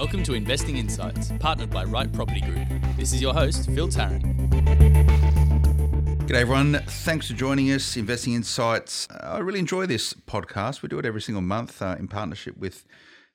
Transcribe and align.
Welcome 0.00 0.22
to 0.22 0.32
Investing 0.32 0.78
Insights, 0.78 1.30
partnered 1.40 1.68
by 1.68 1.84
Right 1.84 2.10
Property 2.10 2.40
Group. 2.40 2.66
This 2.96 3.12
is 3.12 3.20
your 3.20 3.34
host, 3.34 3.68
Phil 3.70 3.86
Tarrant. 3.86 4.24
G'day, 6.24 6.36
everyone. 6.36 6.80
Thanks 6.86 7.28
for 7.28 7.34
joining 7.34 7.70
us, 7.70 7.98
Investing 7.98 8.32
Insights. 8.32 9.06
Uh, 9.10 9.32
I 9.34 9.38
really 9.40 9.58
enjoy 9.58 9.84
this 9.84 10.14
podcast. 10.14 10.80
We 10.80 10.88
do 10.88 10.98
it 10.98 11.04
every 11.04 11.20
single 11.20 11.42
month 11.42 11.82
uh, 11.82 11.96
in 11.98 12.08
partnership 12.08 12.56
with 12.56 12.86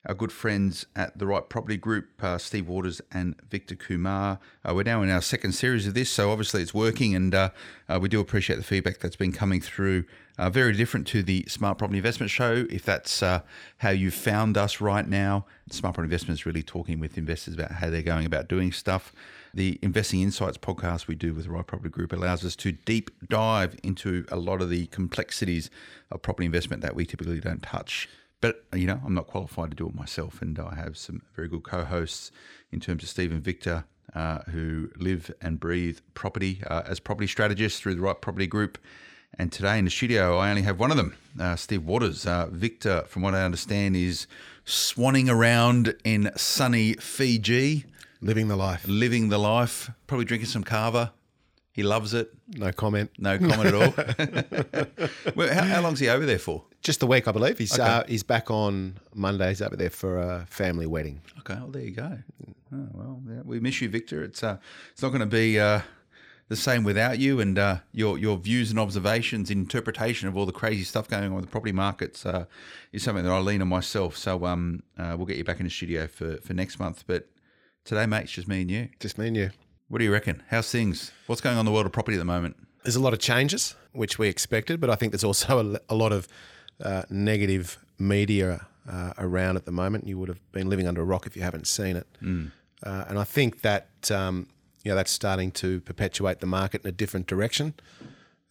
our 0.08 0.14
good 0.14 0.32
friends 0.32 0.86
at 0.96 1.16
the 1.16 1.26
Right 1.26 1.48
Property 1.48 1.76
Group, 1.76 2.08
uh, 2.20 2.36
Steve 2.36 2.66
Waters 2.66 3.00
and 3.12 3.36
Victor 3.48 3.76
Kumar. 3.76 4.40
Uh, 4.64 4.74
we're 4.74 4.82
now 4.82 5.02
in 5.02 5.10
our 5.10 5.22
second 5.22 5.52
series 5.52 5.86
of 5.86 5.94
this, 5.94 6.10
so 6.10 6.32
obviously 6.32 6.62
it's 6.62 6.74
working, 6.74 7.14
and 7.14 7.32
uh, 7.32 7.50
uh, 7.88 8.00
we 8.02 8.08
do 8.08 8.18
appreciate 8.18 8.56
the 8.56 8.64
feedback 8.64 8.98
that's 8.98 9.14
been 9.14 9.32
coming 9.32 9.60
through. 9.60 10.04
Uh, 10.38 10.50
very 10.50 10.74
different 10.74 11.06
to 11.06 11.22
the 11.22 11.44
Smart 11.48 11.78
Property 11.78 11.96
Investment 11.96 12.30
Show. 12.30 12.66
If 12.68 12.84
that's 12.84 13.22
uh, 13.22 13.40
how 13.78 13.88
you 13.90 14.10
found 14.10 14.58
us 14.58 14.82
right 14.82 15.08
now, 15.08 15.46
Smart 15.70 15.94
Property 15.94 16.12
Investment 16.12 16.38
is 16.38 16.44
really 16.44 16.62
talking 16.62 17.00
with 17.00 17.16
investors 17.16 17.54
about 17.54 17.72
how 17.72 17.88
they're 17.88 18.02
going 18.02 18.26
about 18.26 18.46
doing 18.46 18.70
stuff. 18.70 19.14
The 19.54 19.78
Investing 19.80 20.20
Insights 20.20 20.58
podcast 20.58 21.06
we 21.06 21.14
do 21.14 21.32
with 21.32 21.44
the 21.44 21.50
Right 21.50 21.66
Property 21.66 21.88
Group 21.88 22.12
allows 22.12 22.44
us 22.44 22.54
to 22.56 22.72
deep 22.72 23.10
dive 23.26 23.76
into 23.82 24.26
a 24.30 24.36
lot 24.36 24.60
of 24.60 24.68
the 24.68 24.86
complexities 24.88 25.70
of 26.10 26.20
property 26.20 26.44
investment 26.44 26.82
that 26.82 26.94
we 26.94 27.06
typically 27.06 27.40
don't 27.40 27.62
touch. 27.62 28.06
But 28.42 28.64
you 28.74 28.86
know, 28.86 29.00
I'm 29.02 29.14
not 29.14 29.28
qualified 29.28 29.70
to 29.70 29.76
do 29.76 29.88
it 29.88 29.94
myself, 29.94 30.42
and 30.42 30.58
I 30.58 30.74
have 30.74 30.98
some 30.98 31.22
very 31.34 31.48
good 31.48 31.62
co-hosts 31.62 32.30
in 32.70 32.80
terms 32.80 33.02
of 33.02 33.08
Stephen 33.08 33.40
Victor, 33.40 33.86
uh, 34.14 34.40
who 34.50 34.90
live 34.96 35.32
and 35.40 35.58
breathe 35.58 36.00
property 36.12 36.60
uh, 36.66 36.82
as 36.84 37.00
property 37.00 37.26
strategists 37.26 37.80
through 37.80 37.94
the 37.94 38.02
Right 38.02 38.20
Property 38.20 38.46
Group. 38.46 38.76
And 39.38 39.52
today 39.52 39.78
in 39.78 39.84
the 39.84 39.90
studio, 39.90 40.38
I 40.38 40.48
only 40.50 40.62
have 40.62 40.78
one 40.80 40.90
of 40.90 40.96
them, 40.96 41.14
uh, 41.38 41.56
Steve 41.56 41.84
Waters. 41.84 42.26
Uh, 42.26 42.46
Victor, 42.50 43.04
from 43.06 43.22
what 43.22 43.34
I 43.34 43.44
understand, 43.44 43.94
is 43.94 44.26
swanning 44.64 45.28
around 45.28 45.94
in 46.04 46.30
sunny 46.36 46.94
Fiji, 46.94 47.84
Living 48.22 48.48
the 48.48 48.56
life. 48.56 48.86
living 48.88 49.28
the 49.28 49.38
life, 49.38 49.90
probably 50.06 50.24
drinking 50.24 50.48
some 50.48 50.64
kava. 50.64 51.12
He 51.70 51.82
loves 51.82 52.14
it. 52.14 52.32
No 52.56 52.72
comment. 52.72 53.10
No 53.18 53.38
comment 53.38 53.66
at 53.66 53.74
all. 53.74 55.34
well, 55.36 55.52
how, 55.52 55.64
how 55.64 55.82
long's 55.82 56.00
he 56.00 56.08
over 56.08 56.24
there 56.24 56.38
for? 56.38 56.64
Just 56.80 57.00
the 57.00 57.06
week, 57.06 57.28
I 57.28 57.32
believe. 57.32 57.58
He's 57.58 57.78
uh, 57.78 58.04
he's 58.08 58.22
back 58.22 58.50
on 58.50 58.98
Mondays 59.14 59.60
over 59.60 59.76
there 59.76 59.90
for 59.90 60.18
a 60.18 60.46
family 60.48 60.86
wedding. 60.86 61.20
Okay, 61.40 61.54
well 61.56 61.68
there 61.68 61.82
you 61.82 61.90
go. 61.90 62.18
Oh, 62.72 62.88
well, 62.94 63.22
yeah, 63.28 63.42
we 63.44 63.60
miss 63.60 63.82
you, 63.82 63.90
Victor. 63.90 64.24
It's 64.24 64.42
uh, 64.42 64.56
it's 64.92 65.02
not 65.02 65.08
going 65.10 65.20
to 65.20 65.26
be 65.26 65.60
uh, 65.60 65.80
the 66.48 66.56
same 66.56 66.84
without 66.84 67.18
you 67.18 67.40
and 67.40 67.58
uh, 67.58 67.76
your 67.92 68.18
your 68.18 68.36
views 68.36 68.70
and 68.70 68.78
observations, 68.78 69.50
interpretation 69.50 70.28
of 70.28 70.36
all 70.36 70.46
the 70.46 70.52
crazy 70.52 70.84
stuff 70.84 71.08
going 71.08 71.24
on 71.24 71.34
with 71.34 71.44
the 71.44 71.50
property 71.50 71.72
markets 71.72 72.24
uh, 72.24 72.46
is 72.92 73.02
something 73.02 73.24
that 73.24 73.32
I 73.32 73.38
lean 73.38 73.62
on 73.62 73.68
myself. 73.68 74.16
So 74.16 74.46
um, 74.46 74.82
uh, 74.98 75.14
we'll 75.16 75.26
get 75.26 75.36
you 75.36 75.44
back 75.44 75.58
in 75.60 75.64
the 75.64 75.70
studio 75.70 76.06
for 76.06 76.36
for 76.38 76.54
next 76.54 76.78
month. 76.78 77.04
But 77.06 77.28
today, 77.84 78.06
mate, 78.06 78.24
it's 78.24 78.32
just 78.32 78.48
me 78.48 78.62
and 78.62 78.70
you. 78.70 78.88
Just 79.00 79.18
me 79.18 79.28
and 79.28 79.36
you. 79.36 79.50
What 79.88 79.98
do 79.98 80.04
you 80.04 80.12
reckon? 80.12 80.42
How's 80.48 80.70
things? 80.70 81.12
What's 81.26 81.40
going 81.40 81.56
on 81.56 81.60
in 81.60 81.66
the 81.66 81.72
world 81.72 81.86
of 81.86 81.92
property 81.92 82.16
at 82.16 82.20
the 82.20 82.24
moment? 82.24 82.56
There's 82.82 82.96
a 82.96 83.00
lot 83.00 83.12
of 83.12 83.18
changes, 83.18 83.74
which 83.92 84.18
we 84.18 84.28
expected, 84.28 84.80
but 84.80 84.90
I 84.90 84.94
think 84.94 85.12
there's 85.12 85.24
also 85.24 85.74
a, 85.74 85.92
a 85.92 85.94
lot 85.94 86.12
of 86.12 86.28
uh, 86.80 87.02
negative 87.10 87.78
media 87.98 88.66
uh, 88.88 89.12
around 89.18 89.56
at 89.56 89.64
the 89.64 89.72
moment. 89.72 90.06
You 90.06 90.18
would 90.18 90.28
have 90.28 90.40
been 90.52 90.68
living 90.68 90.86
under 90.86 91.00
a 91.00 91.04
rock 91.04 91.26
if 91.26 91.36
you 91.36 91.42
haven't 91.42 91.66
seen 91.66 91.96
it. 91.96 92.06
Uh, 92.82 93.04
and 93.08 93.18
I 93.18 93.24
think 93.24 93.62
that 93.62 94.10
um, 94.10 94.48
you 94.86 94.92
know 94.92 94.96
that's 94.96 95.10
starting 95.10 95.50
to 95.50 95.80
perpetuate 95.80 96.38
the 96.38 96.46
market 96.46 96.82
in 96.84 96.88
a 96.88 96.92
different 96.92 97.26
direction. 97.26 97.74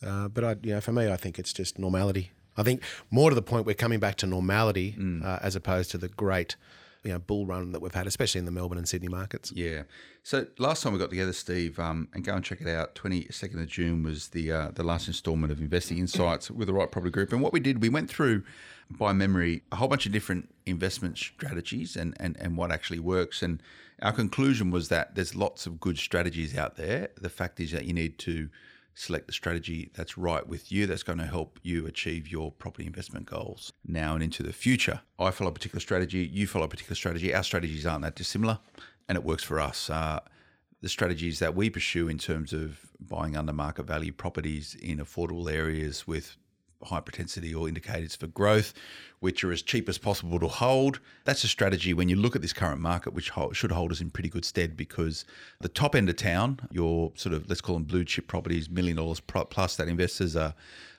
Uh, 0.05 0.27
but 0.27 0.43
I, 0.43 0.55
you 0.61 0.73
know, 0.73 0.81
for 0.81 0.91
me, 0.91 1.09
I 1.09 1.15
think 1.15 1.39
it's 1.39 1.53
just 1.53 1.79
normality. 1.79 2.31
I 2.57 2.63
think 2.63 2.81
more 3.09 3.29
to 3.29 3.35
the 3.35 3.41
point 3.41 3.65
we're 3.65 3.73
coming 3.73 4.01
back 4.01 4.17
to 4.17 4.27
normality 4.27 4.97
uh, 5.23 5.39
as 5.41 5.55
opposed 5.55 5.91
to 5.91 5.97
the 5.97 6.09
great, 6.09 6.57
you 7.05 7.13
know, 7.13 7.19
bull 7.19 7.45
run 7.45 7.71
that 7.71 7.81
we've 7.81 7.93
had, 7.93 8.07
especially 8.07 8.39
in 8.39 8.45
the 8.45 8.51
Melbourne 8.51 8.77
and 8.77 8.89
Sydney 8.89 9.07
markets. 9.07 9.51
Yeah. 9.55 9.83
So 10.23 10.47
last 10.57 10.81
time 10.81 10.91
we 10.93 10.99
got 10.99 11.11
together, 11.11 11.33
Steve, 11.33 11.79
um, 11.79 12.07
and 12.13 12.23
go 12.23 12.33
and 12.33 12.43
check 12.43 12.59
it 12.61 12.67
out. 12.67 12.95
Twenty 12.95 13.27
second 13.29 13.59
of 13.59 13.67
June 13.67 14.03
was 14.03 14.29
the 14.29 14.51
uh, 14.51 14.71
the 14.73 14.83
last 14.83 15.07
instalment 15.07 15.51
of 15.51 15.61
Investing 15.61 15.99
Insights 15.99 16.49
with 16.49 16.67
the 16.67 16.73
Right 16.73 16.91
Property 16.91 17.11
Group. 17.11 17.31
And 17.31 17.41
what 17.41 17.53
we 17.53 17.59
did, 17.59 17.81
we 17.81 17.89
went 17.89 18.09
through 18.09 18.43
by 18.89 19.13
memory 19.13 19.61
a 19.71 19.75
whole 19.77 19.87
bunch 19.87 20.05
of 20.05 20.11
different 20.11 20.53
investment 20.65 21.17
strategies 21.17 21.95
and 21.95 22.15
and 22.19 22.35
and 22.39 22.57
what 22.57 22.71
actually 22.71 22.99
works. 22.99 23.43
And 23.43 23.61
our 24.01 24.11
conclusion 24.11 24.71
was 24.71 24.89
that 24.89 25.15
there's 25.15 25.35
lots 25.35 25.67
of 25.67 25.79
good 25.79 25.97
strategies 25.97 26.57
out 26.57 26.75
there. 26.75 27.09
The 27.21 27.29
fact 27.29 27.59
is 27.59 27.71
that 27.71 27.85
you 27.85 27.93
need 27.93 28.17
to 28.19 28.49
select 28.95 29.27
the 29.27 29.33
strategy 29.33 29.91
that's 29.93 30.17
right 30.17 30.47
with 30.47 30.71
you 30.71 30.87
that's 30.87 31.03
going 31.03 31.19
to 31.19 31.25
help 31.25 31.59
you 31.61 31.85
achieve 31.85 32.29
your 32.29 32.51
property 32.51 32.87
investment 32.87 33.25
goals 33.25 33.73
now 33.85 34.13
and 34.15 34.23
into 34.23 34.41
the 34.41 34.53
future. 34.53 35.01
I 35.19 35.31
follow 35.31 35.51
a 35.51 35.53
particular 35.53 35.81
strategy, 35.81 36.29
you 36.31 36.47
follow 36.47 36.65
a 36.65 36.69
particular 36.69 36.95
strategy. 36.95 37.35
Our 37.35 37.43
strategies 37.43 37.85
aren't 37.85 38.03
that 38.03 38.15
dissimilar, 38.15 38.59
and 39.07 39.17
it 39.17 39.23
works 39.23 39.43
for 39.43 39.59
us. 39.59 39.89
Uh, 39.89 40.21
the 40.81 40.89
strategies 40.89 41.39
that 41.39 41.55
we 41.55 41.69
pursue 41.69 42.07
in 42.07 42.17
terms 42.17 42.53
of 42.53 42.79
buying 42.99 43.35
under 43.35 43.51
market 43.51 43.85
value 43.85 44.11
properties 44.11 44.75
in 44.75 44.99
affordable 44.99 45.51
areas 45.51 46.07
with 46.07 46.37
high 46.83 47.01
or 47.55 47.67
indicators 47.67 48.15
for 48.15 48.27
growth, 48.27 48.73
which 49.19 49.43
are 49.43 49.51
as 49.51 49.61
cheap 49.61 49.89
as 49.89 49.97
possible 49.97 50.39
to 50.39 50.47
hold. 50.47 50.99
That's 51.23 51.43
a 51.43 51.47
strategy 51.47 51.93
when 51.93 52.09
you 52.09 52.15
look 52.15 52.35
at 52.35 52.41
this 52.41 52.53
current 52.53 52.81
market, 52.81 53.13
which 53.13 53.31
should 53.53 53.71
hold 53.71 53.91
us 53.91 54.01
in 54.01 54.09
pretty 54.09 54.29
good 54.29 54.45
stead 54.45 54.77
because 54.77 55.25
the 55.61 55.69
top 55.69 55.95
end 55.95 56.09
of 56.09 56.15
town, 56.15 56.59
your 56.71 57.11
sort 57.15 57.33
of, 57.33 57.47
let's 57.49 57.61
call 57.61 57.75
them 57.75 57.83
blue 57.83 58.03
chip 58.03 58.27
properties, 58.27 58.69
million 58.69 58.97
dollars 58.97 59.19
plus 59.19 59.75
that 59.77 59.87
investors 59.87 60.35
are 60.35 60.53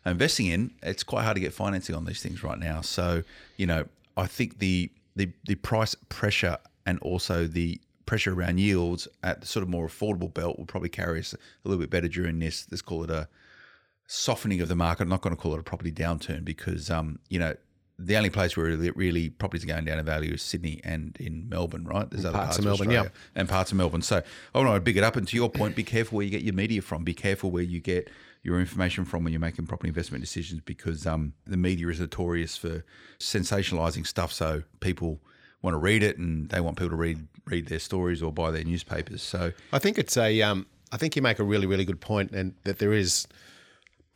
investing 0.04 0.46
in, 0.46 0.70
it's 0.82 1.02
quite 1.02 1.24
hard 1.24 1.36
to 1.36 1.40
get 1.40 1.52
financing 1.52 1.94
on 1.94 2.04
these 2.04 2.22
things 2.22 2.42
right 2.42 2.58
now. 2.58 2.80
So, 2.80 3.22
you 3.56 3.66
know, 3.66 3.86
I 4.16 4.26
think 4.26 4.58
the, 4.58 4.90
the, 5.14 5.30
the 5.46 5.56
price 5.56 5.94
pressure 6.08 6.58
and 6.84 6.98
also 7.00 7.46
the 7.46 7.80
pressure 8.06 8.32
around 8.32 8.58
yields 8.58 9.08
at 9.22 9.40
the 9.40 9.46
sort 9.46 9.62
of 9.64 9.68
more 9.68 9.86
affordable 9.88 10.32
belt 10.32 10.58
will 10.58 10.66
probably 10.66 10.88
carry 10.88 11.18
us 11.18 11.34
a 11.34 11.68
little 11.68 11.80
bit 11.80 11.90
better 11.90 12.08
during 12.08 12.38
this, 12.38 12.66
let's 12.70 12.82
call 12.82 13.02
it 13.04 13.10
a, 13.10 13.28
softening 14.06 14.60
of 14.60 14.68
the 14.68 14.76
market. 14.76 15.04
I'm 15.04 15.08
not 15.08 15.22
going 15.22 15.34
to 15.34 15.40
call 15.40 15.54
it 15.54 15.60
a 15.60 15.62
property 15.62 15.92
downturn 15.92 16.44
because, 16.44 16.90
um, 16.90 17.18
you 17.28 17.38
know, 17.38 17.54
the 17.98 18.16
only 18.16 18.30
place 18.30 18.56
where 18.56 18.66
really, 18.66 18.90
really 18.90 19.30
properties 19.30 19.64
are 19.64 19.68
going 19.68 19.84
down 19.84 19.98
in 19.98 20.04
value 20.04 20.34
is 20.34 20.42
Sydney 20.42 20.80
and 20.84 21.16
in 21.18 21.48
Melbourne, 21.48 21.84
right? 21.84 22.08
There's 22.10 22.26
other 22.26 22.36
parts 22.36 22.58
of 22.58 22.64
Melbourne, 22.64 22.88
Australia 22.88 23.12
and 23.34 23.48
parts 23.48 23.72
of 23.72 23.78
Melbourne. 23.78 24.02
So 24.02 24.22
I 24.54 24.58
want 24.58 24.74
to 24.74 24.80
big 24.80 24.98
it 24.98 25.04
up. 25.04 25.16
And 25.16 25.26
to 25.28 25.36
your 25.36 25.48
point, 25.48 25.74
be 25.74 25.84
careful 25.84 26.16
where 26.16 26.24
you 26.24 26.30
get 26.30 26.42
your 26.42 26.54
media 26.54 26.82
from. 26.82 27.04
Be 27.04 27.14
careful 27.14 27.50
where 27.50 27.62
you 27.62 27.80
get 27.80 28.10
your 28.42 28.60
information 28.60 29.04
from 29.04 29.24
when 29.24 29.32
you're 29.32 29.40
making 29.40 29.66
property 29.66 29.88
investment 29.88 30.22
decisions 30.22 30.60
because 30.60 31.06
um, 31.06 31.32
the 31.46 31.56
media 31.56 31.88
is 31.88 31.98
notorious 31.98 32.56
for 32.56 32.84
sensationalizing 33.18 34.06
stuff. 34.06 34.30
So 34.30 34.62
people 34.80 35.20
want 35.62 35.72
to 35.72 35.78
read 35.78 36.02
it 36.02 36.18
and 36.18 36.50
they 36.50 36.60
want 36.60 36.76
people 36.76 36.90
to 36.90 36.96
read 36.96 37.26
read 37.46 37.68
their 37.68 37.78
stories 37.78 38.22
or 38.22 38.30
buy 38.30 38.50
their 38.50 38.64
newspapers. 38.64 39.22
So 39.22 39.52
I 39.72 39.78
think 39.78 39.98
it's 39.98 40.16
a. 40.16 40.42
Um, 40.42 40.66
I 40.92 40.98
think 40.98 41.16
you 41.16 41.22
make 41.22 41.40
a 41.40 41.44
really, 41.44 41.66
really 41.66 41.84
good 41.84 42.00
point, 42.00 42.30
and 42.30 42.54
that 42.62 42.78
there 42.78 42.92
is 42.92 43.26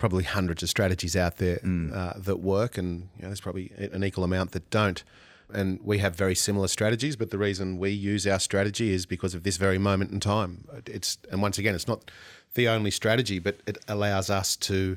probably 0.00 0.24
hundreds 0.24 0.62
of 0.62 0.68
strategies 0.70 1.14
out 1.14 1.36
there 1.36 1.60
uh, 1.62 2.14
that 2.16 2.40
work, 2.40 2.78
and 2.78 3.10
you 3.16 3.22
know, 3.22 3.28
there's 3.28 3.40
probably 3.40 3.70
an 3.76 4.02
equal 4.02 4.24
amount 4.24 4.52
that 4.52 4.68
don't. 4.70 5.04
And 5.52 5.78
we 5.82 5.98
have 5.98 6.16
very 6.16 6.34
similar 6.34 6.68
strategies, 6.68 7.16
but 7.16 7.30
the 7.30 7.36
reason 7.38 7.76
we 7.76 7.90
use 7.90 8.26
our 8.26 8.38
strategy 8.38 8.92
is 8.94 9.04
because 9.04 9.34
of 9.34 9.42
this 9.42 9.56
very 9.58 9.78
moment 9.78 10.10
in 10.10 10.18
time. 10.18 10.64
It's 10.86 11.18
and 11.30 11.42
once 11.42 11.58
again, 11.58 11.74
it's 11.74 11.86
not 11.86 12.10
the 12.54 12.66
only 12.66 12.90
strategy, 12.90 13.38
but 13.38 13.60
it 13.66 13.76
allows 13.88 14.30
us 14.30 14.56
to 14.56 14.96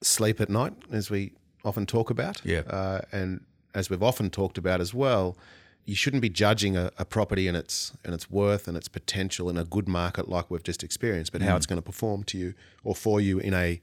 sleep 0.00 0.40
at 0.40 0.48
night, 0.48 0.72
as 0.90 1.10
we 1.10 1.32
often 1.62 1.84
talk 1.84 2.08
about. 2.08 2.40
Yeah. 2.42 2.60
Uh, 2.60 3.02
and 3.12 3.44
as 3.74 3.90
we've 3.90 4.02
often 4.02 4.30
talked 4.30 4.56
about 4.56 4.80
as 4.80 4.94
well, 4.94 5.36
you 5.84 5.94
shouldn't 5.94 6.22
be 6.22 6.30
judging 6.30 6.78
a, 6.78 6.90
a 6.96 7.04
property 7.04 7.46
and 7.46 7.56
its 7.56 7.92
and 8.04 8.14
its 8.14 8.30
worth 8.30 8.68
and 8.68 8.76
its 8.76 8.88
potential 8.88 9.50
in 9.50 9.58
a 9.58 9.64
good 9.64 9.88
market 9.88 10.30
like 10.30 10.50
we've 10.50 10.62
just 10.62 10.82
experienced, 10.82 11.30
but 11.32 11.42
how 11.42 11.56
it's 11.56 11.66
going 11.66 11.82
to 11.82 11.82
perform 11.82 12.24
to 12.24 12.38
you 12.38 12.54
or 12.84 12.94
for 12.94 13.20
you 13.20 13.38
in 13.38 13.52
a 13.52 13.80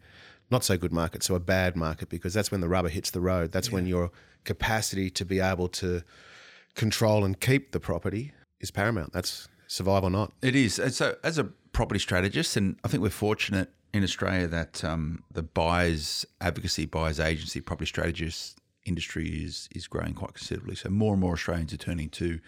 not 0.49 0.63
so 0.63 0.77
good 0.77 0.93
market, 0.93 1.23
so 1.23 1.35
a 1.35 1.39
bad 1.39 1.75
market, 1.75 2.09
because 2.09 2.33
that's 2.33 2.51
when 2.51 2.61
the 2.61 2.69
rubber 2.69 2.89
hits 2.89 3.11
the 3.11 3.19
road. 3.19 3.51
That's 3.51 3.71
when 3.71 3.85
your 3.85 4.11
capacity 4.43 5.09
to 5.09 5.25
be 5.25 5.39
able 5.39 5.67
to 5.67 6.03
control 6.75 7.25
and 7.25 7.39
keep 7.39 7.71
the 7.71 7.79
property 7.79 8.33
is 8.59 8.71
paramount. 8.71 9.13
That's 9.13 9.47
survive 9.67 10.03
or 10.03 10.09
not. 10.09 10.31
It 10.41 10.55
is. 10.55 10.79
And 10.79 10.93
so, 10.93 11.15
as 11.23 11.37
a 11.37 11.43
property 11.43 11.99
strategist, 11.99 12.55
and 12.55 12.77
I 12.83 12.87
think 12.87 13.03
we're 13.03 13.09
fortunate 13.09 13.69
in 13.93 14.03
Australia 14.03 14.47
that 14.47 14.83
um, 14.83 15.23
the 15.31 15.43
buyers 15.43 16.25
advocacy, 16.41 16.85
buyers 16.85 17.19
agency, 17.19 17.61
property 17.61 17.87
strategist 17.87 18.59
industry 18.85 19.43
is 19.43 19.67
is 19.75 19.87
growing 19.87 20.13
quite 20.13 20.33
considerably. 20.33 20.75
So 20.75 20.89
more 20.89 21.13
and 21.13 21.21
more 21.21 21.33
Australians 21.33 21.73
are 21.73 21.77
turning 21.77 22.09
to 22.11 22.39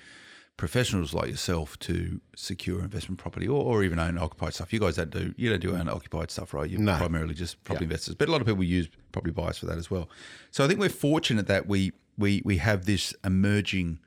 professionals 0.59 1.13
like 1.13 1.29
yourself 1.29 1.79
to 1.79 2.19
secure 2.35 2.81
investment 2.81 3.17
property 3.17 3.47
or, 3.47 3.63
or 3.63 3.81
even 3.81 3.97
own 3.97 4.17
occupied 4.17 4.53
stuff. 4.53 4.73
You 4.73 4.79
guys 4.81 4.97
don't 4.97 5.09
do 5.09 5.33
you 5.37 5.49
don't 5.49 5.61
do 5.61 5.73
own 5.73 5.87
occupied 5.87 6.29
stuff, 6.31 6.53
right? 6.53 6.69
You're 6.69 6.81
No. 6.81 6.97
primarily 6.97 7.33
just 7.33 7.63
property 7.63 7.85
investors, 7.85 8.15
but 8.15 8.27
a 8.27 8.31
lot 8.31 8.41
of 8.41 8.47
people 8.47 8.63
use 8.65 8.89
property 9.13 9.31
buyers 9.31 9.57
for 9.57 9.67
that 9.67 9.77
as 9.77 9.89
well. 9.89 10.09
So 10.51 10.63
I 10.63 10.67
think 10.67 10.79
we're 10.81 10.89
fortunate 10.89 11.47
that 11.47 11.67
we 11.67 11.93
we 12.17 12.41
we 12.43 12.57
have 12.57 12.85
this 12.85 13.13
emerging 13.23 13.99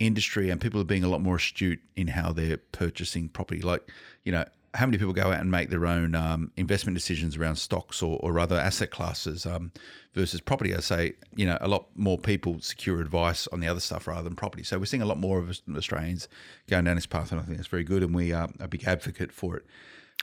industry 0.00 0.50
and 0.50 0.60
people 0.60 0.80
are 0.80 0.84
being 0.84 1.04
a 1.04 1.08
lot 1.08 1.20
more 1.22 1.36
astute 1.36 1.78
in 1.94 2.08
how 2.08 2.32
they're 2.32 2.56
purchasing 2.56 3.28
property. 3.28 3.62
Like 3.62 3.88
you 4.24 4.32
know, 4.32 4.44
how 4.74 4.86
many 4.86 4.96
people 4.96 5.12
go 5.12 5.30
out 5.30 5.40
and 5.40 5.50
make 5.50 5.68
their 5.68 5.86
own 5.86 6.14
um, 6.14 6.50
investment 6.56 6.96
decisions 6.96 7.36
around 7.36 7.56
stocks 7.56 8.02
or, 8.02 8.18
or 8.22 8.38
other 8.38 8.56
asset 8.56 8.90
classes 8.90 9.44
um, 9.44 9.70
versus 10.14 10.40
property. 10.40 10.74
I 10.74 10.80
say, 10.80 11.12
you 11.36 11.44
know, 11.44 11.58
a 11.60 11.68
lot 11.68 11.88
more 11.94 12.16
people 12.16 12.58
secure 12.60 13.00
advice 13.00 13.46
on 13.48 13.60
the 13.60 13.68
other 13.68 13.80
stuff 13.80 14.06
rather 14.06 14.22
than 14.22 14.34
property. 14.34 14.62
So 14.62 14.78
we're 14.78 14.86
seeing 14.86 15.02
a 15.02 15.06
lot 15.06 15.18
more 15.18 15.38
of 15.38 15.60
Australians 15.76 16.26
going 16.70 16.84
down 16.84 16.96
this 16.96 17.06
path, 17.06 17.32
and 17.32 17.40
I 17.40 17.44
think 17.44 17.58
that's 17.58 17.68
very 17.68 17.84
good. 17.84 18.02
And 18.02 18.14
we 18.14 18.32
are 18.32 18.48
a 18.60 18.68
big 18.68 18.84
advocate 18.84 19.30
for 19.30 19.56
it. 19.56 19.66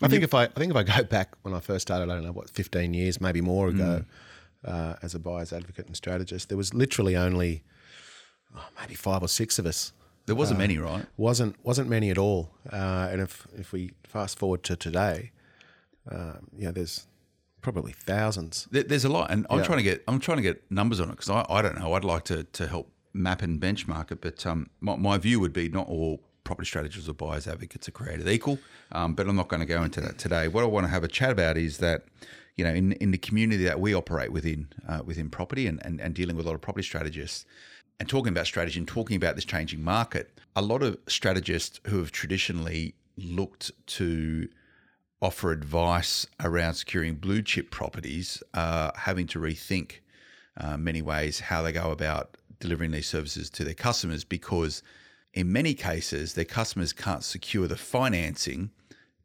I 0.01 0.07
think 0.07 0.23
if 0.23 0.33
I, 0.33 0.45
I 0.45 0.47
think 0.47 0.71
if 0.71 0.77
I 0.77 0.83
go 0.83 1.03
back 1.03 1.35
when 1.41 1.53
I 1.53 1.59
first 1.59 1.83
started, 1.83 2.09
I 2.09 2.15
don't 2.15 2.23
know 2.23 2.31
what, 2.31 2.49
fifteen 2.49 2.93
years, 2.93 3.19
maybe 3.19 3.41
more 3.41 3.67
ago, 3.67 4.05
uh, 4.63 4.95
as 5.01 5.13
a 5.13 5.19
buyer's 5.19 5.51
advocate 5.51 5.87
and 5.87 5.95
strategist, 5.95 6.47
there 6.47 6.57
was 6.57 6.73
literally 6.73 7.17
only 7.17 7.63
oh, 8.55 8.65
maybe 8.79 8.95
five 8.95 9.21
or 9.21 9.27
six 9.27 9.59
of 9.59 9.65
us. 9.65 9.91
There 10.29 10.35
wasn't 10.35 10.59
many, 10.59 10.77
right? 10.77 11.05
wasn't 11.17 11.55
wasn't 11.63 11.89
many 11.89 12.11
at 12.11 12.17
all. 12.19 12.51
Uh, 12.71 13.09
and 13.11 13.19
if 13.19 13.47
if 13.57 13.71
we 13.71 13.91
fast 14.03 14.37
forward 14.37 14.61
to 14.65 14.75
today, 14.75 15.31
um, 16.11 16.47
you 16.55 16.65
know, 16.65 16.71
there's 16.71 17.07
probably 17.61 17.91
thousands. 17.93 18.67
There- 18.71 18.83
There's 18.83 19.05
a 19.05 19.09
lot, 19.09 19.31
and 19.31 19.47
I'm 19.49 19.57
Yeah. 19.59 19.63
trying 19.65 19.79
to 19.79 19.83
get 19.83 20.03
I'm 20.07 20.19
trying 20.19 20.37
to 20.37 20.43
get 20.43 20.69
numbers 20.71 20.99
on 20.99 21.07
it 21.09 21.13
because 21.17 21.31
I, 21.31 21.45
I 21.49 21.61
don't 21.63 21.79
know. 21.79 21.93
I'd 21.93 22.03
like 22.03 22.25
to 22.25 22.43
to 22.43 22.67
help 22.67 22.91
map 23.11 23.41
and 23.41 23.59
benchmark 23.59 24.11
it, 24.11 24.21
but 24.21 24.45
um, 24.45 24.69
my, 24.81 24.95
my 24.95 25.17
view 25.17 25.39
would 25.39 25.51
be 25.53 25.67
not 25.67 25.87
all 25.87 26.21
property 26.43 26.67
strategists 26.67 27.09
or 27.09 27.13
buyers 27.13 27.47
advocates 27.47 27.87
are 27.87 27.91
created 27.91 28.27
equal. 28.27 28.59
Um, 28.91 29.15
but 29.15 29.27
I'm 29.27 29.35
not 29.35 29.47
going 29.49 29.61
to 29.61 29.65
go 29.65 29.81
into 29.83 29.99
that 30.01 30.19
today. 30.19 30.47
What 30.47 30.63
I 30.63 30.67
want 30.67 30.85
to 30.85 30.89
have 30.91 31.03
a 31.03 31.07
chat 31.07 31.31
about 31.31 31.57
is 31.57 31.79
that 31.79 32.05
you 32.55 32.63
know 32.63 32.71
in 32.81 32.91
in 32.93 33.09
the 33.09 33.17
community 33.17 33.63
that 33.63 33.79
we 33.79 33.95
operate 33.95 34.31
within 34.31 34.67
uh, 34.87 35.01
within 35.03 35.31
property 35.31 35.65
and, 35.65 35.83
and 35.83 35.99
and 35.99 36.13
dealing 36.13 36.35
with 36.35 36.45
a 36.45 36.49
lot 36.49 36.55
of 36.55 36.61
property 36.61 36.85
strategists. 36.85 37.45
And 37.99 38.07
talking 38.07 38.31
about 38.31 38.45
strategy 38.45 38.79
and 38.79 38.87
talking 38.87 39.17
about 39.17 39.35
this 39.35 39.45
changing 39.45 39.83
market, 39.83 40.39
a 40.55 40.61
lot 40.61 40.83
of 40.83 40.97
strategists 41.07 41.81
who 41.87 41.99
have 41.99 42.11
traditionally 42.11 42.95
looked 43.17 43.71
to 43.87 44.47
offer 45.21 45.51
advice 45.51 46.25
around 46.39 46.75
securing 46.75 47.15
blue 47.15 47.41
chip 47.41 47.71
properties 47.71 48.41
are 48.53 48.93
having 48.95 49.27
to 49.27 49.39
rethink 49.39 49.99
uh, 50.57 50.77
many 50.77 51.01
ways 51.01 51.41
how 51.41 51.61
they 51.61 51.71
go 51.71 51.91
about 51.91 52.37
delivering 52.59 52.91
these 52.91 53.07
services 53.07 53.49
to 53.49 53.63
their 53.63 53.73
customers 53.73 54.23
because 54.23 54.81
in 55.33 55.51
many 55.51 55.73
cases 55.73 56.33
their 56.33 56.45
customers 56.45 56.93
can't 56.93 57.23
secure 57.23 57.67
the 57.67 57.75
financing 57.75 58.71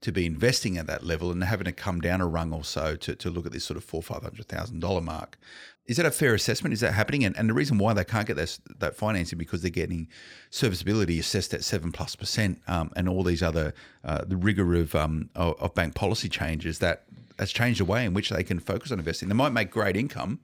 to 0.00 0.12
be 0.12 0.26
investing 0.26 0.76
at 0.76 0.86
that 0.86 1.02
level 1.04 1.30
and 1.30 1.42
having 1.42 1.64
to 1.64 1.72
come 1.72 2.00
down 2.00 2.20
a 2.20 2.26
rung 2.26 2.52
or 2.52 2.62
so 2.62 2.94
to, 2.94 3.14
to 3.14 3.30
look 3.30 3.46
at 3.46 3.52
this 3.52 3.64
sort 3.64 3.76
of 3.76 3.84
four 3.84 4.02
five 4.02 4.22
hundred 4.22 4.46
thousand 4.46 4.80
dollar 4.80 5.00
mark. 5.00 5.38
Is 5.86 5.98
that 5.98 6.06
a 6.06 6.10
fair 6.10 6.32
assessment? 6.34 6.72
Is 6.72 6.80
that 6.80 6.92
happening? 6.92 7.24
And, 7.24 7.36
and 7.36 7.48
the 7.48 7.52
reason 7.52 7.76
why 7.76 7.92
they 7.92 8.04
can't 8.04 8.26
get 8.26 8.36
that, 8.36 8.58
that 8.78 8.96
financing 8.96 9.38
because 9.38 9.60
they're 9.60 9.70
getting 9.70 10.08
serviceability 10.50 11.18
assessed 11.18 11.52
at 11.52 11.62
seven 11.62 11.92
plus 11.92 12.16
percent, 12.16 12.60
um, 12.66 12.90
and 12.96 13.08
all 13.08 13.22
these 13.22 13.42
other 13.42 13.74
uh, 14.02 14.24
the 14.24 14.36
rigor 14.36 14.74
of, 14.74 14.94
um, 14.94 15.28
of 15.34 15.60
of 15.60 15.74
bank 15.74 15.94
policy 15.94 16.28
changes 16.28 16.78
that 16.78 17.04
has 17.38 17.52
changed 17.52 17.80
the 17.80 17.84
way 17.84 18.04
in 18.04 18.14
which 18.14 18.30
they 18.30 18.42
can 18.42 18.58
focus 18.58 18.92
on 18.92 18.98
investing. 18.98 19.28
They 19.28 19.34
might 19.34 19.52
make 19.52 19.70
great 19.70 19.96
income, 19.96 20.40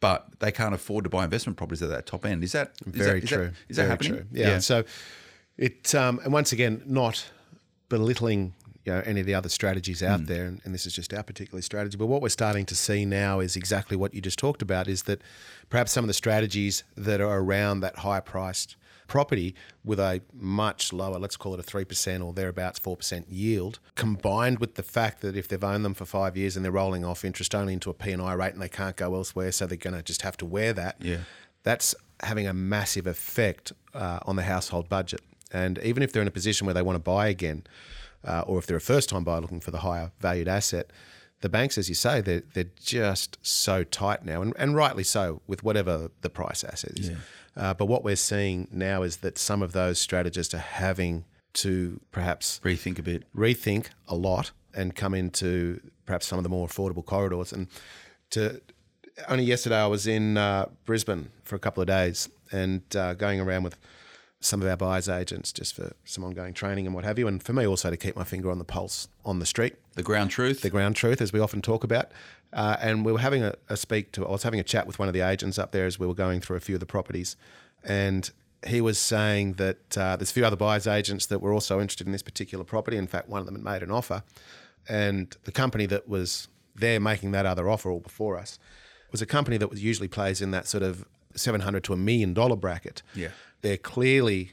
but 0.00 0.26
they 0.40 0.52
can't 0.52 0.74
afford 0.74 1.04
to 1.04 1.10
buy 1.10 1.24
investment 1.24 1.56
properties 1.56 1.82
at 1.82 1.88
that 1.88 2.04
top 2.04 2.26
end. 2.26 2.44
Is 2.44 2.52
that 2.52 2.72
is 2.86 2.92
Very 2.92 3.20
that, 3.20 3.24
is 3.24 3.30
true. 3.30 3.44
That, 3.44 3.54
is 3.68 3.76
that 3.76 3.88
happening? 3.88 4.12
True. 4.12 4.26
Yeah. 4.32 4.58
So 4.58 4.84
it 5.56 5.94
um, 5.94 6.20
and 6.24 6.32
once 6.32 6.52
again, 6.52 6.82
not 6.84 7.26
belittling 7.88 8.54
you 8.84 8.92
know 8.92 9.02
any 9.04 9.20
of 9.20 9.26
the 9.26 9.34
other 9.34 9.48
strategies 9.48 10.02
out 10.02 10.20
Hmm. 10.20 10.26
there, 10.26 10.44
and, 10.46 10.60
and 10.64 10.74
this 10.74 10.86
is 10.86 10.92
just 10.94 11.12
our 11.14 11.22
particular 11.22 11.62
strategy. 11.62 11.96
But 11.96 12.06
what 12.06 12.20
we're 12.22 12.28
starting 12.28 12.66
to 12.66 12.74
see 12.74 13.04
now 13.04 13.40
is 13.40 13.56
exactly 13.56 13.96
what 13.96 14.14
you 14.14 14.20
just 14.20 14.38
talked 14.38 14.62
about: 14.62 14.88
is 14.88 15.04
that 15.04 15.22
perhaps 15.70 15.92
some 15.92 16.04
of 16.04 16.08
the 16.08 16.14
strategies 16.14 16.84
that 16.96 17.20
are 17.20 17.38
around 17.38 17.80
that 17.80 17.98
high 17.98 18.20
priced 18.20 18.76
property 19.06 19.54
with 19.84 20.00
a 20.00 20.22
much 20.32 20.90
lower, 20.90 21.18
let's 21.18 21.36
call 21.36 21.52
it 21.54 21.60
a 21.60 21.62
three 21.62 21.84
percent 21.84 22.22
or 22.22 22.32
thereabouts 22.32 22.78
four 22.78 22.96
percent 22.96 23.28
yield, 23.28 23.78
combined 23.96 24.58
with 24.58 24.74
the 24.76 24.82
fact 24.82 25.20
that 25.20 25.36
if 25.36 25.46
they've 25.48 25.62
owned 25.64 25.84
them 25.84 25.94
for 25.94 26.04
five 26.06 26.36
years 26.36 26.56
and 26.56 26.64
they're 26.64 26.72
rolling 26.72 27.04
off 27.04 27.24
interest 27.24 27.54
only 27.54 27.72
into 27.74 27.90
a 27.90 27.94
P 27.94 28.12
and 28.12 28.22
I 28.22 28.32
rate 28.32 28.54
and 28.54 28.62
they 28.62 28.68
can't 28.68 28.96
go 28.96 29.14
elsewhere, 29.14 29.52
so 29.52 29.66
they're 29.66 29.76
going 29.76 29.94
to 29.96 30.02
just 30.02 30.22
have 30.22 30.36
to 30.38 30.46
wear 30.46 30.72
that 30.72 30.96
Yeah. 31.00 31.18
that's 31.64 31.94
having 32.22 32.46
a 32.46 32.54
massive 32.54 33.06
effect 33.06 33.72
uh, 33.92 34.20
on 34.26 34.36
the 34.36 34.42
household 34.44 34.88
budget. 34.88 35.20
And 35.52 35.78
even 35.84 36.02
if 36.02 36.10
they're 36.12 36.22
in 36.22 36.28
a 36.28 36.32
position 36.32 36.66
where 36.66 36.74
they 36.74 36.82
want 36.82 36.96
to 36.96 37.00
buy 37.02 37.28
again, 37.28 37.64
uh, 38.24 38.44
or 38.46 38.58
if 38.58 38.66
they're 38.66 38.76
a 38.76 38.80
first 38.80 39.08
time 39.08 39.24
buyer 39.24 39.40
looking 39.40 39.60
for 39.60 39.70
the 39.70 39.78
higher 39.78 40.12
valued 40.20 40.48
asset, 40.48 40.90
the 41.40 41.48
banks, 41.48 41.76
as 41.76 41.88
you 41.88 41.94
say, 41.94 42.20
they're, 42.20 42.42
they're 42.54 42.70
just 42.80 43.38
so 43.42 43.84
tight 43.84 44.24
now, 44.24 44.40
and, 44.40 44.54
and 44.58 44.74
rightly 44.74 45.04
so, 45.04 45.42
with 45.46 45.62
whatever 45.62 46.10
the 46.22 46.30
price 46.30 46.64
asset 46.64 46.98
is. 46.98 47.10
Uh, 47.56 47.74
but 47.74 47.86
what 47.86 48.02
we're 48.02 48.16
seeing 48.16 48.66
now 48.70 49.02
is 49.02 49.18
that 49.18 49.38
some 49.38 49.62
of 49.62 49.72
those 49.72 49.98
strategists 49.98 50.54
are 50.54 50.58
having 50.58 51.24
to 51.54 52.00
perhaps 52.10 52.60
Rethink 52.64 52.98
a 52.98 53.02
bit. 53.02 53.24
rethink 53.34 53.88
a 54.08 54.14
lot 54.14 54.50
and 54.74 54.94
come 54.94 55.14
into 55.14 55.80
perhaps 56.06 56.26
some 56.26 56.38
of 56.38 56.42
the 56.42 56.48
more 56.48 56.66
affordable 56.66 57.04
corridors. 57.04 57.52
And 57.52 57.68
to 58.30 58.60
only 59.28 59.44
yesterday, 59.44 59.78
I 59.78 59.86
was 59.86 60.06
in 60.06 60.36
uh, 60.36 60.66
Brisbane 60.84 61.30
for 61.44 61.54
a 61.54 61.58
couple 61.58 61.80
of 61.80 61.86
days 61.86 62.28
and 62.50 62.82
uh, 62.96 63.14
going 63.14 63.40
around 63.40 63.62
with 63.62 63.76
some 64.44 64.60
of 64.62 64.68
our 64.68 64.76
buyers 64.76 65.08
agents 65.08 65.52
just 65.52 65.74
for 65.74 65.92
some 66.04 66.22
ongoing 66.24 66.52
training 66.52 66.86
and 66.86 66.94
what 66.94 67.04
have 67.04 67.18
you. 67.18 67.26
And 67.26 67.42
for 67.42 67.52
me 67.52 67.66
also 67.66 67.90
to 67.90 67.96
keep 67.96 68.14
my 68.16 68.24
finger 68.24 68.50
on 68.50 68.58
the 68.58 68.64
pulse 68.64 69.08
on 69.24 69.38
the 69.38 69.46
street 69.46 69.76
The 69.94 70.02
ground 70.02 70.30
truth. 70.30 70.60
the 70.60 70.70
ground 70.70 70.96
truth, 70.96 71.20
as 71.22 71.32
we 71.32 71.40
often 71.40 71.62
talk 71.62 71.82
about. 71.84 72.10
Uh, 72.52 72.76
and 72.80 73.04
we 73.04 73.10
were 73.12 73.18
having 73.20 73.42
a, 73.42 73.54
a 73.68 73.76
speak 73.76 74.12
to, 74.12 74.26
I 74.26 74.30
was 74.30 74.42
having 74.42 74.60
a 74.60 74.64
chat 74.64 74.86
with 74.86 74.98
one 74.98 75.08
of 75.08 75.14
the 75.14 75.22
agents 75.22 75.58
up 75.58 75.72
there 75.72 75.86
as 75.86 75.98
we 75.98 76.06
were 76.06 76.14
going 76.14 76.40
through 76.40 76.56
a 76.56 76.60
few 76.60 76.76
of 76.76 76.80
the 76.80 76.86
properties. 76.86 77.36
And 77.82 78.30
he 78.66 78.80
was 78.80 78.98
saying 78.98 79.54
that 79.54 79.98
uh, 79.98 80.16
there's 80.16 80.30
a 80.30 80.34
few 80.34 80.44
other 80.46 80.56
buyers 80.56 80.86
agents 80.86 81.26
that 81.26 81.40
were 81.40 81.52
also 81.52 81.80
interested 81.80 82.06
in 82.06 82.12
this 82.12 82.22
particular 82.22 82.64
property. 82.64 82.96
In 82.96 83.06
fact, 83.06 83.28
one 83.28 83.40
of 83.40 83.46
them 83.46 83.54
had 83.56 83.64
made 83.64 83.82
an 83.82 83.90
offer. 83.90 84.22
And 84.88 85.34
the 85.44 85.52
company 85.52 85.86
that 85.86 86.08
was 86.08 86.48
there 86.74 87.00
making 87.00 87.32
that 87.32 87.46
other 87.46 87.68
offer 87.70 87.90
all 87.90 88.00
before 88.00 88.36
us 88.38 88.58
was 89.10 89.22
a 89.22 89.26
company 89.26 89.56
that 89.56 89.68
was 89.70 89.82
usually 89.82 90.08
plays 90.08 90.40
in 90.42 90.50
that 90.50 90.66
sort 90.66 90.82
of 90.82 91.04
700 91.34 91.82
to 91.84 91.92
a 91.92 91.96
million 91.96 92.34
dollar 92.34 92.56
bracket. 92.56 93.02
Yeah. 93.14 93.28
They're 93.64 93.78
clearly 93.78 94.52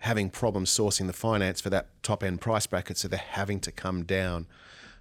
having 0.00 0.30
problems 0.30 0.70
sourcing 0.70 1.08
the 1.08 1.12
finance 1.12 1.60
for 1.60 1.68
that 1.70 1.88
top 2.04 2.22
end 2.22 2.40
price 2.40 2.66
bracket, 2.66 2.96
so 2.96 3.08
they're 3.08 3.18
having 3.18 3.58
to 3.60 3.72
come 3.72 4.04
down 4.04 4.46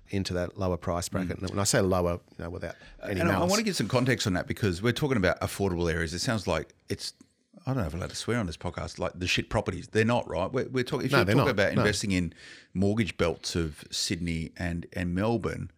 into 0.09 0.33
that 0.33 0.57
lower 0.57 0.77
price 0.77 1.07
bracket. 1.09 1.37
And 1.39 1.49
when 1.51 1.59
I 1.59 1.63
say 1.63 1.79
lower, 1.79 2.13
you 2.37 2.43
know, 2.43 2.49
without 2.49 2.75
any 3.03 3.15
Mm. 3.15 3.21
and 3.21 3.31
I, 3.31 3.35
I 3.35 3.43
want 3.45 3.55
to 3.59 3.63
get 3.63 3.75
some 3.75 3.87
context 3.87 4.25
on 4.27 4.33
that 4.33 4.47
because 4.47 4.81
we're 4.81 4.91
talking 4.93 5.17
about 5.17 5.39
affordable 5.41 5.91
areas. 5.93 6.13
It 6.13 6.19
sounds 6.19 6.47
like 6.47 6.73
it's. 6.89 7.13
I 7.65 7.73
don't 7.73 7.77
know 7.81 7.87
if 7.87 7.93
I'm 7.93 7.99
allowed 7.99 8.09
to 8.09 8.15
swear 8.15 8.39
on 8.39 8.47
this 8.47 8.57
podcast. 8.57 8.97
Like 8.97 9.11
the 9.15 9.27
shit 9.27 9.47
properties, 9.49 9.87
they're 9.89 10.03
not 10.03 10.27
right. 10.27 10.51
We're, 10.51 10.67
we're 10.69 10.83
talking. 10.83 11.05
If 11.05 11.11
No, 11.11 11.19
you're 11.19 11.25
talking 11.25 11.37
not. 11.37 11.49
about 11.49 11.73
No. 11.75 11.81
investing 11.81 12.11
in 12.11 12.33
mortgage 12.73 13.15
belts 13.17 13.55
of 13.55 13.83
Sydney 13.91 14.51
and 14.57 14.87
and 14.93 15.13
Melbourne, 15.13 15.69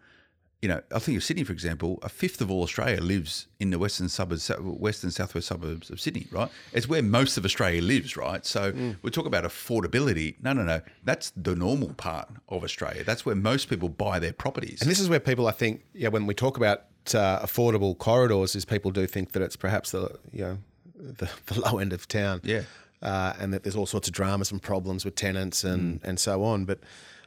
you 0.64 0.70
know, 0.72 0.82
I 0.98 1.00
think 1.00 1.18
of 1.18 1.24
Sydney 1.24 1.44
for 1.44 1.52
example. 1.60 2.00
A 2.04 2.10
fifth 2.22 2.40
of 2.42 2.48
all 2.52 2.64
Australia 2.64 3.02
lives 3.02 3.34
in 3.60 3.70
the 3.74 3.78
western 3.86 4.08
suburbs, 4.18 4.50
western 4.88 5.12
southwest 5.12 5.48
suburbs 5.48 5.90
of 5.90 6.00
Sydney. 6.00 6.26
Right, 6.32 6.50
it's 6.78 6.88
where 6.88 7.04
most 7.04 7.38
of 7.38 7.44
Australia 7.50 7.82
lives. 7.82 8.16
Right, 8.16 8.44
so 8.46 8.62
Mm. 8.72 8.96
we're 9.04 9.10
talking 9.18 9.28
about 9.36 9.44
affordability. 9.44 10.36
No, 10.42 10.54
no, 10.54 10.64
no. 10.64 10.80
That's 11.04 11.32
the 11.36 11.56
normal 11.56 11.94
part 11.96 12.30
of 12.50 12.64
Australia. 12.64 13.04
That's 13.04 13.26
where 13.26 13.36
most 13.36 13.70
people 13.70 13.90
buy 13.90 14.20
their 14.20 14.34
properties. 14.34 14.82
And 14.82 14.90
this 14.90 15.00
is 15.00 15.10
where 15.10 15.20
people, 15.20 15.46
I 15.48 15.52
think, 15.52 15.82
yeah, 15.94 16.08
when 16.16 16.26
we 16.28 16.34
talk 16.34 16.56
about 16.58 16.84
uh, 17.14 17.40
affordable 17.48 17.98
corridors, 17.98 18.56
is 18.56 18.64
people 18.66 18.92
do 18.92 19.06
think 19.06 19.34
that 19.34 19.42
it's 19.42 19.58
perhaps 19.58 19.92
the 19.92 20.04
you 20.32 20.44
know 20.46 20.58
the, 20.96 21.30
the 21.48 21.60
low 21.60 21.78
end 21.80 21.92
of 21.92 22.08
town, 22.08 22.40
Yeah. 22.44 22.62
uh, 23.02 23.34
and 23.40 23.54
that 23.54 23.64
there's 23.64 23.76
all 23.76 23.86
sorts 23.96 24.08
of 24.08 24.14
dramas 24.14 24.52
and 24.54 24.62
problems 24.62 25.04
with 25.04 25.16
tenants 25.16 25.64
and 25.66 25.84
Mm. 26.02 26.08
and 26.08 26.20
so 26.20 26.44
on. 26.52 26.64
But 26.66 26.80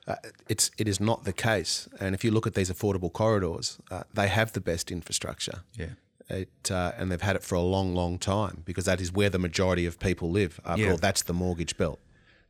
uh, 0.06 0.14
it's 0.48 0.70
it 0.78 0.86
is 0.88 1.00
not 1.00 1.24
the 1.24 1.32
case. 1.32 1.88
And 2.00 2.14
if 2.14 2.24
you 2.24 2.30
look 2.30 2.46
at 2.46 2.54
these 2.54 2.70
affordable 2.70 3.12
corridors, 3.12 3.78
uh, 3.90 4.02
they 4.14 4.28
have 4.28 4.52
the 4.52 4.60
best 4.60 4.90
infrastructure. 4.90 5.62
yeah. 5.78 5.90
It, 6.28 6.72
uh, 6.72 6.90
and 6.98 7.12
they've 7.12 7.22
had 7.22 7.36
it 7.36 7.44
for 7.44 7.54
a 7.54 7.60
long, 7.60 7.94
long 7.94 8.18
time 8.18 8.62
because 8.64 8.84
that 8.86 9.00
is 9.00 9.12
where 9.12 9.30
the 9.30 9.38
majority 9.38 9.86
of 9.86 10.00
people 10.00 10.28
live. 10.28 10.58
After 10.64 10.82
Yeah. 10.82 10.90
all, 10.90 10.96
that's 10.96 11.22
the 11.22 11.32
mortgage 11.32 11.76
belt. 11.76 12.00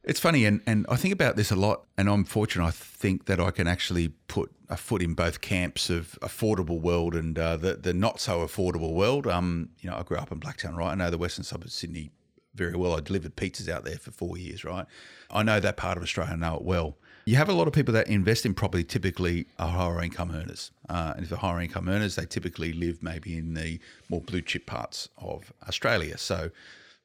It's 0.03 0.19
funny, 0.19 0.47
and, 0.47 0.63
and 0.67 0.87
I 0.89 0.97
think 0.97 1.13
about 1.13 1.37
this 1.37 1.51
a 1.51 1.57
lot, 1.57 1.85
and 1.99 2.09
I'm 2.09 2.25
fortunate. 2.25 2.65
I 2.65 2.71
think 2.71 3.27
that 3.27 3.39
I 3.39 3.51
can 3.51 3.67
actually 3.67 4.09
put 4.29 4.51
a 4.71 4.79
foot 4.79 5.03
in 5.03 5.13
both 5.15 5.43
camps 5.43 5.91
of 5.91 6.17
affordable 6.23 6.81
world 6.81 7.15
and 7.15 7.39
uh, 7.39 7.57
the 7.59 7.75
the 7.75 7.93
not 7.93 8.19
so 8.19 8.39
affordable 8.47 8.95
world. 8.95 9.27
Um, 9.27 9.71
you 9.81 9.91
know, 9.91 9.97
I 9.97 10.05
grew 10.05 10.17
up 10.17 10.33
in 10.33 10.41
Blacktown, 10.41 10.75
right? 10.75 10.93
I 10.93 10.95
know 10.95 11.11
the 11.11 11.19
western 11.19 11.45
suburbs 11.45 11.73
of 11.75 11.79
Sydney 11.79 12.13
very 12.55 12.77
well. 12.77 12.95
I 12.97 13.01
delivered 13.01 13.37
pizzas 13.37 13.69
out 13.69 13.85
there 13.85 13.99
for 13.99 14.11
four 14.11 14.39
years, 14.39 14.65
right? 14.65 14.87
I 15.31 15.43
know 15.43 15.61
that 15.61 15.77
part 15.77 15.99
of 15.99 16.03
Australia. 16.03 16.33
I 16.33 16.37
know 16.37 16.55
it 16.57 16.63
well. 16.63 16.97
You 17.29 17.35
have 17.35 17.49
a 17.49 17.53
lot 17.53 17.67
of 17.67 17.73
people 17.73 17.93
that 17.95 18.07
invest 18.07 18.47
in 18.47 18.55
property. 18.55 18.85
Typically, 18.85 19.49
are 19.59 19.69
higher 19.69 20.01
income 20.01 20.31
earners, 20.31 20.71
uh, 20.89 21.15
and 21.17 21.25
if 21.25 21.31
they're 21.31 21.39
higher 21.39 21.61
income 21.61 21.89
earners, 21.89 22.15
they 22.15 22.25
typically 22.25 22.73
live 22.73 23.03
maybe 23.03 23.37
in 23.37 23.55
the 23.55 23.81
more 24.09 24.21
blue 24.21 24.41
chip 24.41 24.65
parts 24.65 25.11
of 25.19 25.53
Australia. 25.69 26.17
So. 26.17 26.51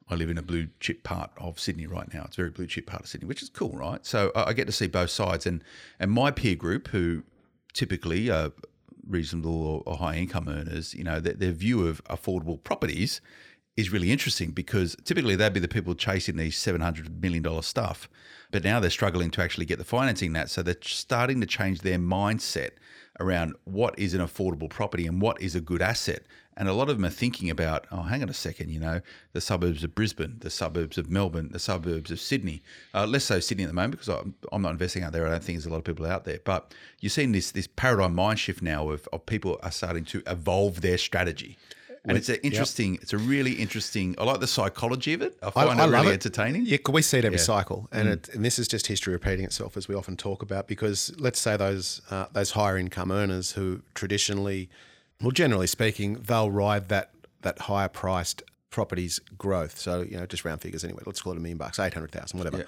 I 0.10 0.16
live 0.16 0.30
in 0.30 0.38
a 0.38 0.42
blue 0.42 0.68
chip 0.82 1.04
part 1.04 1.32
of 1.38 1.58
Sydney 1.58 1.88
right 1.88 2.14
now. 2.14 2.24
It's 2.26 2.36
a 2.36 2.42
very 2.42 2.50
blue 2.50 2.68
chip 2.68 2.86
part 2.86 3.04
of 3.04 3.08
Sydney, 3.08 3.30
which 3.30 3.42
is 3.42 3.48
cool, 3.48 3.70
right? 3.70 4.06
So 4.06 4.34
I 4.36 4.52
get 4.52 4.66
to 4.66 4.74
see 4.74 4.88
both 4.88 5.10
sides, 5.10 5.46
and 5.46 5.64
and 6.02 6.12
my 6.12 6.32
peer 6.32 6.56
group, 6.56 6.90
who 6.90 7.24
typically 7.72 8.30
are 8.30 8.52
reasonable 9.08 9.66
or, 9.66 9.84
or 9.86 9.98
high 9.98 10.16
income 10.16 10.50
earners, 10.50 10.94
you 10.94 11.06
know, 11.06 11.22
their, 11.22 11.34
their 11.34 11.52
view 11.54 11.88
of 11.88 12.04
affordable 12.06 12.62
properties 12.62 13.22
is 13.78 13.92
really 13.92 14.12
interesting 14.12 14.52
because 14.52 14.96
typically 15.04 15.36
they'd 15.36 15.54
be 15.54 15.60
the 15.60 15.68
people 15.68 15.96
chasing 15.96 16.36
these 16.36 16.58
$700 16.58 17.22
million 17.22 17.62
stuff. 17.62 18.10
But 18.52 18.64
now 18.64 18.80
they're 18.80 18.90
struggling 18.90 19.32
to 19.32 19.42
actually 19.42 19.66
get 19.66 19.78
the 19.78 19.86
financing 19.86 20.34
that. 20.34 20.50
So 20.50 20.62
they're 20.62 20.76
starting 20.82 21.40
to 21.40 21.48
change 21.48 21.82
their 21.82 21.98
mindset 21.98 22.72
around 23.20 23.56
what 23.64 23.98
is 23.98 24.14
an 24.14 24.22
affordable 24.22 24.70
property 24.70 25.08
and 25.08 25.22
what 25.22 25.42
is 25.42 25.56
a 25.56 25.62
good 25.62 25.82
asset. 25.82 26.24
And 26.58 26.68
a 26.68 26.74
lot 26.74 26.90
of 26.90 26.98
them 26.98 27.06
are 27.06 27.10
thinking 27.10 27.50
about, 27.50 27.88
oh, 27.92 28.02
hang 28.02 28.22
on 28.22 28.30
a 28.30 28.34
second, 28.34 28.70
you 28.70 28.80
know, 28.80 29.00
the 29.32 29.40
suburbs 29.40 29.86
of 29.86 29.96
Brisbane, 29.96 30.36
the 30.40 30.50
suburbs 30.50 30.98
of 30.98 31.10
Melbourne, 31.10 31.50
the 31.52 31.60
suburbs 31.60 32.12
of 32.12 32.20
Sydney. 32.20 32.62
Uh, 32.94 33.06
less 33.06 33.24
so 33.24 33.40
Sydney 33.40 33.64
at 33.64 33.68
the 33.68 33.74
moment 33.74 33.94
because 33.94 34.10
I'm, 34.10 34.36
I'm 34.52 34.62
not 34.62 34.72
investing 34.72 35.04
out 35.04 35.14
there. 35.14 35.26
I 35.26 35.32
don't 35.32 35.44
think 35.44 35.58
there's 35.58 35.66
a 35.66 35.70
lot 35.70 35.78
of 35.78 35.86
people 35.86 36.06
out 36.06 36.26
there. 36.26 36.40
But 36.44 36.74
you're 37.00 37.10
seeing 37.10 37.32
this 37.32 37.52
this 37.52 37.68
paradigm 37.68 38.16
mind 38.16 38.40
shift 38.40 38.62
now 38.62 38.90
of, 38.90 39.08
of 39.14 39.26
people 39.26 39.60
are 39.64 39.72
starting 39.72 40.04
to 40.06 40.22
evolve 40.28 40.82
their 40.82 40.98
strategy. 40.98 41.58
And 42.04 42.18
it's 42.18 42.30
an 42.30 42.38
interesting, 42.42 42.96
it's 42.96 43.14
a 43.14 43.18
really 43.18 43.54
interesting. 43.54 44.16
I 44.18 44.24
like 44.24 44.40
the 44.40 44.48
psychology 44.48 45.14
of 45.14 45.22
it. 45.22 45.38
I 45.44 45.52
find 45.52 45.80
it 45.80 45.84
really 45.84 46.14
entertaining. 46.14 46.66
Yeah, 46.66 46.78
we 46.90 47.04
see 47.04 47.20
it 47.20 47.26
every 47.26 47.38
yeah. 47.38 47.44
cycle, 47.44 47.88
and 47.92 48.08
mm. 48.08 48.14
it, 48.14 48.30
and 48.30 48.44
this 48.44 48.58
is 48.58 48.68
just 48.68 48.88
history 48.88 49.14
repeating 49.14 49.46
itself 49.46 49.78
as 49.78 49.88
we 49.88 49.94
often 49.94 50.18
talk 50.18 50.42
about. 50.42 50.68
Because 50.68 51.14
let's 51.20 51.40
say 51.40 51.58
those 51.58 52.02
uh, 52.10 52.26
those 52.34 52.52
higher 52.52 52.78
income 52.78 53.12
earners 53.12 53.52
who 53.52 53.84
traditionally, 53.94 54.68
well, 55.22 55.30
generally 55.30 55.68
speaking, 55.68 56.16
they'll 56.16 56.50
ride 56.50 56.90
that 56.90 57.12
that 57.42 57.60
higher 57.60 57.88
priced 57.88 58.42
properties 58.72 59.20
growth. 59.38 59.78
So 59.78 60.02
you 60.02 60.18
know, 60.18 60.26
just 60.26 60.44
round 60.44 60.62
figures 60.62 60.84
anyway. 60.84 61.04
Let's 61.06 61.22
call 61.22 61.34
it 61.34 61.38
a 61.38 61.42
million 61.42 61.60
bucks, 61.60 61.78
eight 61.78 61.94
hundred 61.94 62.12
thousand, 62.12 62.40
whatever. 62.40 62.58
Yeah. 62.58 62.66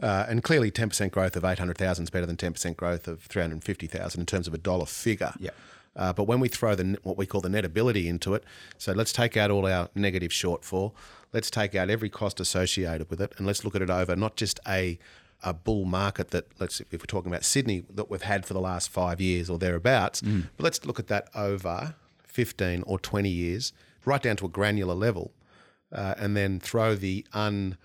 Uh, 0.00 0.26
and 0.28 0.44
clearly, 0.44 0.70
ten 0.70 0.88
percent 0.88 1.12
growth 1.12 1.34
of 1.34 1.44
eight 1.44 1.58
hundred 1.58 1.78
thousand 1.78 2.04
is 2.04 2.10
better 2.10 2.26
than 2.26 2.36
ten 2.36 2.52
percent 2.52 2.76
growth 2.76 3.08
of 3.08 3.22
three 3.22 3.42
hundred 3.42 3.64
fifty 3.64 3.88
thousand 3.88 4.20
in 4.20 4.26
terms 4.26 4.46
of 4.46 4.54
a 4.54 4.58
dollar 4.58 4.86
figure. 4.86 5.34
Yeah. 5.40 5.50
Uh, 5.98 6.12
but 6.12 6.24
when 6.24 6.38
we 6.38 6.48
throw 6.48 6.74
the 6.74 6.96
what 7.02 7.18
we 7.18 7.26
call 7.26 7.40
the 7.40 7.48
net 7.48 7.64
ability 7.64 8.08
into 8.08 8.32
it, 8.34 8.44
so 8.78 8.92
let's 8.92 9.12
take 9.12 9.36
out 9.36 9.50
all 9.50 9.66
our 9.66 9.90
negative 9.94 10.30
shortfall, 10.30 10.92
let's 11.32 11.50
take 11.50 11.74
out 11.74 11.90
every 11.90 12.08
cost 12.08 12.38
associated 12.38 13.10
with 13.10 13.20
it, 13.20 13.32
and 13.36 13.46
let's 13.46 13.64
look 13.64 13.74
at 13.74 13.82
it 13.82 13.90
over 13.90 14.14
not 14.14 14.36
just 14.36 14.60
a 14.66 14.98
a 15.42 15.52
bull 15.52 15.84
market 15.84 16.30
that 16.30 16.46
let's 16.60 16.80
if 16.80 16.92
we're 16.92 16.98
talking 17.06 17.30
about 17.30 17.44
Sydney 17.44 17.84
that 17.90 18.08
we've 18.08 18.22
had 18.22 18.46
for 18.46 18.54
the 18.54 18.60
last 18.60 18.88
five 18.90 19.20
years 19.20 19.50
or 19.50 19.58
thereabouts, 19.58 20.20
mm. 20.22 20.46
but 20.56 20.64
let's 20.64 20.86
look 20.86 21.00
at 21.00 21.08
that 21.08 21.28
over 21.34 21.96
fifteen 22.22 22.84
or 22.86 23.00
twenty 23.00 23.30
years, 23.30 23.72
right 24.04 24.22
down 24.22 24.36
to 24.36 24.46
a 24.46 24.48
granular 24.48 24.94
level, 24.94 25.32
uh, 25.92 26.14
and 26.16 26.36
then 26.36 26.60
throw 26.60 26.94
the 26.94 27.26
un 27.32 27.76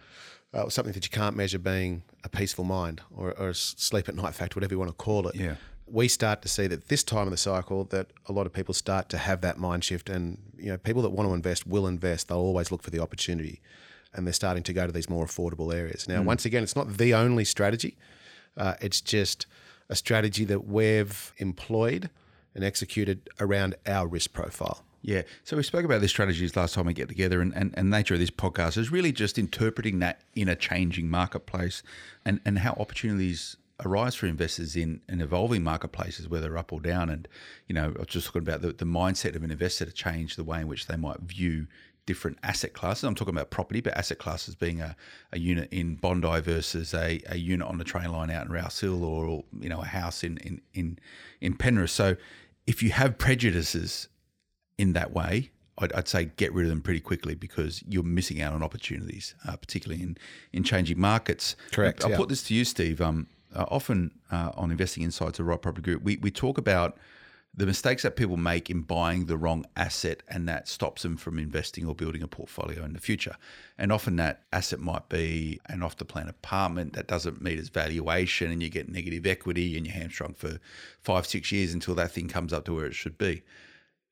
uh, 0.53 0.70
something 0.70 0.93
that 0.93 1.03
you 1.03 1.10
can't 1.10 1.36
measure 1.36 1.58
being 1.58 2.03
a 2.24 2.29
peaceful 2.29 2.63
mind 2.63 3.01
or, 3.15 3.32
or 3.39 3.50
a 3.50 3.55
sleep 3.55 4.08
at 4.08 4.13
night 4.13 4.36
factor, 4.36 4.55
whatever 4.55 4.75
you 4.75 4.79
want 4.79 4.91
to 4.91 4.96
call 4.96 5.27
it. 5.27 5.36
Yeah 5.36 5.55
we 5.94 6.08
start 6.08 6.42
to 6.42 6.48
see 6.48 6.66
that 6.66 6.88
this 6.88 7.04
time 7.04 7.28
of 7.28 7.32
the 7.32 7.38
cycle 7.38 7.84
that 7.86 8.08
a 8.26 8.34
lot 8.34 8.48
of 8.48 8.52
people 8.52 8.74
start 8.74 9.10
to 9.10 9.18
have 9.18 9.42
that 9.42 9.60
mind 9.60 9.84
shift 9.84 10.10
and 10.10 10.40
you 10.58 10.70
know 10.70 10.78
people 10.78 11.04
that 11.04 11.12
want 11.12 11.30
to 11.30 11.34
invest 11.34 11.68
will 11.68 11.88
invest 11.88 12.28
they'll 12.28 12.38
always 12.38 12.72
look 12.72 12.82
for 12.82 12.90
the 12.90 13.00
opportunity 13.00 13.62
and 14.14 14.26
they're 14.26 14.34
starting 14.34 14.64
to 14.64 14.74
go 14.74 14.86
to 14.88 14.92
these 14.92 15.10
more 15.10 15.26
affordable 15.26 15.74
areas 15.74 16.08
now 16.08 16.20
mm. 16.22 16.26
once 16.26 16.46
again 16.46 16.64
it's 16.64 16.76
not 16.76 16.98
the 16.98 17.14
only 17.14 17.46
strategy 17.46 17.96
uh, 18.58 18.74
it's 18.82 19.02
just 19.02 19.46
a 19.88 19.96
strategy 19.96 20.44
that 20.44 20.66
we've 20.66 21.32
employed 21.38 22.10
and 22.56 22.64
executed 22.64 23.30
around 23.40 23.76
our 23.86 24.08
risk 24.08 24.34
profile 24.34 24.84
yeah. 25.06 25.24
So 25.44 25.58
we 25.58 25.64
spoke 25.64 25.84
about 25.84 26.00
these 26.00 26.12
strategies 26.12 26.56
last 26.56 26.76
time 26.76 26.86
we 26.86 26.94
get 26.94 27.10
together, 27.10 27.42
and, 27.42 27.54
and, 27.58 27.74
and 27.76 27.90
nature 27.90 28.14
of 28.14 28.22
this 28.22 28.32
podcast 28.32 28.78
is 28.78 28.90
really 28.90 29.12
just 29.12 29.38
interpreting 29.38 30.00
that 30.00 30.22
in 30.34 30.48
a 30.48 30.56
changing 30.56 31.10
marketplace 31.10 31.84
and, 32.24 32.40
and 32.46 32.60
how 32.60 32.72
opportunities 32.80 33.58
arise 33.84 34.15
for 34.15 34.27
investors 34.27 34.75
in, 34.75 35.01
in 35.10 35.22
evolving 35.22 35.63
marketplaces, 35.63 36.27
whether 36.27 36.58
up 36.58 36.72
or 36.72 36.80
down. 36.80 37.10
And, 37.10 37.27
you 37.68 37.75
know, 37.75 37.94
I 37.96 38.00
was 38.00 38.08
just 38.08 38.27
talking 38.27 38.42
about 38.42 38.62
the, 38.62 38.72
the 38.74 38.86
mindset 38.86 39.36
of 39.36 39.44
an 39.44 39.51
investor 39.51 39.86
to 39.86 39.92
change 39.92 40.36
the 40.36 40.44
way 40.44 40.62
in 40.62 40.68
which 40.68 40.88
they 40.88 40.96
might 40.96 41.20
view 41.22 41.68
different 42.06 42.38
asset 42.44 42.74
classes. 42.74 43.03
I'm 43.03 43.15
talking 43.15 43.34
about 43.34 43.50
property, 43.50 43.82
but 43.82 43.98
asset 43.98 44.18
classes 44.18 44.56
being 44.56 44.82
a, 44.82 44.96
a 45.32 45.39
unit 45.39 45.70
in 45.72 45.96
Bondi 45.96 46.42
versus 46.42 46.94
a, 46.94 47.22
a 47.27 47.38
unit 47.38 47.68
on 47.68 47.77
the 47.77 47.84
train 47.84 48.12
line 48.12 48.30
out 48.30 48.46
in 48.46 48.51
Rouse 48.51 48.80
Hill 48.80 49.03
or, 49.03 49.44
you 49.60 49.70
know, 49.70 49.82
a 49.82 49.86
house 49.86 50.24
in, 50.24 50.38
in, 50.38 50.62
in, 50.74 51.00
in 51.39 51.56
Penrith. 51.56 51.92
So 51.92 52.15
if 52.68 52.84
you 52.84 52.92
have 52.92 53.18
prejudices 53.18 54.10
in 54.77 54.94
that 54.94 55.13
way, 55.13 55.51
I'd, 55.77 55.94
I'd, 55.94 56.08
say 56.08 56.25
get 56.38 56.53
rid 56.53 56.65
of 56.65 56.70
them 56.70 56.82
pretty 56.82 57.00
quickly 57.00 57.36
because 57.36 57.84
you're 57.88 58.03
missing 58.03 58.42
out 58.42 58.53
on 58.53 58.62
opportunities, 58.62 59.34
uh, 59.48 59.56
particularly 59.56 60.03
in, 60.03 60.18
in 60.51 60.63
changing 60.63 61.00
markets. 61.00 61.56
Correct. 61.72 62.03
I'll 62.03 62.12
yeah. 62.12 62.18
put 62.18 62.30
this 62.30 62.44
to 62.44 62.53
you, 62.53 62.63
Steve. 62.63 63.01
Um, 63.01 63.27
uh, 63.55 63.65
often 63.69 64.12
uh, 64.31 64.51
on 64.55 64.72
Investing 64.72 65.03
Insights 65.03 65.39
or 65.39 65.43
Right 65.43 65.62
Property 65.62 65.83
Group, 65.83 66.03
we, 66.03 66.17
we 66.17 66.31
talk 66.31 66.57
about 66.57 66.98
the 67.55 67.65
mistakes 67.67 68.01
that 68.01 68.15
people 68.15 68.36
make 68.36 68.69
in 68.72 68.81
buying 68.81 69.27
the 69.27 69.38
wrong 69.38 69.63
asset 69.75 70.24
and 70.27 70.50
that 70.50 70.67
stops 70.67 71.03
them 71.03 71.15
from 71.15 71.38
investing 71.38 71.86
or 71.86 71.93
building 71.93 72.24
a 72.24 72.27
portfolio 72.27 72.83
in 72.83 72.93
the 72.93 73.00
future. 73.00 73.36
And 73.77 73.91
often 73.91 74.15
that 74.15 74.41
asset 74.51 74.79
might 74.79 75.07
be 75.07 75.60
an 75.67 75.83
off 75.83 75.98
the 75.98 76.05
plan 76.05 76.27
apartment 76.27 76.93
that 76.93 77.07
doesn't 77.07 77.43
meet 77.43 77.60
its 77.60 77.69
valuation 77.69 78.51
and 78.51 78.63
you 78.63 78.69
get 78.69 78.89
negative 78.89 79.27
equity 79.27 79.77
and 79.77 79.86
you're 79.86 79.95
hamstrung 79.95 80.33
for 80.33 80.57
five, 81.01 81.27
six 81.27 81.51
years 81.51 81.74
until 81.74 81.93
that 81.95 82.12
thing 82.12 82.27
comes 82.27 82.53
up 82.53 82.65
to 82.65 82.74
where 82.74 82.88
it 82.88 82.95
should 82.95 83.19
be. 83.19 83.43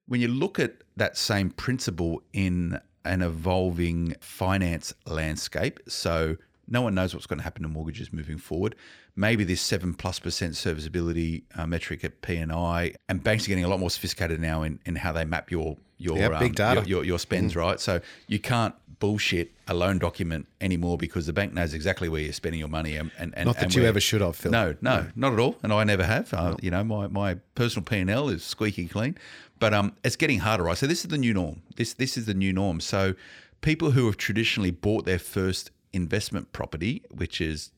When 0.08 0.22
you 0.22 0.28
look 0.28 0.60
at 0.60 0.76
that 0.98 1.18
same 1.18 1.50
principle 1.50 2.22
in 2.34 2.80
an 3.06 3.24
evolving 3.24 4.16
finance 4.20 4.94
landscape, 5.08 5.80
so 5.88 6.38
no 6.68 6.84
one 6.84 6.94
knows 6.94 7.16
what's 7.16 7.26
going 7.26 7.40
to 7.40 7.44
happen 7.44 7.64
to 7.64 7.70
mortgages 7.70 8.14
moving 8.14 8.38
forward 8.38 8.76
maybe 9.16 9.44
this 9.44 9.62
seven 9.62 9.94
plus 9.94 10.20
percent 10.20 10.56
serviceability 10.56 11.44
uh, 11.56 11.66
metric 11.66 12.04
at 12.04 12.22
PNI, 12.22 12.96
and 13.10 13.24
banks 13.24 13.46
are 13.46 13.50
getting 13.50 13.66
a 13.66 13.70
lot 13.70 13.80
more 13.80 13.90
sophisticated 13.90 14.40
now 14.40 14.64
in, 14.64 14.80
in 14.86 14.96
how 14.96 15.12
they 15.12 15.26
map 15.26 15.52
your 15.52 15.78
your 15.98 16.16
big 16.16 16.34
um, 16.34 16.52
data. 16.52 16.82
Your, 16.82 16.88
your, 16.88 17.04
your 17.04 17.20
spends, 17.20 17.54
mm. 17.54 17.58
right? 17.58 17.80
So 17.80 18.02
you 18.28 18.40
can't 18.40 18.74
bullshit 19.02 19.52
a 19.68 19.74
loan 19.74 19.98
document 19.98 20.48
anymore 20.62 20.98
because 20.98 21.26
the 21.26 21.34
bank 21.34 21.54
knows 21.54 21.74
exactly 21.74 22.08
where 22.08 22.22
you're 22.22 22.32
spending 22.32 22.60
your 22.60 22.70
money. 22.70 22.96
And, 22.96 23.12
and, 23.18 23.34
not 23.46 23.56
that 23.56 23.64
and 23.64 23.76
you 23.76 23.84
ever 23.84 24.00
should 24.00 24.22
have, 24.22 24.36
Phil. 24.36 24.52
No, 24.52 24.76
no, 24.80 25.08
not 25.16 25.34
at 25.34 25.40
all. 25.40 25.58
And 25.64 25.74
I 25.74 25.84
never 25.84 26.04
have. 26.04 26.34
Uh, 26.34 26.56
you 26.62 26.72
know, 26.72 26.84
my, 26.84 27.08
my 27.08 27.36
personal 27.56 27.84
P 27.84 27.98
and 27.98 28.10
L 28.10 28.30
is 28.30 28.44
squeaky 28.44 28.88
clean, 28.88 29.18
but 29.60 29.74
um, 29.74 29.94
it's 30.04 30.16
getting 30.16 30.40
harder, 30.40 30.64
right? 30.64 30.78
So 30.78 30.88
this 30.88 31.04
is 31.04 31.10
the 31.10 31.18
new 31.18 31.34
norm. 31.34 31.62
This 31.76 31.94
this 31.94 32.16
is 32.16 32.26
the 32.26 32.34
new 32.34 32.54
norm. 32.54 32.80
So 32.80 33.16
people 33.62 33.92
who 33.92 34.06
have 34.06 34.18
traditionally 34.18 34.72
bought 34.72 35.06
their 35.06 35.20
first 35.20 35.72
investment 35.94 36.54
property, 36.54 37.04
which 37.12 37.42
is 37.42 37.72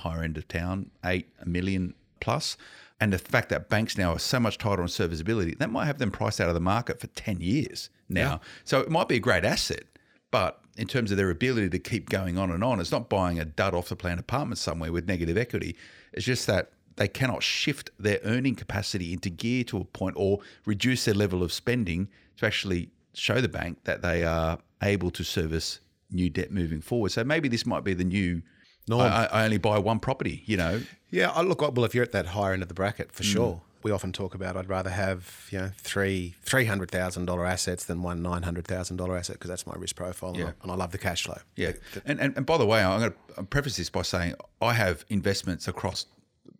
higher 0.00 0.22
end 0.22 0.36
of 0.36 0.48
town, 0.48 0.90
eight 1.04 1.28
million 1.44 1.46
a 1.46 1.48
million 1.48 1.94
plus, 2.20 2.56
and 3.00 3.12
the 3.12 3.18
fact 3.18 3.48
that 3.48 3.68
banks 3.68 3.96
now 3.96 4.12
are 4.12 4.18
so 4.18 4.38
much 4.38 4.58
tighter 4.58 4.82
on 4.82 4.88
serviceability, 4.88 5.54
that 5.54 5.70
might 5.70 5.86
have 5.86 5.98
them 5.98 6.10
priced 6.10 6.40
out 6.40 6.48
of 6.48 6.54
the 6.54 6.60
market 6.60 7.00
for 7.00 7.06
10 7.08 7.40
years 7.40 7.88
now. 8.08 8.20
Yeah. 8.20 8.38
So 8.64 8.80
it 8.80 8.90
might 8.90 9.08
be 9.08 9.16
a 9.16 9.20
great 9.20 9.44
asset, 9.44 9.84
but 10.30 10.60
in 10.76 10.86
terms 10.86 11.10
of 11.10 11.16
their 11.16 11.30
ability 11.30 11.70
to 11.70 11.78
keep 11.78 12.10
going 12.10 12.36
on 12.36 12.50
and 12.50 12.62
on, 12.62 12.78
it's 12.78 12.92
not 12.92 13.08
buying 13.08 13.38
a 13.38 13.44
dud 13.44 13.74
off 13.74 13.88
the 13.88 13.96
plan 13.96 14.18
apartment 14.18 14.58
somewhere 14.58 14.92
with 14.92 15.08
negative 15.08 15.38
equity. 15.38 15.76
It's 16.12 16.26
just 16.26 16.46
that 16.46 16.72
they 16.96 17.08
cannot 17.08 17.42
shift 17.42 17.90
their 17.98 18.20
earning 18.24 18.54
capacity 18.54 19.12
into 19.12 19.30
gear 19.30 19.64
to 19.64 19.78
a 19.78 19.84
point 19.84 20.16
or 20.18 20.40
reduce 20.66 21.06
their 21.06 21.14
level 21.14 21.42
of 21.42 21.52
spending 21.52 22.08
to 22.36 22.46
actually 22.46 22.90
show 23.14 23.40
the 23.40 23.48
bank 23.48 23.78
that 23.84 24.02
they 24.02 24.22
are 24.24 24.58
able 24.82 25.10
to 25.10 25.24
service 25.24 25.80
new 26.10 26.28
debt 26.28 26.50
moving 26.50 26.80
forward. 26.80 27.12
So 27.12 27.24
maybe 27.24 27.48
this 27.48 27.64
might 27.64 27.84
be 27.84 27.94
the 27.94 28.04
new 28.04 28.42
no, 28.88 29.00
I, 29.00 29.24
I, 29.24 29.44
only 29.44 29.58
buy 29.58 29.78
one 29.78 30.00
property. 30.00 30.42
You 30.46 30.56
know. 30.56 30.82
Yeah, 31.10 31.30
I 31.30 31.42
look. 31.42 31.60
Well, 31.60 31.84
if 31.84 31.94
you're 31.94 32.04
at 32.04 32.12
that 32.12 32.26
higher 32.26 32.52
end 32.52 32.62
of 32.62 32.68
the 32.68 32.74
bracket, 32.74 33.12
for 33.12 33.22
mm. 33.22 33.32
sure. 33.32 33.60
We 33.82 33.92
often 33.92 34.12
talk 34.12 34.34
about 34.34 34.58
I'd 34.58 34.68
rather 34.68 34.90
have 34.90 35.48
you 35.50 35.58
know 35.58 35.70
three 35.78 36.34
three 36.42 36.66
hundred 36.66 36.90
thousand 36.90 37.24
dollar 37.24 37.46
assets 37.46 37.86
than 37.86 38.02
one 38.02 38.20
nine 38.20 38.42
hundred 38.42 38.66
thousand 38.66 38.98
dollar 38.98 39.16
asset 39.16 39.36
because 39.36 39.48
that's 39.48 39.66
my 39.66 39.72
risk 39.74 39.96
profile, 39.96 40.34
yeah. 40.34 40.40
and, 40.40 40.48
I, 40.50 40.62
and 40.64 40.72
I 40.72 40.74
love 40.74 40.92
the 40.92 40.98
cash 40.98 41.24
flow. 41.24 41.38
Yeah, 41.56 41.72
the, 41.72 42.00
the, 42.00 42.02
and, 42.04 42.20
and 42.20 42.36
and 42.36 42.44
by 42.44 42.58
the 42.58 42.66
way, 42.66 42.84
I'm 42.84 43.00
going 43.00 43.14
to 43.36 43.42
preface 43.44 43.78
this 43.78 43.88
by 43.88 44.02
saying 44.02 44.34
I 44.60 44.74
have 44.74 45.06
investments 45.08 45.66
across 45.66 46.04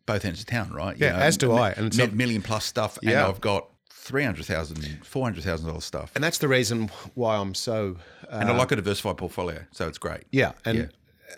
both 0.07 0.25
ends 0.25 0.41
of 0.41 0.47
town, 0.47 0.73
right? 0.73 0.97
You 0.97 1.07
yeah, 1.07 1.12
know, 1.12 1.19
as 1.19 1.37
do 1.37 1.53
I. 1.53 1.73
And 1.73 1.95
mi- 1.95 2.07
million 2.07 2.41
plus 2.41 2.65
stuff, 2.65 2.99
yeah. 3.03 3.11
and 3.11 3.19
I've 3.21 3.41
got 3.41 3.69
three 3.91 4.25
hundred 4.25 4.47
thousand, 4.47 4.83
four 5.05 5.25
hundred 5.25 5.45
thousand 5.45 5.67
dollars 5.67 5.85
stuff. 5.85 6.12
And 6.15 6.25
that's 6.25 6.39
the 6.39 6.49
reason 6.49 6.91
why 7.15 7.37
I'm 7.37 7.55
so. 7.55 7.97
Uh, 8.31 8.39
and 8.41 8.49
I 8.49 8.57
like 8.57 8.73
a 8.73 8.77
diversified 8.77 9.19
portfolio, 9.19 9.65
so 9.73 9.87
it's 9.89 9.99
great. 9.99 10.23
Yeah, 10.31 10.53
and 10.65 10.79
yeah 10.79 10.87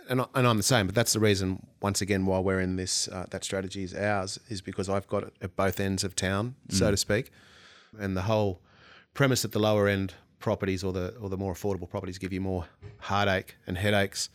and, 0.08 0.24
and 0.34 0.46
I'm 0.46 0.56
the 0.56 0.62
same, 0.62 0.86
but 0.86 0.94
that's 0.94 1.12
the 1.12 1.20
reason, 1.20 1.66
once 1.80 2.00
again, 2.00 2.26
why 2.26 2.38
we're 2.38 2.60
in 2.60 2.76
this, 2.76 3.08
uh, 3.08 3.26
that 3.30 3.44
strategy 3.44 3.82
is 3.82 3.94
ours, 3.94 4.38
is 4.48 4.60
because 4.60 4.88
I've 4.88 5.06
got 5.08 5.24
it 5.24 5.34
at 5.40 5.56
both 5.56 5.80
ends 5.80 6.04
of 6.04 6.14
town, 6.14 6.54
so 6.68 6.86
mm. 6.86 6.90
to 6.90 6.96
speak. 6.96 7.30
And 7.98 8.16
the 8.16 8.22
whole 8.22 8.60
premise 9.14 9.42
that 9.42 9.52
the 9.52 9.58
lower 9.58 9.88
end 9.88 10.14
properties 10.38 10.82
or 10.82 10.92
the 10.92 11.14
or 11.20 11.28
the 11.28 11.36
more 11.36 11.54
affordable 11.54 11.88
properties 11.88 12.18
give 12.18 12.32
you 12.32 12.40
more 12.40 12.66
heartache 12.98 13.56
and 13.66 13.78
headaches 13.78 14.28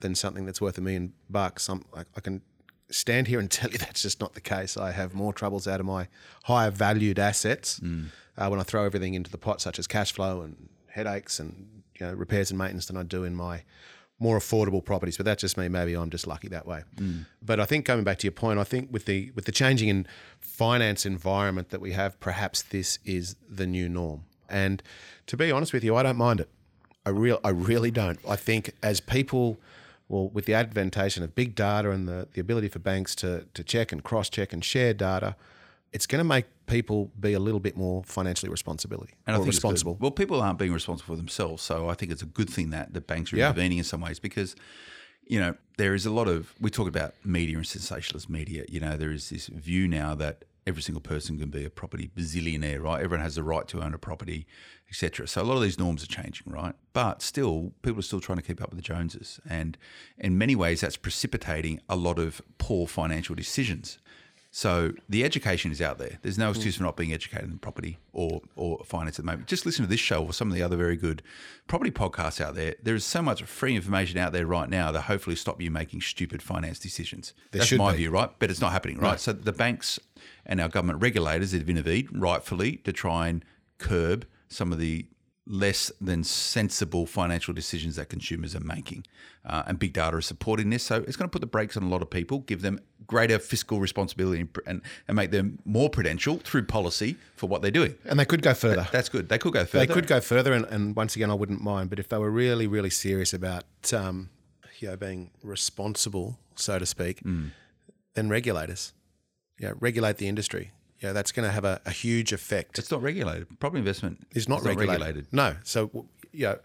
than 0.00 0.14
something 0.14 0.44
that's 0.44 0.60
worth 0.60 0.76
a 0.78 0.80
million 0.80 1.12
bucks. 1.30 1.68
I'm, 1.68 1.84
I, 1.96 2.04
I 2.16 2.20
can 2.20 2.42
stand 2.90 3.26
here 3.26 3.40
and 3.40 3.50
tell 3.50 3.70
you 3.70 3.78
that's 3.78 4.02
just 4.02 4.20
not 4.20 4.34
the 4.34 4.40
case. 4.40 4.76
I 4.76 4.92
have 4.92 5.14
more 5.14 5.32
troubles 5.32 5.66
out 5.66 5.80
of 5.80 5.86
my 5.86 6.08
higher 6.44 6.70
valued 6.70 7.18
assets 7.18 7.80
mm. 7.80 8.06
uh, 8.36 8.48
when 8.48 8.60
I 8.60 8.62
throw 8.62 8.84
everything 8.84 9.14
into 9.14 9.30
the 9.30 9.38
pot, 9.38 9.60
such 9.60 9.78
as 9.78 9.86
cash 9.86 10.12
flow 10.12 10.42
and 10.42 10.68
headaches 10.88 11.40
and 11.40 11.82
you 11.98 12.06
know 12.06 12.12
repairs 12.12 12.50
and 12.50 12.58
maintenance, 12.58 12.86
than 12.86 12.96
I 12.96 13.02
do 13.02 13.24
in 13.24 13.34
my 13.34 13.62
more 14.18 14.38
affordable 14.38 14.84
properties. 14.84 15.16
But 15.16 15.26
that's 15.26 15.40
just 15.40 15.56
me. 15.56 15.68
Maybe 15.68 15.94
I'm 15.94 16.10
just 16.10 16.26
lucky 16.26 16.48
that 16.48 16.66
way. 16.66 16.82
Mm. 16.96 17.26
But 17.42 17.60
I 17.60 17.64
think 17.64 17.84
coming 17.84 18.04
back 18.04 18.18
to 18.18 18.26
your 18.26 18.32
point, 18.32 18.58
I 18.58 18.64
think 18.64 18.92
with 18.92 19.06
the 19.06 19.30
with 19.34 19.44
the 19.44 19.52
changing 19.52 19.88
in 19.88 20.06
finance 20.40 21.04
environment 21.04 21.70
that 21.70 21.80
we 21.80 21.92
have, 21.92 22.18
perhaps 22.20 22.62
this 22.62 22.98
is 23.04 23.36
the 23.48 23.66
new 23.66 23.88
norm. 23.88 24.24
And 24.48 24.82
to 25.26 25.36
be 25.36 25.50
honest 25.50 25.72
with 25.72 25.84
you, 25.84 25.96
I 25.96 26.02
don't 26.02 26.16
mind 26.16 26.40
it. 26.40 26.48
I 27.04 27.10
real 27.10 27.40
I 27.44 27.50
really 27.50 27.90
don't. 27.90 28.18
I 28.28 28.36
think 28.36 28.72
as 28.82 29.00
people 29.00 29.58
well, 30.08 30.28
with 30.28 30.44
the 30.46 30.54
adventation 30.54 31.22
of 31.22 31.34
big 31.34 31.54
data 31.54 31.90
and 31.90 32.06
the, 32.06 32.28
the 32.34 32.40
ability 32.40 32.68
for 32.68 32.78
banks 32.78 33.14
to, 33.16 33.46
to 33.54 33.64
check 33.64 33.90
and 33.90 34.02
cross 34.02 34.28
check 34.28 34.52
and 34.52 34.64
share 34.64 34.92
data, 34.92 35.34
it's 35.94 36.06
going 36.06 36.18
to 36.18 36.24
make 36.24 36.44
people 36.66 37.10
be 37.18 37.32
a 37.34 37.38
little 37.40 37.60
bit 37.60 37.76
more 37.76 38.02
financially 38.04 38.50
responsibility 38.50 39.14
And 39.26 39.36
I 39.36 39.38
think 39.38 39.48
responsible. 39.48 39.96
Well, 40.00 40.10
people 40.10 40.42
aren't 40.42 40.58
being 40.58 40.72
responsible 40.72 41.14
for 41.14 41.16
themselves, 41.16 41.62
so 41.62 41.88
I 41.88 41.94
think 41.94 42.10
it's 42.12 42.22
a 42.22 42.26
good 42.26 42.50
thing 42.50 42.70
that 42.70 42.92
the 42.92 43.00
banks 43.00 43.32
are 43.32 43.36
Yeah. 43.36 43.48
intervening 43.50 43.78
in 43.78 43.84
some 43.84 44.00
ways 44.00 44.18
because, 44.18 44.56
you 45.26 45.38
know, 45.38 45.54
there 45.78 45.94
is 45.94 46.04
a 46.04 46.10
lot 46.10 46.26
of 46.28 46.52
we 46.60 46.70
talk 46.70 46.88
about 46.88 47.14
media 47.24 47.56
and 47.56 47.66
sensationalist 47.66 48.28
media. 48.28 48.64
You 48.68 48.80
know, 48.80 48.96
there 48.96 49.12
is 49.12 49.30
this 49.30 49.46
view 49.46 49.86
now 49.86 50.14
that 50.16 50.44
every 50.66 50.82
single 50.82 51.00
person 51.02 51.38
can 51.38 51.50
be 51.50 51.64
a 51.64 51.70
property 51.70 52.10
bazillionaire, 52.16 52.82
right? 52.82 53.02
Everyone 53.02 53.22
has 53.22 53.34
the 53.36 53.42
right 53.42 53.68
to 53.68 53.82
own 53.82 53.92
a 53.94 53.98
property, 53.98 54.46
etc. 54.88 55.28
So 55.28 55.42
a 55.42 55.44
lot 55.44 55.56
of 55.56 55.62
these 55.62 55.78
norms 55.78 56.02
are 56.02 56.06
changing, 56.06 56.50
right? 56.50 56.74
But 56.92 57.22
still, 57.22 57.72
people 57.82 57.98
are 58.00 58.02
still 58.10 58.20
trying 58.20 58.38
to 58.38 58.42
keep 58.42 58.60
up 58.62 58.70
with 58.70 58.78
the 58.78 58.82
Joneses, 58.82 59.38
and 59.48 59.76
in 60.18 60.38
many 60.38 60.56
ways, 60.56 60.80
that's 60.80 60.96
precipitating 60.96 61.80
a 61.88 61.96
lot 61.96 62.18
of 62.18 62.40
poor 62.58 62.86
financial 62.86 63.34
decisions. 63.36 63.98
So 64.56 64.92
the 65.08 65.24
education 65.24 65.72
is 65.72 65.82
out 65.82 65.98
there. 65.98 66.20
There's 66.22 66.38
no 66.38 66.50
excuse 66.50 66.76
for 66.76 66.84
not 66.84 66.96
being 66.96 67.12
educated 67.12 67.50
in 67.50 67.58
property 67.58 67.98
or 68.12 68.40
or 68.54 68.84
finance 68.84 69.18
at 69.18 69.24
the 69.24 69.26
moment. 69.26 69.48
Just 69.48 69.66
listen 69.66 69.84
to 69.84 69.90
this 69.90 69.98
show 69.98 70.24
or 70.24 70.32
some 70.32 70.46
of 70.46 70.54
the 70.54 70.62
other 70.62 70.76
very 70.76 70.94
good 70.94 71.24
property 71.66 71.90
podcasts 71.90 72.40
out 72.40 72.54
there. 72.54 72.76
There 72.80 72.94
is 72.94 73.04
so 73.04 73.20
much 73.20 73.42
free 73.42 73.74
information 73.74 74.16
out 74.16 74.32
there 74.32 74.46
right 74.46 74.70
now 74.70 74.92
that 74.92 75.00
hopefully 75.02 75.34
stop 75.34 75.60
you 75.60 75.72
making 75.72 76.02
stupid 76.02 76.40
finance 76.40 76.78
decisions. 76.78 77.34
That's 77.50 77.72
my 77.72 77.90
be. 77.90 77.98
view, 77.98 78.10
right? 78.10 78.30
But 78.38 78.48
it's 78.48 78.60
not 78.60 78.70
happening, 78.70 78.98
right? 79.00 79.18
So 79.18 79.32
the 79.32 79.52
banks 79.52 79.98
and 80.46 80.60
our 80.60 80.68
government 80.68 81.02
regulators 81.02 81.50
have 81.50 81.68
intervened 81.68 82.10
rightfully 82.12 82.76
to 82.84 82.92
try 82.92 83.26
and 83.26 83.44
curb 83.78 84.24
some 84.46 84.72
of 84.72 84.78
the 84.78 85.08
less 85.46 85.92
than 86.00 86.24
sensible 86.24 87.04
financial 87.04 87.52
decisions 87.52 87.96
that 87.96 88.08
consumers 88.08 88.54
are 88.54 88.60
making. 88.60 89.04
Uh, 89.44 89.62
and 89.66 89.78
big 89.78 89.92
data 89.92 90.16
is 90.16 90.24
supporting 90.24 90.70
this. 90.70 90.82
So 90.84 91.04
it's 91.06 91.16
going 91.16 91.28
to 91.28 91.32
put 91.32 91.40
the 91.42 91.46
brakes 91.46 91.76
on 91.76 91.82
a 91.82 91.88
lot 91.88 92.00
of 92.00 92.08
people, 92.08 92.38
give 92.40 92.62
them 92.62 92.80
greater 93.06 93.38
fiscal 93.38 93.78
responsibility 93.78 94.46
and, 94.66 94.80
and, 95.06 95.14
make 95.16 95.30
them 95.30 95.58
more 95.66 95.90
prudential 95.90 96.38
through 96.38 96.64
policy 96.64 97.16
for 97.36 97.46
what 97.46 97.60
they're 97.60 97.70
doing. 97.70 97.94
and 98.06 98.18
they 98.18 98.24
could 98.24 98.40
go 98.40 98.54
further. 98.54 98.88
That's 98.90 99.10
good. 99.10 99.28
They 99.28 99.36
could 99.36 99.52
go 99.52 99.66
further. 99.66 99.84
They 99.84 99.92
could 99.92 100.06
go 100.06 100.20
further, 100.22 100.54
and, 100.54 100.64
and 100.66 100.96
once 100.96 101.14
again, 101.14 101.30
I 101.30 101.34
wouldn't 101.34 101.60
mind. 101.62 101.90
But 101.90 101.98
if 101.98 102.08
they 102.08 102.16
were 102.16 102.30
really, 102.30 102.66
really 102.66 102.88
serious 102.88 103.34
about, 103.34 103.64
um, 103.92 104.30
you 104.78 104.88
know, 104.88 104.96
being 104.96 105.30
responsible, 105.42 106.38
so 106.54 106.78
to 106.78 106.86
speak, 106.86 107.22
Mm. 107.22 107.50
then 108.14 108.30
regulators, 108.30 108.94
you 109.58 109.68
know, 109.68 109.74
regulate 109.78 110.16
the 110.16 110.28
industry. 110.28 110.70
You 111.04 111.10
know, 111.10 111.12
that's 111.12 111.32
going 111.32 111.46
to 111.46 111.52
have 111.52 111.66
a, 111.66 111.82
a 111.84 111.90
huge 111.90 112.32
effect. 112.32 112.78
It's 112.78 112.90
not 112.90 113.02
regulated. 113.02 113.60
Property 113.60 113.80
investment 113.80 114.26
It's 114.30 114.48
not, 114.48 114.60
is 114.60 114.74
regulated. 114.74 115.26
No. 115.32 115.54
So, 115.62 116.06
you 116.32 116.44
know, 116.46 116.58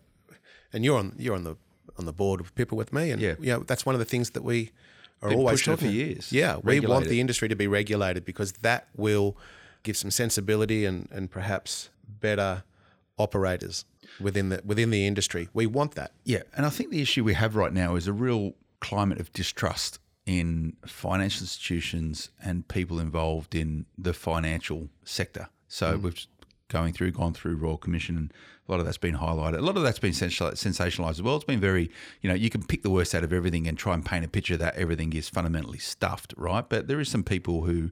and 0.72 0.86
you're 0.86 0.98
on 0.98 1.14
you're 1.18 1.36
on 1.36 1.44
the 1.44 1.58
on 1.98 2.06
the 2.06 2.14
board 2.14 2.40
of 2.40 2.56
people 2.56 2.78
with 2.78 2.94
me, 2.94 3.12
and 3.12 3.22
Yeah. 3.22 3.36
you 3.38 3.52
know, 3.52 3.64
that's 3.68 3.86
one 3.86 3.96
of 3.96 4.00
the 4.00 4.06
things 4.06 4.30
that 4.30 4.44
we 4.46 4.72
are 5.22 5.28
Been 5.28 5.40
always 5.40 5.60
pushing 5.60 5.74
it 5.74 5.80
for 5.82 5.88
years. 5.88 6.32
Yeah, 6.32 6.56
we 6.64 6.80
want 6.80 7.08
it. 7.08 7.10
the 7.10 7.20
industry 7.20 7.50
to 7.50 7.56
be 7.58 7.68
regulated 7.68 8.24
because 8.24 8.54
that 8.62 8.88
will 8.96 9.36
give 9.84 9.98
some 9.98 10.10
sensibility 10.10 10.86
and 10.86 11.10
and 11.12 11.30
perhaps 11.30 11.90
better 12.08 12.64
operators 13.18 13.84
within 14.22 14.48
the 14.48 14.62
within 14.64 14.90
the 14.90 15.06
industry. 15.06 15.50
We 15.54 15.66
want 15.68 15.96
that. 15.96 16.12
Yeah, 16.24 16.44
and 16.56 16.66
I 16.66 16.70
think 16.70 16.92
the 16.92 17.02
issue 17.02 17.26
we 17.26 17.34
have 17.34 17.58
right 17.58 17.74
now 17.74 17.96
is 17.98 18.08
a 18.08 18.14
real 18.14 18.54
climate 18.80 19.20
of 19.20 19.34
distrust 19.34 20.00
in 20.30 20.74
financial 20.86 21.42
institutions 21.42 22.30
and 22.44 22.68
people 22.68 23.00
involved 23.00 23.56
in 23.56 23.88
the 23.98 24.14
financial 24.14 24.88
sector. 25.04 25.50
So 25.68 25.98
mm. 25.98 26.04
we've 26.04 26.28
going 26.68 26.94
through, 26.94 27.10
gone 27.10 27.34
through 27.34 27.56
Royal 27.56 27.78
Commission, 27.78 28.16
and 28.16 28.34
a 28.68 28.72
lot 28.72 28.80
of 28.80 28.86
that's 28.86 29.00
been 29.00 29.18
highlighted. 29.18 29.58
A 29.58 29.62
lot 29.62 29.76
of 29.76 29.82
that's 29.82 29.98
been 29.98 30.12
sensationalized 30.12 31.10
as 31.10 31.24
well. 31.24 31.36
It's 31.36 31.46
been 31.46 31.60
very, 31.60 31.90
you 32.22 32.30
know, 32.30 32.36
you 32.36 32.52
can 32.52 32.62
pick 32.62 32.84
the 32.84 32.92
worst 32.92 33.16
out 33.16 33.24
of 33.24 33.34
everything 33.34 33.68
and 33.68 33.76
try 33.76 33.96
and 33.96 34.06
paint 34.06 34.24
a 34.24 34.28
picture 34.28 34.56
that 34.58 34.76
everything 34.76 35.14
is 35.14 35.28
fundamentally 35.28 35.80
stuffed, 35.80 36.36
right? 36.38 36.64
But 36.70 36.88
there 36.88 37.00
is 37.00 37.10
some 37.10 37.24
people 37.24 37.64
who 37.64 37.90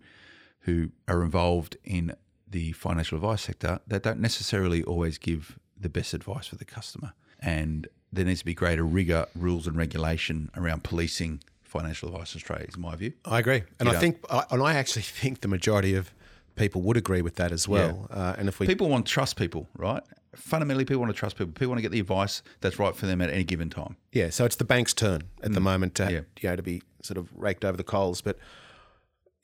who 0.62 0.90
are 1.08 1.24
involved 1.24 1.78
in 1.84 2.14
the 2.48 2.74
financial 2.74 3.16
advice 3.16 3.42
sector 3.42 3.80
that 3.88 4.04
don't 4.04 4.20
necessarily 4.20 4.84
always 4.84 5.18
give 5.18 5.58
the 5.76 5.90
best 5.90 6.14
advice 6.14 6.46
for 6.46 6.56
the 6.58 6.66
customer. 6.66 7.14
And 7.40 7.88
there 8.14 8.26
needs 8.26 8.42
to 8.42 8.46
be 8.46 8.54
greater 8.54 8.84
rigor, 8.84 9.26
rules, 9.34 9.66
and 9.66 9.76
regulation 9.76 10.52
around 10.56 10.84
policing 10.84 11.42
financial 11.80 12.10
advice 12.10 12.34
in 12.34 12.40
Australia, 12.40 12.66
is 12.68 12.78
my 12.78 12.96
view. 12.96 13.14
I 13.26 13.40
agree, 13.40 13.62
and 13.80 13.88
You 13.90 13.96
I 13.96 14.00
think, 14.00 14.18
I- 14.30 14.46
and 14.52 14.62
I 14.62 14.74
actually 14.76 15.02
think 15.22 15.42
the 15.42 15.48
majority 15.48 15.94
of 15.96 16.12
people 16.56 16.82
would 16.82 16.98
agree 16.98 17.22
with 17.22 17.36
that 17.36 17.52
as 17.52 17.68
well. 17.68 18.08
Uh, 18.12 18.36
and 18.38 18.48
if 18.50 18.60
we 18.60 18.66
People 18.68 18.90
want 18.90 19.06
to 19.06 19.12
trust 19.12 19.36
people, 19.38 19.68
right? 19.78 20.04
Fundamentally, 20.36 20.86
people 20.86 21.02
want 21.02 21.14
to 21.16 21.20
trust 21.20 21.36
people. 21.38 21.52
People 21.54 21.70
want 21.70 21.80
to 21.80 21.82
get 21.88 21.92
the 21.92 22.00
advice 22.00 22.44
that's 22.62 22.78
right 22.80 22.96
for 22.96 23.06
them 23.08 23.22
at 23.22 23.30
any 23.30 23.44
given 23.44 23.70
time. 23.70 23.96
Yeah, 24.12 24.30
so 24.30 24.46
it's 24.46 24.56
the 24.58 24.66
bank's 24.66 24.94
turn 24.94 25.22
at 25.44 25.52
the 25.54 25.60
moment 25.60 25.96
to 25.96 26.04
Mm. 26.04 26.12
Yeah. 26.12 26.22
you 26.42 26.50
know 26.50 26.56
to 26.56 26.64
be 26.64 26.82
sort 27.04 27.18
of 27.18 27.30
raked 27.36 27.64
over 27.66 27.78
the 27.78 27.84
coals. 27.96 28.22
But 28.22 28.38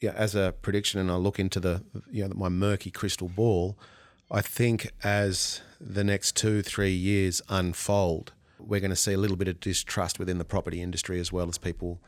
yeah, 0.01 0.13
as 0.15 0.35
a 0.35 0.53
prediction, 0.61 0.99
and 0.99 1.09
I 1.09 1.15
look 1.15 1.39
into 1.39 1.59
the 1.59 1.83
you 2.11 2.27
know 2.27 2.33
my 2.35 2.49
murky 2.49 2.91
crystal 2.91 3.29
ball, 3.29 3.77
I 4.29 4.41
think 4.41 4.91
as 5.03 5.61
the 5.79 6.03
next 6.03 6.35
two 6.35 6.61
three 6.61 6.93
years 7.11 7.41
unfold, 7.49 8.33
we're 8.59 8.79
going 8.85 8.91
to 8.97 9.03
see 9.07 9.13
a 9.13 9.17
little 9.17 9.37
bit 9.37 9.47
of 9.47 9.59
distrust 9.59 10.19
within 10.19 10.37
the 10.37 10.45
property 10.45 10.81
industry 10.81 11.19
as 11.19 11.31
well 11.31 11.47
as 11.49 11.57
people. 11.57 12.01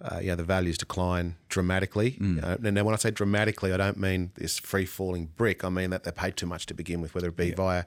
Uh, 0.00 0.20
yeah, 0.22 0.36
the 0.36 0.44
values 0.44 0.78
decline 0.78 1.34
dramatically. 1.48 2.12
Mm. 2.12 2.44
Uh, 2.44 2.56
and 2.62 2.74
now, 2.74 2.84
when 2.84 2.94
I 2.94 2.98
say 2.98 3.10
dramatically, 3.10 3.72
I 3.72 3.76
don't 3.76 3.98
mean 3.98 4.30
this 4.36 4.58
free 4.58 4.86
falling 4.86 5.30
brick. 5.36 5.64
I 5.64 5.70
mean 5.70 5.90
that 5.90 6.04
they're 6.04 6.12
paid 6.12 6.36
too 6.36 6.46
much 6.46 6.66
to 6.66 6.74
begin 6.74 7.00
with, 7.00 7.14
whether 7.14 7.28
it 7.28 7.36
be 7.36 7.50
via 7.50 7.84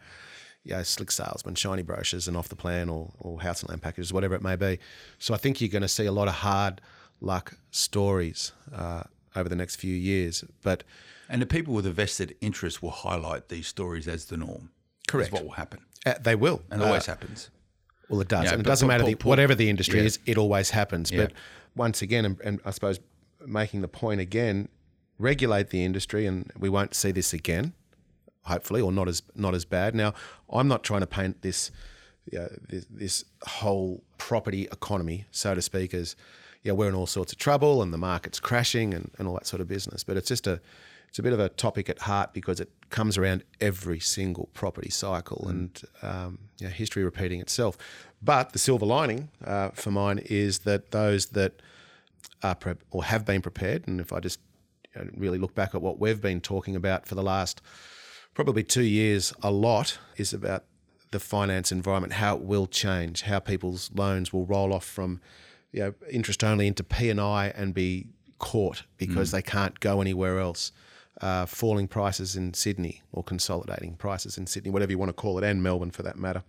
you 0.63 0.75
know, 0.75 0.83
slick 0.83 1.11
salesmen, 1.11 1.55
shiny 1.55 1.81
brochures, 1.81 2.27
and 2.27 2.37
off 2.37 2.49
the 2.49 2.55
plan, 2.55 2.89
or, 2.89 3.11
or 3.19 3.41
house 3.41 3.61
and 3.61 3.69
land 3.69 3.81
packages, 3.81 4.13
whatever 4.13 4.35
it 4.35 4.41
may 4.41 4.55
be. 4.55 4.79
So 5.19 5.33
I 5.33 5.37
think 5.37 5.61
you're 5.61 5.69
going 5.69 5.81
to 5.81 5.87
see 5.87 6.05
a 6.05 6.11
lot 6.11 6.27
of 6.27 6.35
hard 6.35 6.81
luck 7.19 7.53
stories 7.71 8.51
uh, 8.75 9.03
over 9.35 9.49
the 9.49 9.55
next 9.55 9.77
few 9.77 9.95
years. 9.95 10.43
But 10.61 10.83
And 11.29 11.41
the 11.41 11.45
people 11.45 11.73
with 11.73 11.85
a 11.85 11.91
vested 11.91 12.35
interest 12.41 12.83
will 12.83 12.91
highlight 12.91 13.49
these 13.49 13.67
stories 13.67 14.07
as 14.07 14.25
the 14.25 14.37
norm. 14.37 14.71
Correct. 15.07 15.31
What 15.31 15.43
will 15.43 15.51
happen. 15.51 15.79
uh, 16.05 16.15
they 16.21 16.35
will. 16.35 16.61
And 16.69 16.81
it 16.81 16.85
always 16.85 17.05
happens. 17.05 17.49
Well, 18.09 18.21
it 18.21 18.27
does. 18.27 18.45
Yeah, 18.45 18.51
and 18.53 18.59
it 18.59 18.65
doesn't 18.65 18.87
matter 18.87 19.05
the, 19.05 19.13
whatever 19.23 19.55
the 19.55 19.69
industry 19.69 19.99
yeah. 19.99 20.05
is, 20.05 20.19
it 20.25 20.37
always 20.37 20.69
happens. 20.69 21.11
Yeah. 21.11 21.23
But 21.23 21.33
once 21.75 22.01
again, 22.01 22.25
and, 22.25 22.39
and 22.41 22.61
I 22.65 22.71
suppose 22.71 22.99
making 23.45 23.81
the 23.81 23.87
point 23.87 24.21
again, 24.21 24.69
regulate 25.17 25.69
the 25.69 25.83
industry, 25.83 26.25
and 26.25 26.51
we 26.57 26.69
won't 26.69 26.93
see 26.95 27.11
this 27.11 27.33
again, 27.33 27.73
hopefully, 28.43 28.81
or 28.81 28.91
not 28.91 29.07
as 29.07 29.23
not 29.35 29.55
as 29.55 29.65
bad. 29.65 29.95
Now, 29.95 30.13
I'm 30.49 30.67
not 30.67 30.83
trying 30.83 31.01
to 31.01 31.07
paint 31.07 31.41
this, 31.41 31.71
you 32.31 32.39
know, 32.39 32.49
this, 32.69 32.85
this 32.89 33.25
whole 33.43 34.03
property 34.17 34.63
economy, 34.71 35.25
so 35.31 35.55
to 35.55 35.61
speak, 35.61 35.93
as 35.93 36.15
yeah, 36.63 36.73
we're 36.73 36.89
in 36.89 36.95
all 36.95 37.07
sorts 37.07 37.31
of 37.31 37.39
trouble 37.39 37.81
and 37.81 37.91
the 37.91 37.97
market's 37.97 38.39
crashing 38.39 38.93
and, 38.93 39.09
and 39.17 39.27
all 39.27 39.33
that 39.33 39.47
sort 39.47 39.61
of 39.61 39.67
business. 39.67 40.03
But 40.03 40.17
it's 40.17 40.27
just 40.27 40.47
a 40.47 40.61
it's 41.09 41.19
a 41.19 41.23
bit 41.23 41.33
of 41.33 41.41
a 41.41 41.49
topic 41.49 41.89
at 41.89 41.99
heart 41.99 42.33
because 42.33 42.61
it 42.61 42.69
comes 42.89 43.17
around 43.17 43.43
every 43.59 43.99
single 43.99 44.49
property 44.53 44.89
cycle 44.89 45.45
and 45.49 45.81
um, 46.01 46.39
you 46.57 46.67
know, 46.67 46.71
history 46.71 47.03
repeating 47.03 47.41
itself. 47.41 47.77
But 48.21 48.53
the 48.53 48.59
silver 48.59 48.85
lining 48.85 49.29
uh, 49.43 49.69
for 49.69 49.91
mine 49.91 50.19
is 50.25 50.59
that 50.59 50.91
those 50.91 51.27
that 51.27 51.61
are 52.43 52.55
pre- 52.55 52.75
or 52.91 53.03
have 53.05 53.25
been 53.25 53.41
prepared, 53.41 53.87
and 53.87 53.99
if 53.99 54.13
I 54.13 54.19
just 54.19 54.39
you 54.95 55.03
know, 55.03 55.09
really 55.15 55.37
look 55.37 55.55
back 55.55 55.73
at 55.73 55.81
what 55.81 55.99
we've 55.99 56.21
been 56.21 56.41
talking 56.41 56.75
about 56.75 57.07
for 57.07 57.15
the 57.15 57.23
last 57.23 57.61
probably 58.33 58.63
two 58.63 58.83
years, 58.83 59.33
a 59.41 59.51
lot 59.51 59.97
is 60.17 60.33
about 60.33 60.65
the 61.11 61.19
finance 61.19 61.71
environment, 61.71 62.13
how 62.13 62.35
it 62.35 62.41
will 62.41 62.67
change, 62.67 63.23
how 63.23 63.39
people's 63.39 63.91
loans 63.93 64.31
will 64.31 64.45
roll 64.45 64.73
off 64.73 64.85
from 64.85 65.19
you 65.71 65.81
know, 65.81 65.93
interest 66.09 66.43
only 66.43 66.67
into 66.67 66.83
P 66.83 67.09
and 67.09 67.19
I 67.19 67.47
and 67.55 67.73
be 67.73 68.07
caught 68.39 68.83
because 68.97 69.31
they 69.31 69.41
can't 69.41 69.79
go 69.79 70.01
anywhere 70.01 70.39
else. 70.39 70.71
Uh, 71.19 71.45
falling 71.45 71.87
prices 71.87 72.35
in 72.35 72.51
Sydney 72.53 73.03
or 73.11 73.23
consolidating 73.23 73.95
prices 73.95 74.37
in 74.39 74.47
Sydney, 74.47 74.71
whatever 74.71 74.91
you 74.91 74.97
want 74.97 75.09
to 75.09 75.13
call 75.13 75.37
it, 75.37 75.43
and 75.43 75.61
Melbourne 75.61 75.91
for 75.91 76.01
that 76.01 76.17
matter, 76.17 76.41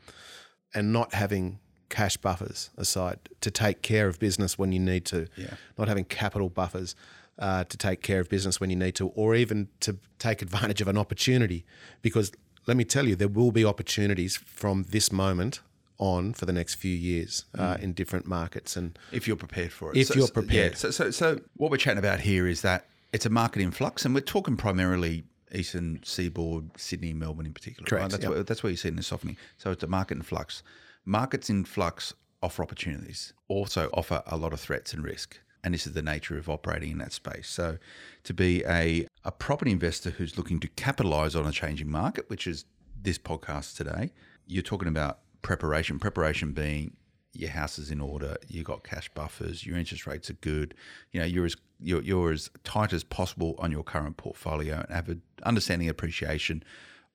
and 0.73 0.93
not 0.93 1.13
having 1.13 1.59
cash 1.93 2.17
buffers 2.17 2.71
aside 2.77 3.19
to 3.41 3.51
take 3.51 3.79
care 3.83 4.07
of 4.09 4.19
business 4.19 4.59
when 4.59 4.73
you 4.73 4.81
need 4.81 5.05
to, 5.13 5.29
Yeah. 5.37 5.55
not 5.79 5.87
having 5.89 6.05
capital 6.05 6.49
buffers 6.49 6.97
uh, 7.39 7.65
to 7.65 7.77
take 7.77 8.01
care 8.03 8.21
of 8.21 8.29
business 8.29 8.61
when 8.61 8.71
you 8.71 8.77
need 8.77 8.95
to, 8.97 9.09
or 9.09 9.35
even 9.35 9.69
to 9.81 9.91
take 10.19 10.43
advantage 10.43 10.81
of 10.81 10.89
an 10.89 10.99
opportunity. 10.99 11.65
Because 12.01 12.33
let 12.67 12.77
me 12.77 12.85
tell 12.85 13.07
you, 13.09 13.15
there 13.17 13.29
will 13.41 13.53
be 13.53 13.65
opportunities 13.65 14.37
from 14.37 14.85
this 14.89 15.13
moment 15.13 15.61
on 15.99 16.33
for 16.33 16.47
the 16.47 16.53
next 16.53 16.75
few 16.77 16.95
years 17.11 17.45
uh, 17.59 17.77
in 17.81 17.93
different 17.93 18.27
markets. 18.27 18.77
And 18.77 18.99
if 19.13 19.27
you're 19.27 19.37
prepared 19.47 19.73
for 19.73 19.91
it. 19.91 19.97
If 19.97 20.17
you're 20.17 20.29
prepared. 20.29 20.73
Yeah. 20.73 20.79
So, 20.79 20.91
so, 20.91 21.11
so 21.11 21.41
what 21.57 21.71
we're 21.71 21.77
chatting 21.77 21.99
about 21.99 22.21
here 22.21 22.47
is 22.47 22.63
that 22.63 22.87
it's 23.13 23.27
a 23.27 23.31
market 23.31 23.61
in 23.63 23.71
flux, 23.71 24.05
and 24.05 24.15
we're 24.15 24.21
talking 24.37 24.57
primarily 24.57 25.25
eastern 25.55 26.01
seaboard, 26.03 26.71
Sydney, 26.79 27.13
Melbourne 27.13 27.47
in 27.47 27.53
particular. 27.53 27.87
Correct, 27.87 28.03
Right? 28.03 28.11
That's, 28.11 28.23
yep. 28.25 28.33
where, 28.33 28.43
that's 28.43 28.63
where 28.63 28.71
you're 28.71 28.77
seeing 28.79 28.97
the 28.97 29.03
softening. 29.03 29.37
So 29.59 29.71
it's 29.71 29.83
a 29.83 29.87
market 29.87 30.17
in 30.17 30.23
flux. 30.23 30.63
Markets 31.05 31.51
in 31.51 31.65
flux 31.65 32.15
offer 32.43 32.63
opportunities, 32.63 33.33
also 33.49 33.89
offer 33.95 34.23
a 34.27 34.37
lot 34.37 34.53
of 34.53 34.61
threats 34.61 34.93
and 34.93 35.05
risk. 35.05 35.41
And 35.65 35.75
this 35.75 35.87
is 35.87 35.93
the 35.93 36.03
nature 36.03 36.37
of 36.37 36.49
operating 36.49 36.91
in 36.91 36.99
that 36.99 37.13
space. 37.13 37.49
So, 37.49 37.79
to 38.25 38.35
be 38.35 38.65
a, 38.65 39.07
a 39.25 39.31
property 39.31 39.71
investor 39.71 40.11
who's 40.11 40.37
looking 40.37 40.59
to 40.59 40.69
capitalize 40.69 41.37
on 41.37 41.47
a 41.47 41.53
changing 41.53 41.89
market, 41.89 42.29
which 42.29 42.49
is 42.49 42.65
this 43.01 43.17
podcast 43.17 43.77
today, 43.77 44.11
you're 44.47 44.63
talking 44.63 44.89
about 44.89 45.21
preparation. 45.43 46.01
Preparation 46.01 46.53
being 46.53 46.97
your 47.33 47.51
house 47.51 47.79
is 47.79 47.91
in 47.91 48.01
order, 48.01 48.37
you've 48.49 48.65
got 48.65 48.83
cash 48.83 49.09
buffers, 49.15 49.65
your 49.65 49.79
interest 49.79 50.07
rates 50.07 50.29
are 50.31 50.35
good. 50.35 50.75
You 51.13 51.21
know, 51.21 51.27
you're 51.27 51.47
as 51.47 51.57
you're, 51.81 52.03
you're 52.03 52.33
as 52.33 52.51
tight 52.65 52.93
as 52.93 53.05
possible 53.05 53.55
on 53.59 53.71
your 53.71 53.83
current 53.83 54.17
portfolio 54.17 54.81
and 54.81 54.91
have 54.91 55.09
an 55.09 55.23
understanding 55.45 55.89
appreciation 55.89 56.63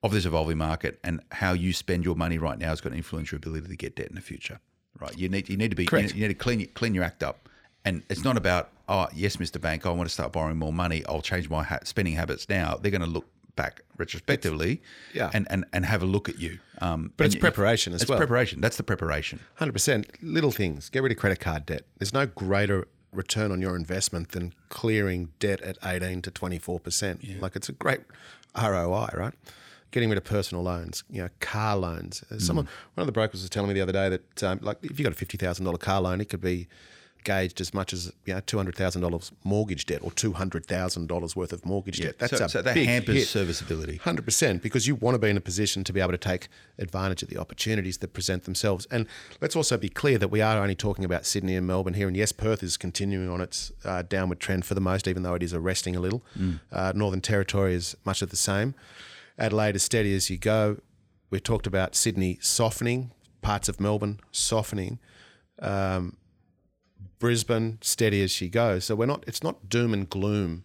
of 0.03 0.11
this 0.11 0.25
evolving 0.25 0.57
market 0.57 0.99
and 1.03 1.21
how 1.31 1.53
you 1.53 1.73
spend 1.73 2.05
your 2.05 2.15
money 2.15 2.37
right 2.37 2.59
now 2.59 2.71
is 2.71 2.81
going 2.81 2.91
to 2.91 2.97
influence 2.97 3.31
your 3.31 3.37
ability 3.37 3.67
to 3.67 3.75
get 3.75 3.95
debt 3.95 4.07
in 4.07 4.15
the 4.15 4.21
future. 4.21 4.59
Right? 4.99 5.17
You 5.17 5.29
need 5.29 5.49
you 5.49 5.57
need 5.57 5.69
to 5.71 5.75
be 5.75 5.87
you 5.91 5.97
need, 6.01 6.13
you 6.15 6.21
need 6.21 6.27
to 6.29 6.33
clean 6.33 6.59
your- 6.59 6.69
clean 6.69 6.93
your 6.93 7.03
act 7.03 7.23
up. 7.23 7.49
And 7.85 8.03
it's 8.09 8.23
not 8.23 8.37
about 8.37 8.69
oh 8.89 9.07
yes, 9.13 9.37
Mr. 9.37 9.59
Bank, 9.61 9.85
I 9.85 9.89
want 9.91 10.07
to 10.09 10.13
start 10.13 10.31
borrowing 10.33 10.57
more 10.57 10.73
money. 10.73 11.03
I'll 11.07 11.21
change 11.21 11.49
my 11.49 11.63
ha- 11.63 11.79
spending 11.83 12.15
habits 12.15 12.47
now. 12.49 12.77
They're 12.81 12.91
going 12.91 13.01
to 13.01 13.07
look 13.07 13.25
back 13.55 13.81
retrospectively, 13.97 14.81
yeah. 15.13 15.31
and, 15.33 15.47
and 15.49 15.65
and 15.73 15.85
have 15.85 16.03
a 16.03 16.05
look 16.05 16.29
at 16.29 16.37
you. 16.39 16.59
Um, 16.79 17.11
But 17.17 17.25
it's 17.27 17.35
you- 17.35 17.41
preparation 17.41 17.93
as 17.93 17.99
well. 17.99 18.03
it's 18.03 18.09
well. 18.09 18.17
preparation. 18.19 18.61
That's 18.61 18.77
the 18.77 18.83
preparation. 18.83 19.39
Hundred 19.55 19.73
percent. 19.73 20.07
Little 20.21 20.51
things. 20.51 20.89
Get 20.89 21.01
rid 21.03 21.11
of 21.11 21.17
credit 21.17 21.39
card 21.39 21.65
debt. 21.65 21.83
There's 21.97 22.13
no 22.13 22.25
greater 22.27 22.87
return 23.11 23.51
on 23.51 23.61
your 23.61 23.75
investment 23.75 24.29
than 24.29 24.53
clearing 24.69 25.29
debt 25.39 25.61
at 25.61 25.77
eighteen 25.83 26.21
to 26.23 26.31
twenty 26.31 26.59
four 26.59 26.79
percent. 26.79 27.23
Like 27.41 27.55
it's 27.55 27.69
a 27.69 27.73
great 27.73 28.01
ROI, 28.55 29.09
right? 29.13 29.33
Getting 29.91 30.09
rid 30.09 30.17
of 30.17 30.25
personal 30.25 30.63
loans, 30.63 31.03
you 31.09 31.21
know, 31.21 31.29
car 31.39 31.77
loans. 31.77 32.23
Uh, 32.29 32.39
Someone, 32.39 32.67
one 32.95 33.01
of 33.01 33.05
the 33.05 33.13
brokers 33.13 33.41
was 33.41 33.49
telling 33.49 33.69
me 33.69 33.73
the 33.73 33.81
other 33.81 33.93
day 33.93 34.09
that, 34.09 34.43
um, 34.43 34.59
like, 34.61 34.77
if 34.83 34.99
you 34.99 35.03
got 35.03 35.13
a 35.13 35.15
fifty 35.15 35.37
thousand 35.37 35.65
dollar 35.65 35.77
car 35.77 36.01
loan, 36.01 36.19
it 36.19 36.25
could 36.29 36.41
be 36.41 36.67
gauged 37.23 37.59
as 37.59 37.73
much 37.73 37.91
as 37.91 38.11
you 38.25 38.33
know 38.33 38.39
two 38.41 38.57
hundred 38.57 38.75
thousand 38.75 39.01
dollars 39.01 39.31
mortgage 39.43 39.85
debt 39.85 39.99
or 40.01 40.11
two 40.11 40.33
hundred 40.33 40.65
thousand 40.65 41.07
dollars 41.07 41.35
worth 41.35 41.51
of 41.51 41.65
mortgage 41.65 41.99
debt. 41.99 42.19
That's 42.19 42.37
so, 42.37 42.45
a 42.45 42.49
so 42.49 42.61
that 42.61 42.73
big 42.73 42.87
hampers 42.87 43.15
hit. 43.15 43.27
serviceability. 43.27 43.97
Hundred 43.97 44.25
percent, 44.25 44.61
because 44.61 44.87
you 44.87 44.95
want 44.95 45.15
to 45.15 45.19
be 45.19 45.29
in 45.29 45.37
a 45.37 45.41
position 45.41 45.83
to 45.85 45.93
be 45.93 45.99
able 45.99 46.11
to 46.11 46.17
take 46.17 46.47
advantage 46.77 47.23
of 47.23 47.29
the 47.29 47.37
opportunities 47.37 47.97
that 47.99 48.13
present 48.13 48.43
themselves. 48.43 48.87
And 48.91 49.07
let's 49.41 49.55
also 49.55 49.77
be 49.77 49.89
clear 49.89 50.17
that 50.17 50.29
we 50.29 50.41
are 50.41 50.57
only 50.61 50.75
talking 50.75 51.05
about 51.05 51.25
Sydney 51.25 51.55
and 51.55 51.65
Melbourne 51.65 51.95
here. 51.95 52.07
And 52.07 52.15
yes, 52.15 52.31
Perth 52.31 52.61
is 52.61 52.77
continuing 52.77 53.29
on 53.29 53.41
its 53.41 53.71
uh, 53.83 54.03
downward 54.03 54.39
trend 54.39 54.65
for 54.65 54.73
the 54.73 54.81
most, 54.81 55.07
even 55.07 55.23
though 55.23 55.33
it 55.33 55.43
is 55.43 55.53
arresting 55.53 55.95
a 55.95 55.99
little. 55.99 56.23
Uh, 56.71 56.93
Northern 56.95 57.21
Territory 57.21 57.73
is 57.73 57.95
much 58.05 58.21
of 58.21 58.29
the 58.29 58.37
same. 58.37 58.75
Adelaide 59.37 59.75
is 59.75 59.83
steady 59.83 60.15
as 60.15 60.29
you 60.29 60.37
go. 60.37 60.77
We 61.29 61.39
talked 61.39 61.67
about 61.67 61.95
Sydney 61.95 62.37
softening, 62.41 63.11
parts 63.41 63.67
of 63.69 63.79
Melbourne 63.79 64.19
softening. 64.31 64.99
Um, 65.59 66.17
Brisbane 67.19 67.79
steady 67.81 68.21
as 68.23 68.31
she 68.31 68.47
goes. 68.47 68.85
So 68.85 68.95
we're 68.95 69.07
not. 69.07 69.23
It's 69.27 69.43
not 69.43 69.69
doom 69.69 69.93
and 69.93 70.09
gloom 70.09 70.63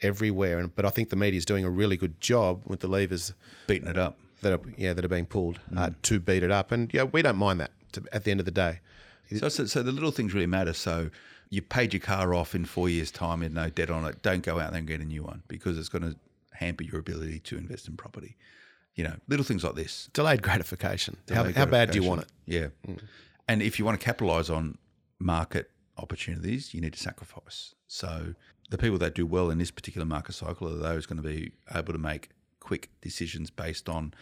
everywhere. 0.00 0.58
And 0.58 0.74
but 0.74 0.84
I 0.84 0.90
think 0.90 1.10
the 1.10 1.16
media 1.16 1.38
is 1.38 1.44
doing 1.44 1.64
a 1.64 1.70
really 1.70 1.96
good 1.96 2.20
job 2.20 2.62
with 2.66 2.80
the 2.80 2.88
levers 2.88 3.34
Beating 3.66 3.88
it 3.88 3.98
up. 3.98 4.18
that 4.42 4.52
are 4.52 4.60
yeah 4.76 4.92
that 4.92 5.04
are 5.04 5.08
being 5.08 5.26
pulled 5.26 5.60
uh, 5.76 5.90
to 6.02 6.20
beat 6.20 6.42
it 6.42 6.50
up. 6.50 6.72
And 6.72 6.92
yeah, 6.94 7.02
we 7.04 7.22
don't 7.22 7.36
mind 7.36 7.60
that. 7.60 7.72
To, 7.92 8.02
at 8.12 8.24
the 8.24 8.30
end 8.30 8.40
of 8.40 8.46
the 8.46 8.52
day, 8.52 8.80
So, 9.36 9.48
so, 9.50 9.66
so 9.66 9.82
the 9.82 9.92
little 9.92 10.12
things 10.12 10.32
really 10.32 10.46
matter. 10.46 10.72
So 10.72 11.10
you 11.50 11.60
paid 11.60 11.92
your 11.92 12.00
car 12.00 12.32
off 12.32 12.54
in 12.54 12.64
four 12.64 12.88
years' 12.88 13.10
time 13.10 13.40
with 13.40 13.52
no 13.52 13.68
debt 13.68 13.90
on 13.90 14.06
it. 14.06 14.22
Don't 14.22 14.42
go 14.42 14.58
out 14.58 14.70
there 14.70 14.78
and 14.78 14.88
get 14.88 15.00
a 15.00 15.04
new 15.04 15.22
one 15.22 15.42
because 15.48 15.76
it's 15.78 15.90
going 15.90 16.02
to 16.02 16.16
hamper 16.62 16.84
your 16.84 17.00
ability 17.00 17.38
to 17.40 17.56
invest 17.58 17.88
in 17.88 17.96
property. 17.96 18.36
You 18.94 19.04
know, 19.04 19.16
little 19.28 19.44
things 19.44 19.64
like 19.64 19.74
this. 19.74 20.08
delayed 20.12 20.42
gratification. 20.42 21.16
how, 21.28 21.42
Delayed 21.42 21.56
how 21.56 21.66
bad 21.66 21.90
do 21.90 21.98
you 21.98 22.06
want 22.08 22.22
it? 22.22 22.28
gratification. 22.46 22.72
Yeah. 22.88 23.08
And 23.48 23.62
if 23.62 23.78
you 23.78 23.84
want 23.84 23.98
to 23.98 24.04
capitalize 24.04 24.50
on 24.50 24.76
market 25.18 25.70
opportunities, 25.96 26.74
you 26.74 26.80
need 26.80 26.92
to 26.92 26.98
sacrifice. 26.98 27.74
So 27.86 28.34
the 28.70 28.78
people 28.78 28.98
that 28.98 29.14
do 29.14 29.24
well 29.26 29.50
in 29.50 29.58
this 29.58 29.70
particular 29.70 30.04
market 30.06 30.32
cycle 30.32 30.68
are 30.68 30.76
those 30.76 31.06
going 31.06 31.22
to 31.22 31.28
be 31.28 31.52
able 31.74 31.92
to 31.92 31.98
make 31.98 32.30
quick 32.60 32.90
decisions 33.00 33.50
based 33.50 33.88
on 33.88 34.14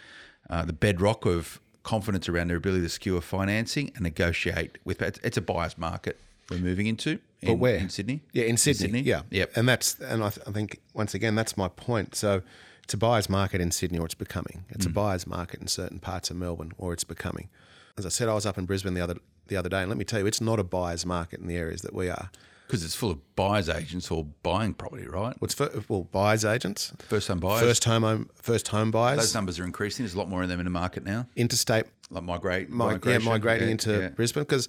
uh, 0.48 0.64
the 0.64 0.72
bedrock 0.72 1.26
of 1.26 1.60
confidence 1.82 2.28
around 2.28 2.48
their 2.48 2.56
ability 2.56 2.82
to 2.82 2.88
secure 2.88 3.20
financing 3.20 3.90
and 3.94 4.02
negotiate 4.02 4.78
with. 4.84 5.02
It's, 5.02 5.18
it's 5.22 5.36
a 5.36 5.40
buyer's 5.42 5.76
market 5.78 6.18
we're 6.50 6.58
moving 6.58 6.86
into. 6.86 7.18
In, 7.40 7.48
But 7.48 7.54
where 7.54 7.76
in 7.76 7.88
Sydney? 7.88 8.20
Yeah, 8.32 8.44
in 8.44 8.56
Sydney. 8.56 9.00
Yeah, 9.00 9.22
Yep. 9.30 9.52
And 9.56 9.68
that's 9.68 9.98
and 10.00 10.22
I, 10.22 10.30
th- 10.30 10.46
I 10.46 10.50
think 10.52 10.80
once 10.92 11.14
again 11.14 11.34
that's 11.34 11.56
my 11.56 11.68
point. 11.68 12.14
So 12.14 12.42
it's 12.84 12.92
a 12.94 12.98
buyer's 12.98 13.28
market 13.30 13.60
in 13.60 13.70
Sydney, 13.70 13.98
or 13.98 14.04
it's 14.06 14.14
becoming. 14.14 14.64
It's 14.68 14.84
Mm. 14.86 14.90
a 14.90 14.92
buyer's 14.92 15.26
market 15.26 15.60
in 15.60 15.68
certain 15.68 16.00
parts 16.00 16.30
of 16.30 16.36
Melbourne, 16.36 16.72
or 16.76 16.92
it's 16.92 17.04
becoming. 17.04 17.48
As 17.96 18.04
I 18.04 18.08
said, 18.10 18.28
I 18.28 18.34
was 18.34 18.44
up 18.46 18.58
in 18.58 18.66
Brisbane 18.66 18.94
the 18.94 19.00
other 19.00 19.16
the 19.46 19.56
other 19.56 19.68
day, 19.68 19.80
and 19.80 19.88
let 19.88 19.96
me 19.98 20.04
tell 20.04 20.20
you, 20.20 20.26
it's 20.26 20.40
not 20.40 20.58
a 20.60 20.64
buyer's 20.64 21.04
market 21.06 21.40
in 21.40 21.46
the 21.46 21.56
areas 21.56 21.82
that 21.82 21.94
we 21.94 22.08
are. 22.08 22.30
Because 22.66 22.84
it's 22.84 22.94
full 22.94 23.10
of 23.10 23.34
buyers 23.34 23.68
agents 23.68 24.12
or 24.12 24.26
buying 24.44 24.74
property, 24.74 25.04
right? 25.08 25.34
What's 25.40 25.54
for, 25.54 25.68
well, 25.88 26.04
buyers 26.12 26.44
agents, 26.44 26.92
First 27.00 27.26
time 27.26 27.40
buyers. 27.40 27.60
first 27.62 27.84
home 27.84 28.02
home 28.04 28.30
first 28.36 28.68
home 28.68 28.92
buyers, 28.92 29.18
Those 29.18 29.34
numbers 29.34 29.58
are 29.58 29.64
increasing. 29.64 30.04
There's 30.04 30.14
a 30.14 30.18
lot 30.18 30.28
more 30.28 30.42
of 30.44 30.48
them 30.48 30.60
in 30.60 30.64
the 30.66 30.70
market 30.70 31.04
now. 31.04 31.26
interstate 31.34 31.86
Like 32.10 32.22
migrate, 32.22 32.70
mi- 32.70 32.76
migration. 32.76 33.22
yeah, 33.22 33.28
migrating 33.28 33.66
Yeah, 33.68 33.72
into 33.72 33.92
yeah. 34.02 34.08
Brisbane 34.10 34.44
because 34.44 34.68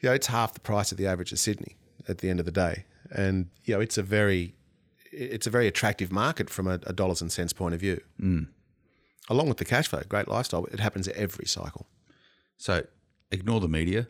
you 0.00 0.08
know 0.08 0.14
it's 0.14 0.28
half 0.28 0.54
the 0.54 0.60
price 0.60 0.92
of 0.92 0.98
the 0.98 1.06
average 1.06 1.32
of 1.32 1.38
Sydney 1.38 1.76
at 2.08 2.18
the 2.18 2.30
end 2.30 2.40
of 2.40 2.46
the 2.46 2.52
day, 2.52 2.84
and 3.10 3.48
you 3.64 3.74
know 3.74 3.80
it's 3.80 3.98
a 3.98 4.02
very 4.02 4.54
it's 5.10 5.46
a 5.46 5.50
very 5.50 5.66
attractive 5.66 6.12
market 6.12 6.50
from 6.50 6.66
a, 6.66 6.80
a 6.86 6.92
dollars 6.92 7.20
and 7.20 7.32
cents 7.32 7.52
point 7.52 7.74
of 7.74 7.80
view. 7.80 8.00
Mm. 8.20 8.48
Along 9.30 9.48
with 9.48 9.58
the 9.58 9.64
cash 9.64 9.88
flow, 9.88 10.02
great 10.08 10.28
lifestyle. 10.28 10.64
It 10.66 10.80
happens 10.80 11.08
every 11.08 11.46
cycle. 11.46 11.86
So 12.56 12.86
ignore 13.30 13.60
the 13.60 13.68
media, 13.68 14.08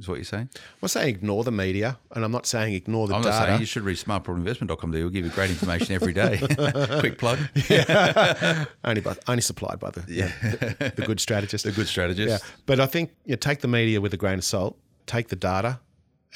is 0.00 0.08
what 0.08 0.16
you're 0.16 0.24
saying. 0.24 0.48
I'm 0.54 0.78
not 0.82 0.90
saying 0.90 1.08
ignore 1.08 1.44
the 1.44 1.52
media, 1.52 1.98
and 2.12 2.24
I'm 2.24 2.32
not 2.32 2.46
saying 2.46 2.74
ignore 2.74 3.06
the 3.06 3.14
I'm 3.14 3.22
data. 3.22 3.46
saying 3.46 3.60
you 3.60 3.66
should 3.66 3.82
read 3.82 3.98
smartpropertyinvestment.com. 3.98 4.90
They 4.90 5.02
will 5.02 5.10
give 5.10 5.24
you 5.24 5.30
great 5.30 5.50
information 5.50 5.94
every 5.94 6.12
day. 6.12 6.38
Quick 7.00 7.18
plug. 7.18 7.38
only 8.84 9.00
by, 9.02 9.16
only 9.28 9.42
supplied 9.42 9.78
by 9.78 9.90
the, 9.90 10.04
yeah. 10.08 10.32
the, 10.40 10.92
the 10.96 11.02
good 11.02 11.20
strategist. 11.20 11.60
The 11.70 11.72
good 11.72 11.88
strategist. 11.88 12.28
Yeah, 12.28 12.50
but 12.66 12.80
I 12.80 12.86
think 12.86 13.10
you 13.24 13.32
know, 13.32 13.36
take 13.36 13.60
the 13.60 13.68
media 13.68 14.00
with 14.00 14.14
a 14.14 14.16
grain 14.16 14.38
of 14.38 14.44
salt. 14.44 14.78
Take 15.10 15.28
the 15.28 15.34
data 15.34 15.80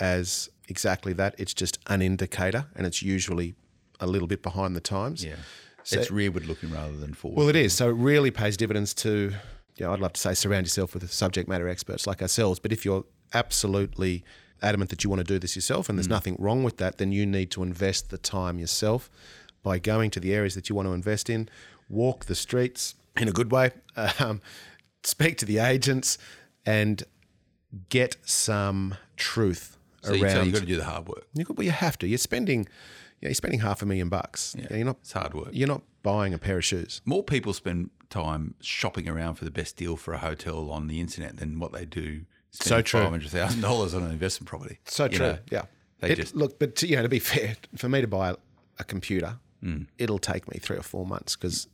as 0.00 0.50
exactly 0.68 1.12
that. 1.12 1.36
It's 1.38 1.54
just 1.54 1.78
an 1.86 2.02
indicator, 2.02 2.66
and 2.74 2.88
it's 2.88 3.02
usually 3.02 3.54
a 4.00 4.06
little 4.08 4.26
bit 4.26 4.42
behind 4.42 4.74
the 4.74 4.80
times. 4.80 5.24
Yeah. 5.24 5.36
it's 5.92 6.10
rearward 6.10 6.46
looking 6.46 6.72
rather 6.72 6.96
than 6.96 7.14
forward. 7.14 7.38
Well, 7.38 7.48
it 7.48 7.54
is. 7.54 7.72
So 7.72 7.90
it 7.90 7.92
really 7.92 8.32
pays 8.32 8.56
dividends 8.56 8.92
to, 8.94 9.32
you 9.76 9.86
know, 9.86 9.92
I'd 9.92 10.00
love 10.00 10.14
to 10.14 10.20
say 10.20 10.34
surround 10.34 10.66
yourself 10.66 10.92
with 10.92 11.08
subject 11.12 11.48
matter 11.48 11.68
experts 11.68 12.04
like 12.04 12.20
ourselves. 12.20 12.58
But 12.58 12.72
if 12.72 12.84
you're 12.84 13.04
absolutely 13.32 14.24
adamant 14.60 14.90
that 14.90 15.04
you 15.04 15.10
want 15.10 15.20
to 15.20 15.24
do 15.24 15.38
this 15.38 15.54
yourself 15.54 15.88
and 15.88 15.96
there's 15.96 16.08
nothing 16.08 16.34
wrong 16.40 16.64
with 16.64 16.78
that, 16.78 16.98
then 16.98 17.12
you 17.12 17.26
need 17.26 17.52
to 17.52 17.62
invest 17.62 18.10
the 18.10 18.18
time 18.18 18.58
yourself 18.58 19.08
by 19.62 19.78
going 19.78 20.10
to 20.10 20.18
the 20.18 20.34
areas 20.34 20.56
that 20.56 20.68
you 20.68 20.74
want 20.74 20.88
to 20.88 20.92
invest 20.92 21.30
in, 21.30 21.48
walk 21.88 22.24
the 22.24 22.34
streets 22.34 22.96
in 23.16 23.28
a 23.28 23.32
good 23.32 23.52
way, 23.52 23.70
um, 24.18 24.40
speak 25.04 25.38
to 25.38 25.44
the 25.44 25.58
agents, 25.58 26.18
and 26.66 27.04
get 27.88 28.16
some 28.24 28.94
truth 29.16 29.76
so 30.02 30.12
you, 30.12 30.24
around. 30.24 30.32
so 30.32 30.42
you 30.42 30.52
got 30.52 30.60
to 30.60 30.66
do 30.66 30.76
the 30.76 30.84
hard 30.84 31.08
work. 31.08 31.26
You 31.34 31.44
could- 31.44 31.56
well, 31.58 31.64
you 31.64 31.70
have 31.72 31.98
to. 31.98 32.06
You're 32.06 32.18
spending, 32.18 32.62
know, 33.22 33.28
you're 33.28 33.34
spending 33.34 33.60
half 33.60 33.82
a 33.82 33.86
million 33.86 34.08
bucks. 34.08 34.54
Yeah. 34.58 34.76
You're 34.76 34.84
not. 34.86 34.96
It's 35.00 35.12
hard 35.12 35.34
work. 35.34 35.48
You're 35.52 35.68
not 35.68 35.82
buying 36.02 36.34
a 36.34 36.38
pair 36.38 36.58
of 36.58 36.64
shoes. 36.64 37.00
More 37.04 37.22
people 37.22 37.52
spend 37.52 37.90
time 38.10 38.54
shopping 38.60 39.08
around 39.08 39.36
for 39.36 39.44
the 39.44 39.50
best 39.50 39.76
deal 39.76 39.96
for 39.96 40.12
a 40.14 40.18
hotel 40.18 40.70
on 40.70 40.86
the 40.86 41.00
internet 41.00 41.38
than 41.38 41.58
what 41.58 41.72
they 41.72 41.84
do 41.84 42.22
So 42.50 42.80
true. 42.82 43.00
five 43.00 43.10
hundred 43.10 43.30
thousand 43.30 43.60
dollars 43.62 43.94
on 43.94 44.02
an 44.04 44.10
investment 44.12 44.48
property. 44.48 44.78
So 44.84 45.04
You 45.04 45.10
true. 45.10 45.26
know, 45.26 45.38
yeah. 45.50 45.62
they 46.00 46.10
It- 46.10 46.16
just- 46.16 46.34
look, 46.36 46.58
but 46.58 46.76
to, 46.76 46.86
you 46.86 46.96
know, 46.96 47.02
to 47.02 47.08
be 47.08 47.18
fair, 47.18 47.56
for 47.76 47.88
me 47.88 48.00
to 48.02 48.06
buy 48.06 48.30
a, 48.78 48.84
computer, 48.84 49.38
Hmm. 49.60 49.84
it'll 49.98 50.18
take 50.18 50.46
me 50.52 50.58
three 50.60 50.76
or 50.76 50.82
four 50.82 51.06
months 51.06 51.34
because 51.36 51.68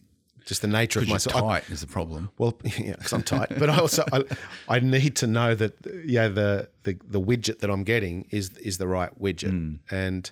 just 0.51 0.63
the 0.63 0.69
nature 0.81 0.99
of 1.01 1.07
my 1.07 1.13
you're 1.13 1.41
tight 1.43 1.65
is 1.71 1.81
the 1.81 1.87
problem. 1.87 2.23
well, 2.39 2.53
yeah, 2.79 2.97
because 2.97 3.13
I'm 3.13 3.23
tight, 3.23 3.51
but 3.59 3.69
I 3.71 3.79
also 3.79 4.05
I, 4.13 4.25
I 4.69 4.81
need 4.81 5.15
to 5.23 5.27
know 5.27 5.55
that 5.55 5.73
yeah 6.05 6.29
the, 6.29 6.69
the 6.83 6.93
the 7.17 7.21
widget 7.21 7.61
that 7.61 7.71
I'm 7.71 7.85
getting 7.85 8.27
is 8.31 8.51
is 8.59 8.77
the 8.79 8.87
right 8.87 9.13
widget, 9.19 9.51
Hmm. 9.51 9.75
and 10.05 10.31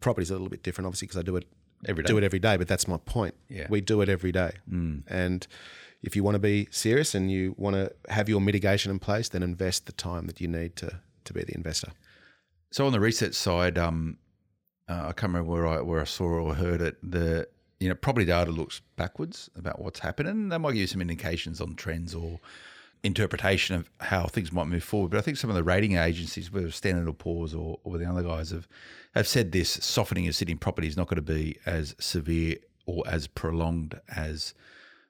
property's 0.00 0.30
a 0.30 0.34
little 0.34 0.48
bit 0.56 0.62
different, 0.62 0.86
obviously, 0.86 1.06
because 1.08 1.18
I 1.18 1.22
do 1.30 1.36
it 1.36 1.46
Every 1.84 2.02
day. 2.04 2.08
do 2.12 2.18
it 2.18 2.24
every 2.24 2.38
day. 2.48 2.56
But 2.56 2.68
that's 2.68 2.86
my 2.88 2.96
point. 2.98 3.34
Yeah. 3.48 3.66
we 3.68 3.80
do 3.80 4.00
it 4.02 4.08
every 4.08 4.32
day, 4.32 4.52
and 4.70 5.46
if 6.02 6.14
you 6.16 6.22
want 6.24 6.36
to 6.36 6.44
be 6.52 6.68
serious 6.70 7.14
and 7.16 7.30
you 7.30 7.54
want 7.58 7.74
to 7.76 7.92
have 8.08 8.28
your 8.28 8.40
mitigation 8.40 8.90
in 8.92 8.98
place, 8.98 9.28
then 9.28 9.42
invest 9.42 9.86
the 9.86 9.92
time 9.92 10.26
that 10.28 10.40
you 10.40 10.48
need 10.48 10.76
to 10.76 11.00
to 11.24 11.32
be 11.32 11.42
the 11.42 11.54
investor. 11.54 11.90
So 12.70 12.86
on 12.86 12.92
the 12.92 13.00
research 13.00 13.34
side, 13.34 13.76
um, 13.78 14.18
uh, 14.88 15.06
I 15.08 15.12
can't 15.12 15.32
remember 15.32 15.50
where 15.52 15.66
I 15.66 15.80
where 15.80 16.00
I 16.00 16.04
saw 16.04 16.24
or 16.46 16.54
heard 16.54 16.80
it. 16.80 16.96
The 17.02 17.48
you 17.80 17.88
know 17.88 17.94
property 17.94 18.26
data 18.26 18.50
looks 18.50 18.80
backwards 18.96 19.50
about 19.56 19.80
what's 19.80 20.00
happening. 20.00 20.48
They 20.48 20.58
might 20.58 20.72
give 20.72 20.80
you 20.80 20.86
some 20.86 21.00
indications 21.00 21.60
on 21.60 21.74
trends 21.74 22.14
or 22.14 22.40
interpretation 23.02 23.76
of 23.76 23.90
how 24.00 24.26
things 24.26 24.52
might 24.52 24.66
move 24.66 24.82
forward. 24.82 25.10
But 25.10 25.18
I 25.18 25.20
think 25.20 25.36
some 25.36 25.50
of 25.50 25.56
the 25.56 25.62
rating 25.62 25.96
agencies, 25.96 26.50
whether 26.50 26.70
Standard 26.70 27.08
or 27.08 27.12
Poor's 27.12 27.54
or, 27.54 27.78
or 27.84 27.98
the 27.98 28.06
other 28.06 28.22
guys, 28.22 28.50
have 28.50 28.68
have 29.14 29.28
said 29.28 29.52
this 29.52 29.70
softening 29.70 30.26
of 30.26 30.34
Sydney 30.34 30.56
property 30.56 30.88
is 30.88 30.96
not 30.96 31.08
going 31.08 31.16
to 31.16 31.22
be 31.22 31.58
as 31.66 31.94
severe 31.98 32.56
or 32.86 33.04
as 33.06 33.26
prolonged 33.26 34.00
as 34.14 34.54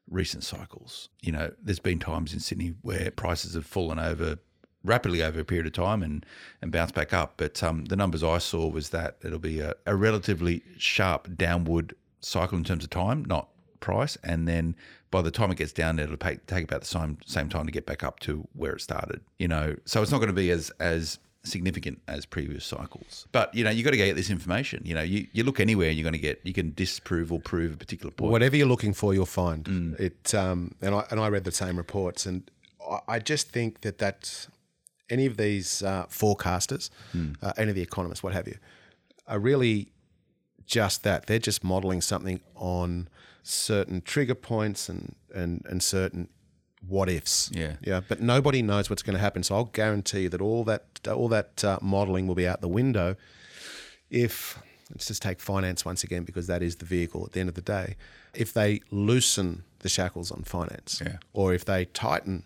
recent 0.08 0.44
cycles. 0.44 1.08
You 1.20 1.32
know, 1.32 1.52
there's 1.60 1.80
been 1.80 1.98
times 1.98 2.32
in 2.32 2.40
Sydney 2.40 2.74
where 2.82 3.10
prices 3.10 3.54
have 3.54 3.66
fallen 3.66 3.98
over 3.98 4.38
rapidly 4.84 5.22
over 5.22 5.40
a 5.40 5.44
period 5.44 5.66
of 5.66 5.72
time 5.72 6.02
and, 6.02 6.24
and 6.62 6.70
bounce 6.70 6.92
back 6.92 7.12
up. 7.12 7.34
But 7.36 7.60
um, 7.62 7.86
the 7.86 7.96
numbers 7.96 8.22
I 8.22 8.38
saw 8.38 8.68
was 8.68 8.90
that 8.90 9.16
it'll 9.24 9.38
be 9.38 9.60
a, 9.60 9.74
a 9.84 9.96
relatively 9.96 10.62
sharp 10.78 11.36
downward 11.36 11.94
cycle 12.26 12.58
in 12.58 12.64
terms 12.64 12.84
of 12.84 12.90
time, 12.90 13.24
not 13.24 13.48
price, 13.80 14.16
and 14.22 14.48
then 14.48 14.74
by 15.10 15.22
the 15.22 15.30
time 15.30 15.50
it 15.50 15.58
gets 15.58 15.72
down 15.72 15.96
there, 15.96 16.04
it'll 16.04 16.16
take, 16.16 16.46
take 16.46 16.64
about 16.64 16.80
the 16.80 16.86
same 16.86 17.18
same 17.24 17.48
time 17.48 17.66
to 17.66 17.72
get 17.72 17.86
back 17.86 18.02
up 18.02 18.20
to 18.20 18.46
where 18.54 18.72
it 18.72 18.80
started. 18.80 19.20
You 19.38 19.48
know, 19.48 19.76
so 19.84 20.02
it's 20.02 20.10
not 20.10 20.18
going 20.18 20.28
to 20.28 20.34
be 20.34 20.50
as 20.50 20.70
as 20.80 21.18
significant 21.44 22.02
as 22.08 22.26
previous 22.26 22.64
cycles. 22.64 23.26
But 23.32 23.54
you 23.54 23.64
know, 23.64 23.70
you 23.70 23.84
got 23.84 23.90
to 23.90 23.96
get 23.96 24.16
this 24.16 24.30
information. 24.30 24.82
You 24.84 24.94
know, 24.94 25.02
you, 25.02 25.28
you 25.32 25.44
look 25.44 25.60
anywhere, 25.60 25.88
and 25.88 25.96
you're 25.96 26.04
going 26.04 26.12
to 26.12 26.18
get 26.18 26.40
you 26.44 26.52
can 26.52 26.72
disprove 26.74 27.32
or 27.32 27.40
prove 27.40 27.74
a 27.74 27.76
particular 27.76 28.10
point. 28.10 28.32
Whatever 28.32 28.56
you're 28.56 28.66
looking 28.66 28.92
for, 28.92 29.14
you'll 29.14 29.26
find 29.26 29.66
it. 29.98 30.34
Um, 30.34 30.72
and 30.82 30.94
I 30.94 31.04
and 31.10 31.20
I 31.20 31.28
read 31.28 31.44
the 31.44 31.52
same 31.52 31.76
reports, 31.76 32.26
and 32.26 32.50
I, 33.08 33.18
just 33.18 33.50
think 33.50 33.80
that 33.80 33.98
that's 33.98 34.48
any 35.10 35.26
of 35.26 35.36
these 35.36 35.82
uh, 35.82 36.06
forecasters, 36.06 36.90
uh, 37.42 37.52
any 37.56 37.70
of 37.70 37.74
the 37.76 37.82
economists, 37.82 38.22
what 38.22 38.32
have 38.32 38.46
you, 38.46 38.56
are 39.26 39.38
really 39.38 39.92
just 40.66 41.02
that. 41.04 41.26
They're 41.26 41.38
just 41.38 41.62
modelling 41.64 42.00
something 42.00 42.40
on 42.54 43.08
certain 43.42 44.00
trigger 44.02 44.34
points 44.34 44.88
and 44.88 45.14
and 45.34 45.64
and 45.68 45.82
certain 45.82 46.28
what 46.86 47.08
ifs. 47.08 47.50
Yeah. 47.52 47.76
yeah. 47.82 48.00
But 48.06 48.20
nobody 48.20 48.62
knows 48.62 48.88
what's 48.90 49.02
going 49.02 49.14
to 49.14 49.20
happen. 49.20 49.42
So 49.42 49.54
I'll 49.56 49.64
guarantee 49.64 50.22
you 50.22 50.28
that 50.30 50.40
all 50.40 50.64
that 50.64 50.84
all 51.08 51.28
that 51.28 51.64
uh, 51.64 51.78
modelling 51.82 52.26
will 52.26 52.34
be 52.34 52.46
out 52.46 52.60
the 52.60 52.68
window 52.68 53.16
if 54.10 54.58
let's 54.90 55.06
just 55.06 55.22
take 55.22 55.40
finance 55.40 55.84
once 55.84 56.04
again 56.04 56.22
because 56.24 56.46
that 56.46 56.62
is 56.62 56.76
the 56.76 56.84
vehicle 56.84 57.24
at 57.24 57.32
the 57.32 57.40
end 57.40 57.48
of 57.48 57.54
the 57.54 57.60
day. 57.62 57.96
If 58.34 58.52
they 58.52 58.80
loosen 58.90 59.64
the 59.80 59.88
shackles 59.88 60.30
on 60.30 60.42
finance, 60.44 61.02
Yeah. 61.04 61.16
or 61.32 61.54
if 61.54 61.64
they 61.64 61.86
tighten 61.86 62.44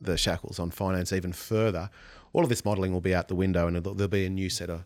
the 0.00 0.16
shackles 0.16 0.58
on 0.58 0.70
finance 0.70 1.12
even 1.12 1.32
further, 1.32 1.90
all 2.32 2.42
of 2.42 2.48
this 2.48 2.64
modelling 2.64 2.92
will 2.92 3.00
be 3.00 3.14
out 3.14 3.28
the 3.28 3.34
window, 3.34 3.66
and 3.66 3.76
there'll 3.76 4.08
be 4.08 4.26
a 4.26 4.30
new 4.30 4.50
set 4.50 4.70
of 4.70 4.84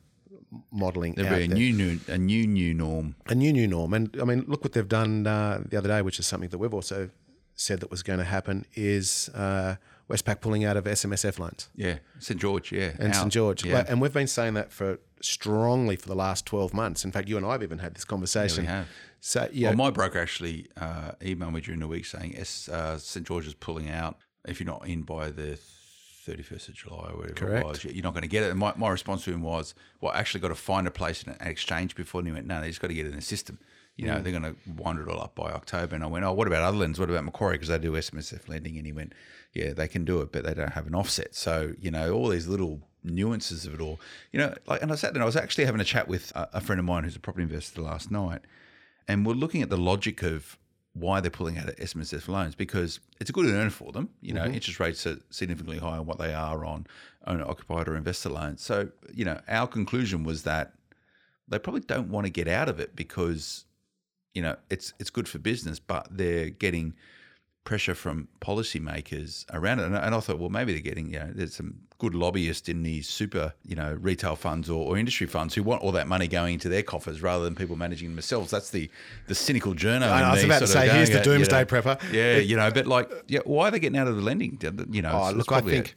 modelling. 0.70 1.14
There'll 1.14 1.36
be 1.36 1.44
a 1.44 1.48
there 1.48 1.56
new 1.56 1.72
new 1.72 2.00
a 2.08 2.18
new 2.18 2.46
new 2.46 2.74
norm. 2.74 3.16
a 3.26 3.34
new 3.34 3.52
new 3.52 3.66
norm. 3.66 3.94
And 3.94 4.16
I 4.20 4.24
mean, 4.24 4.44
look 4.46 4.62
what 4.64 4.72
they've 4.72 4.88
done 4.88 5.26
uh, 5.26 5.62
the 5.66 5.76
other 5.76 5.88
day, 5.88 6.02
which 6.02 6.18
is 6.18 6.26
something 6.26 6.48
that 6.50 6.58
we've 6.58 6.74
also 6.74 7.10
said 7.54 7.80
that 7.80 7.90
was 7.90 8.02
going 8.02 8.18
to 8.20 8.24
happen, 8.24 8.64
is 8.74 9.28
uh, 9.34 9.76
Westpac 10.08 10.40
pulling 10.40 10.64
out 10.64 10.76
of 10.76 10.84
SMSF 10.84 11.38
loans 11.38 11.68
Yeah, 11.74 11.98
St 12.18 12.40
George. 12.40 12.72
Yeah, 12.72 12.92
and. 12.98 13.14
St 13.14 13.32
George. 13.32 13.64
Yeah, 13.64 13.84
And 13.88 14.00
we've 14.00 14.12
been 14.12 14.26
saying 14.26 14.54
that 14.54 14.72
for 14.72 14.98
strongly 15.20 15.96
for 15.96 16.08
the 16.08 16.14
last 16.14 16.46
12 16.46 16.72
months. 16.72 17.04
In 17.04 17.12
fact, 17.12 17.28
you 17.28 17.36
and 17.36 17.44
I 17.44 17.52
have 17.52 17.62
even 17.62 17.78
had 17.78 17.94
this 17.94 18.04
conversation. 18.04 18.64
We 18.64 18.68
have. 18.68 18.86
So, 19.20 19.48
yeah, 19.52 19.70
Well, 19.70 19.76
my 19.76 19.90
broker 19.90 20.20
actually 20.20 20.68
uh, 20.76 21.12
emailed 21.20 21.52
me 21.54 21.60
during 21.60 21.80
the 21.80 21.88
week 21.88 22.06
saying 22.06 22.36
S, 22.36 22.68
uh, 22.68 22.98
St 22.98 23.26
George 23.26 23.46
is 23.46 23.54
pulling 23.54 23.90
out. 23.90 24.16
If 24.46 24.60
you're 24.60 24.68
not 24.68 24.86
in 24.86 25.02
by 25.02 25.30
the 25.30 25.58
31st 26.30 26.68
of 26.68 26.74
July 26.74 27.10
or 27.12 27.16
whatever 27.18 27.34
Correct. 27.34 27.64
it 27.64 27.68
was, 27.68 27.84
you're 27.84 28.02
not 28.02 28.12
going 28.14 28.22
to 28.22 28.28
get 28.28 28.42
it. 28.42 28.50
And 28.50 28.58
my, 28.58 28.72
my 28.76 28.88
response 28.90 29.24
to 29.24 29.32
him 29.32 29.42
was, 29.42 29.74
well, 30.00 30.12
I 30.12 30.18
actually 30.18 30.40
got 30.40 30.48
to 30.48 30.54
find 30.54 30.86
a 30.86 30.90
place 30.90 31.22
in 31.22 31.32
an 31.32 31.46
exchange 31.46 31.94
before. 31.94 32.20
And 32.20 32.28
he 32.28 32.34
went, 32.34 32.46
no, 32.46 32.60
they 32.60 32.68
just 32.68 32.80
got 32.80 32.88
to 32.88 32.94
get 32.94 33.06
in 33.06 33.14
the 33.14 33.20
system. 33.20 33.58
You 33.96 34.04
Mm. 34.04 34.08
know, 34.14 34.20
they're 34.22 34.38
going 34.40 34.54
to 34.54 34.56
wind 34.76 35.00
it 35.00 35.08
all 35.08 35.20
up 35.20 35.34
by 35.34 35.50
October. 35.50 35.94
And 35.96 36.04
I 36.04 36.06
went, 36.06 36.24
oh, 36.24 36.32
what 36.32 36.46
about 36.46 36.62
other 36.62 36.76
lenders? 36.76 37.00
What 37.00 37.10
about 37.10 37.24
Macquarie? 37.24 37.54
Because 37.54 37.68
they 37.68 37.78
do 37.78 37.92
SMSF 37.92 38.48
lending. 38.48 38.76
And 38.76 38.86
he 38.86 38.92
went, 38.92 39.12
yeah, 39.54 39.72
they 39.72 39.88
can 39.88 40.04
do 40.04 40.20
it, 40.20 40.30
but 40.30 40.44
they 40.44 40.54
don't 40.54 40.72
have 40.74 40.86
an 40.86 40.94
offset. 40.94 41.34
So, 41.34 41.72
you 41.80 41.90
know, 41.90 42.12
all 42.12 42.28
these 42.28 42.46
little 42.46 42.80
nuances 43.02 43.66
of 43.66 43.74
it 43.74 43.80
all. 43.80 43.98
You 44.32 44.38
know, 44.40 44.54
like, 44.66 44.82
and 44.82 44.92
I 44.92 44.94
sat 44.94 45.14
there 45.14 45.20
and 45.20 45.22
I 45.22 45.26
was 45.26 45.34
actually 45.36 45.64
having 45.64 45.80
a 45.80 45.84
chat 45.84 46.06
with 46.06 46.30
a, 46.36 46.48
a 46.54 46.60
friend 46.60 46.78
of 46.78 46.84
mine 46.84 47.04
who's 47.04 47.16
a 47.16 47.20
property 47.20 47.42
investor 47.44 47.80
last 47.82 48.10
night 48.10 48.42
and 49.08 49.24
we're 49.26 49.32
looking 49.34 49.62
at 49.62 49.70
the 49.70 49.76
logic 49.76 50.22
of 50.22 50.58
why 50.94 51.20
they're 51.20 51.30
pulling 51.30 51.58
out 51.58 51.68
of 51.68 51.76
SMSF 51.76 52.28
loans 52.28 52.54
because 52.54 53.00
it's 53.20 53.30
a 53.30 53.32
good 53.32 53.46
earner 53.46 53.70
for 53.70 53.92
them. 53.92 54.08
You 54.20 54.34
know, 54.34 54.42
mm-hmm. 54.42 54.54
interest 54.54 54.80
rates 54.80 55.06
are 55.06 55.18
significantly 55.30 55.78
higher 55.78 55.98
than 55.98 56.06
what 56.06 56.18
they 56.18 56.34
are 56.34 56.64
on 56.64 56.86
owner 57.26 57.44
occupied 57.44 57.88
or 57.88 57.96
investor 57.96 58.30
loans. 58.30 58.62
So, 58.62 58.88
you 59.12 59.24
know, 59.24 59.40
our 59.48 59.66
conclusion 59.66 60.24
was 60.24 60.42
that 60.44 60.72
they 61.46 61.58
probably 61.58 61.80
don't 61.82 62.10
want 62.10 62.26
to 62.26 62.30
get 62.30 62.48
out 62.48 62.68
of 62.68 62.80
it 62.80 62.96
because, 62.96 63.64
you 64.34 64.42
know, 64.42 64.56
it's 64.70 64.92
it's 64.98 65.10
good 65.10 65.28
for 65.28 65.38
business, 65.38 65.78
but 65.78 66.08
they're 66.10 66.50
getting 66.50 66.94
pressure 67.64 67.94
from 67.94 68.28
policymakers 68.40 69.44
around 69.52 69.80
it. 69.80 69.86
And, 69.86 69.94
and 69.96 70.14
I 70.14 70.20
thought, 70.20 70.38
well, 70.38 70.48
maybe 70.48 70.72
they're 70.72 70.82
getting, 70.82 71.12
you 71.12 71.18
know, 71.18 71.30
there's 71.34 71.54
some 71.54 71.74
good 71.98 72.14
lobbyists 72.14 72.68
in 72.68 72.82
these 72.82 73.08
super, 73.08 73.52
you 73.64 73.74
know, 73.74 73.96
retail 74.00 74.36
funds 74.36 74.70
or, 74.70 74.86
or 74.86 74.96
industry 74.96 75.26
funds 75.26 75.54
who 75.54 75.62
want 75.62 75.82
all 75.82 75.92
that 75.92 76.06
money 76.06 76.28
going 76.28 76.54
into 76.54 76.68
their 76.68 76.82
coffers 76.82 77.20
rather 77.20 77.44
than 77.44 77.54
people 77.54 77.76
managing 77.76 78.10
themselves. 78.14 78.50
That's 78.50 78.70
the 78.70 78.90
the 79.26 79.34
cynical 79.34 79.74
journo. 79.74 80.08
I, 80.08 80.22
I 80.22 80.32
was 80.32 80.44
about 80.44 80.60
to 80.60 80.66
say, 80.66 80.88
here's 80.88 81.10
the 81.10 81.18
at, 81.20 81.26
you 81.26 81.32
doomsday 81.32 81.60
know, 81.60 81.64
prepper. 81.66 82.12
Yeah, 82.12 82.36
you 82.38 82.56
know, 82.56 82.70
but 82.70 82.86
like, 82.86 83.10
yeah, 83.28 83.40
why 83.44 83.68
are 83.68 83.70
they 83.70 83.80
getting 83.80 83.98
out 83.98 84.08
of 84.08 84.16
the 84.16 84.22
lending? 84.22 84.58
You 84.90 85.02
know, 85.02 85.10
Oh, 85.12 85.32
look, 85.32 85.52
I 85.52 85.58
a- 85.58 85.62
think, 85.62 85.94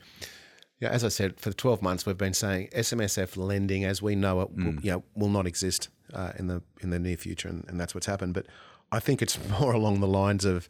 yeah, 0.80 0.90
as 0.90 1.04
I 1.04 1.10
said, 1.10 1.40
for 1.40 1.50
the 1.50 1.56
12 1.56 1.82
months 1.82 2.06
we've 2.06 2.18
been 2.18 2.34
saying 2.34 2.70
SMSF 2.76 3.38
lending 3.38 3.86
as 3.86 4.02
we 4.02 4.16
know 4.16 4.42
it, 4.42 4.56
Mm. 4.58 4.66
will, 4.78 4.84
you 4.84 4.92
know, 4.92 5.04
will 5.16 5.30
not 5.30 5.46
exist 5.48 5.90
uh, 6.14 6.32
in 6.38 6.48
the 6.48 6.62
in 6.82 6.90
the 6.90 7.00
near 7.00 7.16
future, 7.16 7.48
and, 7.48 7.64
and 7.70 7.80
that's 7.80 7.94
what's 7.96 8.08
happened. 8.08 8.34
But 8.34 8.48
I 8.92 9.00
think 9.00 9.22
it's 9.22 9.38
more 9.62 9.72
along 9.72 10.00
the 10.02 10.08
lines 10.08 10.44
of 10.44 10.68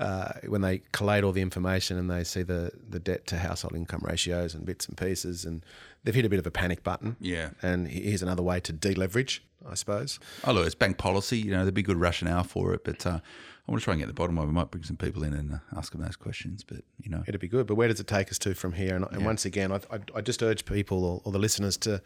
uh, 0.00 0.32
when 0.46 0.60
they 0.60 0.82
collate 0.92 1.24
all 1.24 1.32
the 1.32 1.40
information 1.42 1.96
and 1.98 2.10
they 2.10 2.24
see 2.24 2.42
the 2.42 2.70
the 2.88 2.98
debt 2.98 3.26
to 3.28 3.38
household 3.38 3.74
income 3.74 4.00
ratios 4.02 4.54
and 4.54 4.64
bits 4.66 4.86
and 4.86 4.96
pieces, 4.96 5.44
and 5.44 5.64
they've 6.04 6.14
hit 6.14 6.24
a 6.24 6.28
bit 6.28 6.38
of 6.38 6.46
a 6.46 6.50
panic 6.50 6.82
button. 6.82 7.16
Yeah. 7.20 7.50
and 7.62 7.88
here's 7.88 8.22
another 8.22 8.42
way 8.42 8.60
to 8.60 8.72
deleverage, 8.72 9.40
I 9.68 9.74
suppose. 9.74 10.18
Oh, 10.44 10.52
look, 10.52 10.66
it's 10.66 10.74
bank 10.74 10.98
policy. 10.98 11.38
You 11.38 11.50
know, 11.52 11.62
there'd 11.62 11.74
be 11.74 11.82
good 11.82 12.00
rationale 12.00 12.44
for 12.44 12.74
it, 12.74 12.84
but 12.84 13.06
uh, 13.06 13.20
I 13.66 13.72
want 13.72 13.80
to 13.80 13.84
try 13.84 13.94
and 13.94 14.00
get 14.00 14.06
the 14.06 14.14
bottom 14.14 14.38
of 14.38 14.44
it. 14.44 14.46
We 14.48 14.52
might 14.52 14.70
bring 14.70 14.84
some 14.84 14.96
people 14.96 15.24
in 15.24 15.32
and 15.32 15.54
uh, 15.54 15.58
ask 15.76 15.92
them 15.92 16.02
those 16.02 16.14
questions, 16.14 16.62
but, 16.62 16.84
you 17.02 17.10
know. 17.10 17.24
It'd 17.26 17.40
be 17.40 17.48
good, 17.48 17.66
but 17.66 17.74
where 17.74 17.88
does 17.88 17.98
it 17.98 18.06
take 18.06 18.30
us 18.30 18.38
to 18.40 18.54
from 18.54 18.74
here? 18.74 18.94
And, 18.94 19.04
and 19.10 19.24
once 19.24 19.44
again, 19.44 19.72
I, 19.72 19.80
I, 19.90 19.98
I 20.14 20.20
just 20.20 20.40
urge 20.42 20.64
people 20.66 21.04
or, 21.04 21.20
or 21.24 21.32
the 21.32 21.38
listeners 21.40 21.76
to 21.78 22.00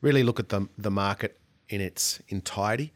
really 0.00 0.24
look 0.24 0.40
at 0.40 0.48
the, 0.48 0.68
the 0.76 0.90
market 0.90 1.38
in 1.68 1.80
its 1.80 2.20
entirety 2.28 2.92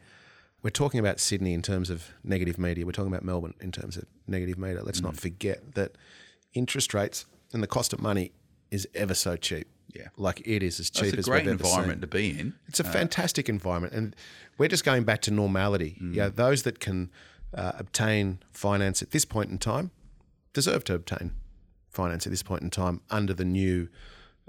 we're 0.61 0.69
talking 0.69 0.99
about 0.99 1.19
Sydney 1.19 1.53
in 1.53 1.61
terms 1.61 1.89
of 1.89 2.11
negative 2.23 2.57
media. 2.57 2.85
We're 2.85 2.91
talking 2.91 3.11
about 3.11 3.23
Melbourne 3.23 3.53
in 3.61 3.71
terms 3.71 3.97
of 3.97 4.05
negative 4.27 4.57
media. 4.57 4.83
Let's 4.83 5.01
mm. 5.01 5.05
not 5.05 5.17
forget 5.17 5.75
that 5.75 5.93
interest 6.53 6.93
rates 6.93 7.25
and 7.53 7.63
the 7.63 7.67
cost 7.67 7.93
of 7.93 8.01
money 8.01 8.31
is 8.71 8.87
ever 8.93 9.13
so 9.13 9.35
cheap. 9.35 9.67
Yeah, 9.95 10.09
like 10.17 10.41
it 10.45 10.61
is 10.61 10.79
as 10.79 10.91
cheap 10.91 11.17
as 11.17 11.27
we've 11.27 11.39
ever 11.39 11.49
environment 11.49 12.01
to 12.01 12.07
be 12.07 12.39
in. 12.39 12.53
It's 12.67 12.79
a 12.79 12.85
uh, 12.85 12.91
fantastic 12.91 13.49
environment, 13.49 13.93
and 13.93 14.15
we're 14.59 14.67
just 14.67 14.85
going 14.85 15.03
back 15.03 15.21
to 15.21 15.31
normality. 15.31 15.97
Mm. 15.99 16.13
Yeah, 16.13 16.29
those 16.29 16.61
that 16.63 16.79
can 16.79 17.09
uh, 17.55 17.71
obtain 17.79 18.39
finance 18.51 19.01
at 19.01 19.09
this 19.09 19.25
point 19.25 19.49
in 19.49 19.57
time 19.57 19.89
deserve 20.53 20.83
to 20.85 20.93
obtain 20.93 21.31
finance 21.89 22.27
at 22.27 22.31
this 22.31 22.43
point 22.43 22.61
in 22.61 22.69
time 22.69 23.01
under 23.09 23.33
the 23.33 23.45
new, 23.45 23.89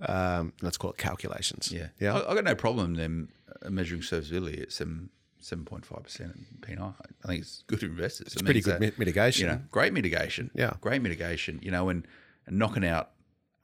um, 0.02 0.52
let's 0.60 0.76
call 0.76 0.90
it 0.90 0.98
calculations. 0.98 1.72
Yeah, 1.72 1.88
yeah. 1.98 2.14
I, 2.14 2.32
I 2.32 2.34
got 2.34 2.44
no 2.44 2.54
problem 2.54 2.94
them 2.94 3.30
uh, 3.64 3.70
measuring 3.70 4.02
serviceability. 4.02 4.58
It's 4.58 4.76
them 4.76 5.08
7.5% 5.40 5.84
PNI. 5.86 6.36
P9. 6.60 6.94
I 7.24 7.26
think 7.26 7.42
it's 7.42 7.64
good 7.66 7.82
investors. 7.82 8.28
It's 8.28 8.36
it 8.36 8.44
pretty 8.44 8.60
good 8.60 8.80
that, 8.80 8.98
mitigation. 8.98 9.48
You 9.48 9.52
know, 9.54 9.62
great 9.70 9.92
mitigation. 9.92 10.50
Yeah. 10.54 10.74
Great 10.80 11.02
mitigation, 11.02 11.60
you 11.62 11.70
know, 11.70 11.88
and, 11.88 12.06
and 12.46 12.58
knocking 12.58 12.84
out 12.84 13.10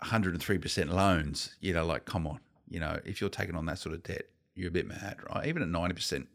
103% 0.02 0.90
loans, 0.90 1.56
you 1.60 1.72
know, 1.72 1.86
like, 1.86 2.04
come 2.04 2.26
on. 2.26 2.40
You 2.68 2.80
know, 2.80 2.98
if 3.04 3.20
you're 3.20 3.30
taking 3.30 3.54
on 3.54 3.66
that 3.66 3.78
sort 3.78 3.94
of 3.94 4.02
debt, 4.02 4.26
you're 4.54 4.68
a 4.68 4.72
bit 4.72 4.86
mad, 4.86 5.18
right? 5.30 5.46
Even 5.46 5.62
at 5.62 5.68
90%, 5.68 6.26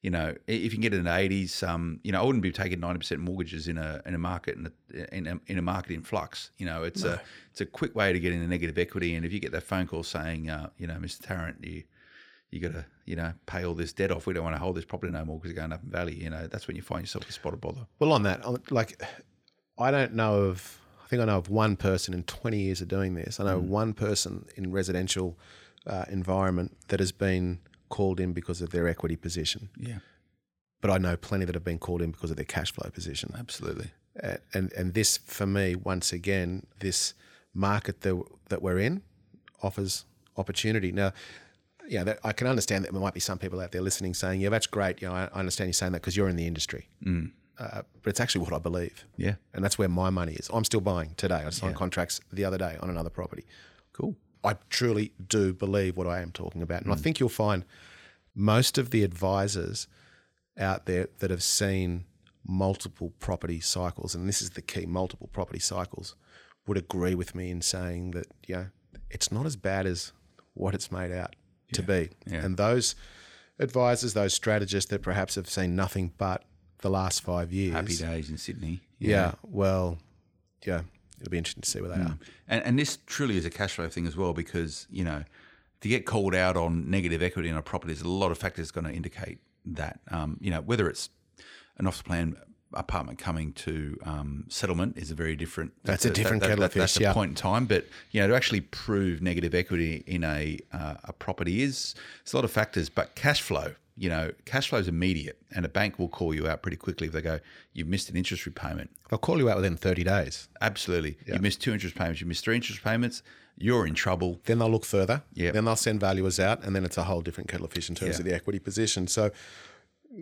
you 0.00 0.10
know, 0.10 0.34
if 0.46 0.72
you 0.72 0.78
get 0.78 0.94
in 0.94 1.04
the 1.04 1.10
80s, 1.10 1.66
um, 1.66 1.98
you 2.04 2.12
know, 2.12 2.20
I 2.20 2.24
wouldn't 2.24 2.42
be 2.42 2.52
taking 2.52 2.78
90% 2.78 3.18
mortgages 3.18 3.68
in 3.68 3.78
a, 3.78 4.00
in 4.06 4.14
a 4.14 4.18
market, 4.18 4.56
in 4.56 4.66
a, 4.66 5.14
in 5.14 5.26
a, 5.26 5.40
in 5.46 5.58
a 5.58 5.62
market 5.62 5.94
in 5.94 6.02
flux. 6.02 6.50
You 6.58 6.66
know, 6.66 6.84
it's 6.84 7.02
no. 7.02 7.12
a, 7.12 7.20
it's 7.50 7.60
a 7.60 7.66
quick 7.66 7.94
way 7.94 8.12
to 8.12 8.20
get 8.20 8.32
into 8.32 8.46
negative 8.46 8.78
equity. 8.78 9.14
And 9.14 9.24
if 9.24 9.32
you 9.32 9.40
get 9.40 9.52
that 9.52 9.62
phone 9.62 9.86
call 9.86 10.02
saying, 10.02 10.50
uh, 10.50 10.70
you 10.78 10.86
know, 10.86 10.94
Mr. 10.94 11.26
Tarrant, 11.26 11.64
you, 11.64 11.84
you 12.54 12.60
got 12.60 12.72
to 12.72 12.84
you 13.04 13.16
know 13.16 13.32
pay 13.46 13.64
all 13.64 13.74
this 13.74 13.92
debt 13.92 14.10
off. 14.10 14.26
We 14.26 14.32
don't 14.34 14.44
want 14.44 14.56
to 14.56 14.60
hold 14.60 14.76
this 14.76 14.84
property 14.84 15.12
no 15.12 15.24
more 15.24 15.36
because 15.38 15.50
it's 15.50 15.58
going 15.58 15.72
up 15.72 15.82
in 15.82 15.90
value. 15.90 16.14
You 16.22 16.30
know, 16.30 16.46
that's 16.46 16.66
when 16.68 16.76
you 16.76 16.82
find 16.82 17.02
yourself 17.02 17.28
a 17.28 17.32
spot 17.32 17.52
of 17.52 17.60
bother. 17.60 17.86
Well, 17.98 18.12
on 18.12 18.22
that, 18.22 18.70
like, 18.72 19.02
I 19.78 19.90
don't 19.90 20.14
know 20.14 20.44
of. 20.44 20.78
I 21.04 21.06
think 21.08 21.20
I 21.20 21.26
know 21.26 21.36
of 21.36 21.50
one 21.50 21.76
person 21.76 22.14
in 22.14 22.22
20 22.22 22.58
years 22.58 22.80
of 22.80 22.88
doing 22.88 23.14
this. 23.14 23.38
I 23.38 23.44
know 23.44 23.58
one 23.58 23.92
person 23.92 24.46
in 24.56 24.72
residential 24.72 25.36
uh, 25.86 26.06
environment 26.08 26.74
that 26.88 26.98
has 26.98 27.12
been 27.12 27.58
called 27.90 28.18
in 28.20 28.32
because 28.32 28.62
of 28.62 28.70
their 28.70 28.88
equity 28.88 29.14
position. 29.14 29.68
Yeah, 29.78 29.98
But 30.80 30.90
I 30.90 30.96
know 30.96 31.16
plenty 31.16 31.44
that 31.44 31.54
have 31.54 31.62
been 31.62 31.78
called 31.78 32.00
in 32.00 32.10
because 32.10 32.30
of 32.30 32.36
their 32.36 32.46
cash 32.46 32.72
flow 32.72 32.88
position. 32.88 33.34
absolutely. 33.38 33.90
Uh, 34.22 34.36
and 34.54 34.72
and 34.72 34.94
this 34.94 35.18
for 35.18 35.44
me 35.44 35.74
once 35.74 36.12
again 36.12 36.66
this 36.78 37.14
market 37.52 38.00
that 38.00 38.22
that 38.48 38.62
we're 38.62 38.78
in 38.78 39.02
offers 39.62 40.04
opportunity 40.36 40.90
now 40.92 41.12
yeah 41.88 42.04
that, 42.04 42.18
I 42.24 42.32
can 42.32 42.46
understand 42.46 42.84
that 42.84 42.92
there 42.92 43.00
might 43.00 43.14
be 43.14 43.20
some 43.20 43.38
people 43.38 43.60
out 43.60 43.72
there 43.72 43.82
listening 43.82 44.14
saying 44.14 44.40
yeah 44.40 44.48
that's 44.48 44.66
great. 44.66 45.02
You 45.02 45.08
know 45.08 45.14
I, 45.14 45.28
I 45.32 45.38
understand 45.38 45.68
you 45.68 45.72
saying 45.72 45.92
that 45.92 46.00
because 46.00 46.16
you're 46.16 46.28
in 46.28 46.36
the 46.36 46.46
industry. 46.46 46.88
Uh, 47.56 47.82
but 48.02 48.10
it's 48.10 48.18
actually 48.18 48.44
what 48.44 48.52
I 48.52 48.58
believe. 48.58 49.04
Yeah, 49.16 49.36
and 49.52 49.64
that's 49.64 49.78
where 49.78 49.88
my 49.88 50.10
money 50.10 50.32
is. 50.32 50.50
I'm 50.52 50.64
still 50.64 50.80
buying 50.80 51.14
today. 51.16 51.44
I 51.46 51.50
signed 51.50 51.76
contracts 51.76 52.20
the 52.32 52.44
other 52.44 52.58
day 52.58 52.76
on 52.80 52.90
another 52.90 53.10
property. 53.10 53.44
Cool. 53.92 54.16
I 54.42 54.56
truly 54.70 55.12
do 55.26 55.54
believe 55.54 55.96
what 55.96 56.06
I 56.06 56.20
am 56.20 56.32
talking 56.32 56.62
about. 56.62 56.82
And 56.82 56.92
I 56.92 56.96
think 56.96 57.20
you'll 57.20 57.28
find 57.28 57.64
most 58.34 58.76
of 58.76 58.90
the 58.90 59.04
advisors 59.04 59.86
out 60.58 60.86
there 60.86 61.08
that 61.20 61.30
have 61.30 61.42
seen 61.44 62.04
multiple 62.46 63.12
property 63.20 63.60
cycles, 63.60 64.14
and 64.14 64.28
this 64.28 64.42
is 64.42 64.50
the 64.50 64.60
key 64.62 64.84
multiple 64.84 65.28
property 65.32 65.60
cycles, 65.60 66.14
would 66.66 66.76
agree 66.76 67.14
with 67.14 67.34
me 67.34 67.50
in 67.50 67.62
saying 67.62 68.10
that, 68.10 68.26
you 68.46 68.54
know, 68.56 68.66
it's 69.10 69.30
not 69.30 69.46
as 69.46 69.56
bad 69.56 69.86
as 69.86 70.12
what 70.54 70.74
it's 70.74 70.90
made 70.90 71.12
out 71.12 71.36
to 71.74 71.82
be. 71.82 72.10
yeah. 72.26 72.44
And 72.44 72.56
those 72.56 72.94
advisors, 73.58 74.14
those 74.14 74.34
strategists 74.34 74.90
that 74.90 75.02
perhaps 75.02 75.34
have 75.36 75.48
seen 75.48 75.76
nothing 75.76 76.12
but 76.18 76.44
the 76.78 76.90
last 76.90 77.22
five 77.22 77.52
years. 77.52 77.74
Happy 77.74 77.96
days 77.96 78.30
in 78.30 78.38
Sydney. 78.38 78.80
Yeah. 78.98 79.32
Well, 79.42 79.98
yeah, 80.66 80.82
it'll 81.20 81.30
be 81.30 81.38
interesting 81.38 81.62
to 81.62 81.70
see 81.70 81.80
where 81.80 81.90
they 81.90 82.02
are. 82.02 82.18
And, 82.48 82.64
and 82.64 82.78
this 82.78 82.98
truly 83.06 83.36
is 83.36 83.44
a 83.44 83.50
cash 83.50 83.74
flow 83.74 83.88
thing 83.88 84.06
as 84.06 84.16
well 84.16 84.32
because, 84.32 84.86
you 84.90 85.04
know, 85.04 85.24
to 85.80 85.88
get 85.88 86.06
called 86.06 86.34
out 86.34 86.56
on 86.56 86.90
negative 86.90 87.22
equity 87.22 87.48
in 87.48 87.56
a 87.56 87.62
property, 87.62 87.92
there's 87.92 88.04
a 88.04 88.08
lot 88.08 88.30
of 88.30 88.38
factors 88.38 88.70
going 88.70 88.86
to 88.86 88.92
indicate 88.92 89.38
that. 89.66 90.00
Um, 90.10 90.38
you 90.40 90.50
know, 90.50 90.60
whether 90.60 90.88
it's 90.88 91.10
an 91.78 91.86
off 91.86 92.02
plan 92.04 92.36
apartment 92.76 93.18
coming 93.18 93.52
to 93.54 93.98
um, 94.04 94.44
settlement 94.48 94.96
is 94.96 95.10
a 95.10 95.14
very 95.14 95.36
different. 95.36 95.72
That's 95.84 96.04
a 96.04 96.10
different 96.10 96.42
kettle 96.42 96.64
of 96.64 96.72
fish, 96.72 96.80
That's 96.80 97.00
yeah. 97.00 97.10
a 97.10 97.14
point 97.14 97.30
in 97.30 97.34
time, 97.34 97.66
but 97.66 97.86
you 98.10 98.20
know, 98.20 98.28
to 98.28 98.34
actually 98.34 98.60
prove 98.60 99.20
negative 99.22 99.54
equity 99.54 100.04
in 100.06 100.24
a 100.24 100.58
uh, 100.72 100.94
a 101.04 101.12
property 101.12 101.62
is 101.62 101.94
it's 102.22 102.32
a 102.32 102.36
lot 102.36 102.44
of 102.44 102.50
factors. 102.50 102.88
But 102.88 103.14
cash 103.14 103.40
flow, 103.42 103.74
you 103.96 104.08
know, 104.08 104.32
cash 104.44 104.68
flow 104.68 104.78
is 104.78 104.88
immediate, 104.88 105.38
and 105.54 105.64
a 105.64 105.68
bank 105.68 105.98
will 105.98 106.08
call 106.08 106.34
you 106.34 106.48
out 106.48 106.62
pretty 106.62 106.76
quickly 106.76 107.06
if 107.06 107.12
they 107.12 107.22
go, 107.22 107.40
"You've 107.72 107.88
missed 107.88 108.08
an 108.10 108.16
interest 108.16 108.46
repayment." 108.46 108.90
They'll 109.10 109.18
call 109.18 109.38
you 109.38 109.48
out 109.50 109.56
within 109.56 109.76
30 109.76 110.04
days. 110.04 110.48
Absolutely, 110.60 111.16
you 111.26 111.38
missed 111.38 111.60
two 111.60 111.72
interest 111.72 111.94
payments. 111.96 112.20
You 112.20 112.26
missed 112.26 112.44
three 112.44 112.56
interest 112.56 112.82
payments. 112.82 113.22
You're 113.56 113.86
in 113.86 113.94
trouble. 113.94 114.40
Then 114.46 114.58
they'll 114.58 114.68
look 114.68 114.84
further. 114.84 115.22
Yep. 115.34 115.54
Then 115.54 115.64
they'll 115.64 115.76
send 115.76 116.00
valuers 116.00 116.40
out, 116.40 116.64
and 116.64 116.74
then 116.74 116.84
it's 116.84 116.98
a 116.98 117.04
whole 117.04 117.20
different 117.22 117.48
kettle 117.48 117.66
of 117.66 117.72
fish 117.72 117.88
in 117.88 117.94
terms 117.94 118.14
Yeah. 118.16 118.18
of 118.18 118.24
the 118.24 118.34
equity 118.34 118.58
position. 118.58 119.06
So, 119.06 119.30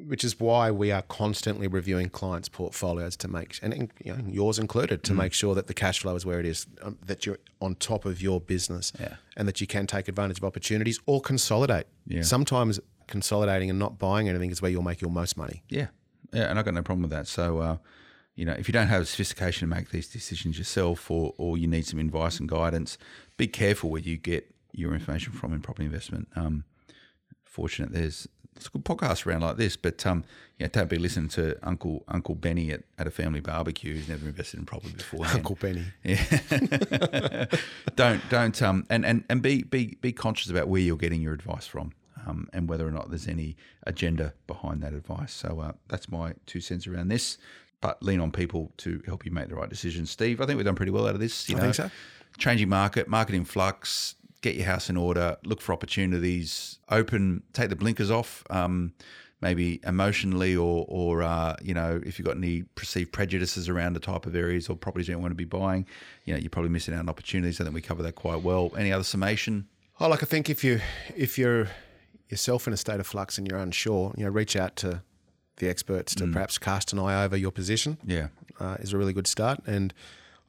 which 0.07 0.24
is 0.24 0.40
why 0.40 0.70
we 0.70 0.90
are 0.90 1.02
constantly 1.02 1.66
reviewing 1.68 2.09
clients' 2.09 2.48
portfolios 2.48 3.16
to 3.16 3.28
make, 3.28 3.59
and 3.62 3.90
you 4.05 4.12
know, 4.14 4.24
yours 4.26 4.59
included, 4.59 5.00
Mm. 5.00 5.05
to 5.05 5.14
make 5.14 5.33
sure 5.33 5.55
that 5.55 5.66
the 5.66 5.74
cash 5.74 6.00
flow 6.00 6.14
is 6.16 6.24
where 6.24 6.40
it 6.40 6.46
is, 6.46 6.66
um, 6.83 6.98
that 7.05 7.26
you're 7.26 7.38
on 7.61 7.74
top 7.76 8.05
of 8.05 8.22
your 8.22 8.40
business, 8.40 8.92
Yeah. 8.98 9.16
and 9.37 9.46
that 9.48 9.61
you 9.61 9.66
can 9.66 9.87
take 9.87 10.09
advantage 10.09 10.38
of 10.38 10.44
opportunities 10.44 10.98
or 11.07 11.20
consolidate. 11.20 11.87
Yeah. 12.07 12.22
Sometimes 12.22 12.81
consolidating 13.07 13.68
and 13.68 13.78
not 13.78 13.98
buying 13.98 14.28
anything 14.28 14.50
is 14.50 14.62
where 14.62 14.70
you'll 14.70 14.83
make 14.83 15.00
your 15.02 15.11
most 15.11 15.37
money. 15.37 15.62
Yeah, 15.68 15.88
yeah, 16.33 16.48
and 16.48 16.59
I've 16.59 16.64
got 16.64 16.74
no 16.74 16.83
problem 16.83 17.02
with 17.02 17.11
that. 17.11 17.26
So, 17.28 17.59
uh, 17.59 17.76
you 18.35 18.46
know, 18.46 18.52
if 18.55 18.66
you 18.68 18.72
don't 18.72 18.88
have 18.88 19.02
the 19.02 19.07
sophistication 19.07 19.68
to 19.68 19.74
make 19.74 19.90
these 19.90 20.09
decisions 20.09 20.57
yourself, 20.57 21.11
or 21.11 21.35
or 21.37 21.59
you 21.59 21.66
need 21.66 21.85
some 21.87 21.98
advice 21.98 22.40
and 22.40 22.48
guidance, 22.48 22.96
be 23.37 23.46
careful 23.46 23.90
where 23.90 24.00
you 24.00 24.16
get 24.16 24.55
your 24.72 24.94
information 24.94 25.35
from 25.35 25.52
in 25.52 25.61
property 25.61 25.85
investment. 25.85 26.28
Um, 26.35 26.64
fortunate 27.44 27.92
there's 27.92 28.26
there's 28.54 28.68
good 28.68 28.84
podcast 28.84 29.26
around 29.26 29.40
like 29.40 29.56
this, 29.56 29.76
but 29.76 30.04
um, 30.06 30.24
yeah, 30.58 30.68
don't 30.70 30.88
be 30.88 30.98
listening 30.98 31.28
to 31.30 31.56
Uncle 31.62 32.04
Uncle 32.08 32.34
Benny 32.34 32.70
at, 32.70 32.82
at 32.98 33.06
a 33.06 33.10
family 33.10 33.40
barbecue 33.40 33.94
who's 33.94 34.08
never 34.08 34.26
invested 34.26 34.60
in 34.60 34.66
property 34.66 34.94
before. 34.94 35.26
Uncle 35.26 35.56
Benny. 35.56 35.84
Yeah. 36.04 37.46
don't 37.96 38.28
don't 38.28 38.62
um 38.62 38.86
and, 38.90 39.04
and, 39.04 39.24
and 39.28 39.42
be 39.42 39.62
be 39.62 39.96
be 40.00 40.12
conscious 40.12 40.50
about 40.50 40.68
where 40.68 40.80
you're 40.80 40.96
getting 40.96 41.22
your 41.22 41.32
advice 41.32 41.66
from. 41.66 41.92
Um, 42.24 42.48
and 42.52 42.68
whether 42.68 42.86
or 42.86 42.92
not 42.92 43.08
there's 43.08 43.26
any 43.26 43.56
agenda 43.84 44.32
behind 44.46 44.80
that 44.84 44.92
advice. 44.92 45.32
So 45.32 45.58
uh, 45.58 45.72
that's 45.88 46.08
my 46.08 46.34
two 46.46 46.60
cents 46.60 46.86
around 46.86 47.08
this. 47.08 47.36
But 47.80 48.00
lean 48.00 48.20
on 48.20 48.30
people 48.30 48.70
to 48.76 49.02
help 49.06 49.24
you 49.24 49.32
make 49.32 49.48
the 49.48 49.56
right 49.56 49.68
decisions. 49.68 50.12
Steve, 50.12 50.40
I 50.40 50.46
think 50.46 50.56
we've 50.56 50.64
done 50.64 50.76
pretty 50.76 50.92
well 50.92 51.08
out 51.08 51.14
of 51.14 51.20
this. 51.20 51.48
You 51.48 51.56
I 51.56 51.58
know, 51.58 51.62
think 51.64 51.74
so. 51.74 51.90
Changing 52.38 52.68
market, 52.68 53.08
market 53.08 53.34
in 53.34 53.44
flux, 53.44 54.14
get 54.42 54.55
your 54.57 54.66
house 54.66 54.90
in 54.90 54.96
order, 54.96 55.37
look 55.44 55.61
for 55.61 55.72
opportunities, 55.72 56.78
open, 56.90 57.42
take 57.52 57.70
the 57.70 57.76
blinkers 57.76 58.11
off. 58.11 58.44
Um, 58.50 58.92
maybe 59.40 59.81
emotionally 59.85 60.55
or, 60.55 60.87
or 60.88 61.22
uh, 61.22 61.57
you 61.61 61.74
know, 61.74 62.00
if 62.07 62.16
you've 62.16 62.24
got 62.24 62.37
any 62.37 62.62
perceived 62.76 63.12
prejudices 63.12 63.68
around 63.68 63.94
the 63.94 64.00
type 64.00 64.24
of 64.24 64.37
areas 64.37 64.68
or 64.68 64.76
properties 64.76 65.09
you 65.09 65.14
don't 65.14 65.20
want 65.20 65.33
to 65.33 65.37
be 65.37 65.44
buying, 65.44 65.85
you 66.24 66.33
know, 66.33 66.38
you're 66.38 66.48
probably 66.48 66.70
missing 66.70 66.94
out 66.94 67.00
on 67.00 67.09
opportunities. 67.09 67.61
I 67.61 67.64
think 67.64 67.74
we 67.74 67.81
cover 67.81 68.05
that 68.05 68.14
quite 68.14 68.42
well. 68.42 68.70
Any 68.78 68.92
other 68.92 69.02
summation? 69.02 69.66
Oh, 69.98 70.09
like 70.09 70.22
I 70.22 70.26
think 70.26 70.48
if 70.48 70.62
you 70.62 70.81
if 71.16 71.38
you're 71.38 71.68
yourself 72.28 72.68
in 72.68 72.72
a 72.72 72.76
state 72.76 73.00
of 73.00 73.07
flux 73.07 73.37
and 73.37 73.46
you're 73.48 73.59
unsure, 73.59 74.14
you 74.16 74.24
know, 74.24 74.31
reach 74.31 74.55
out 74.55 74.76
to 74.76 75.02
the 75.57 75.68
experts 75.68 76.14
to 76.14 76.26
perhaps 76.28 76.57
cast 76.57 76.92
an 76.92 76.98
eye 76.98 77.24
over 77.24 77.37
your 77.37 77.50
position. 77.50 77.98
Yeah. 78.05 78.28
uh, 78.59 78.76
is 78.81 78.92
a 78.92 78.98
really 78.98 79.12
good 79.12 79.26
start. 79.26 79.61
And 79.66 79.92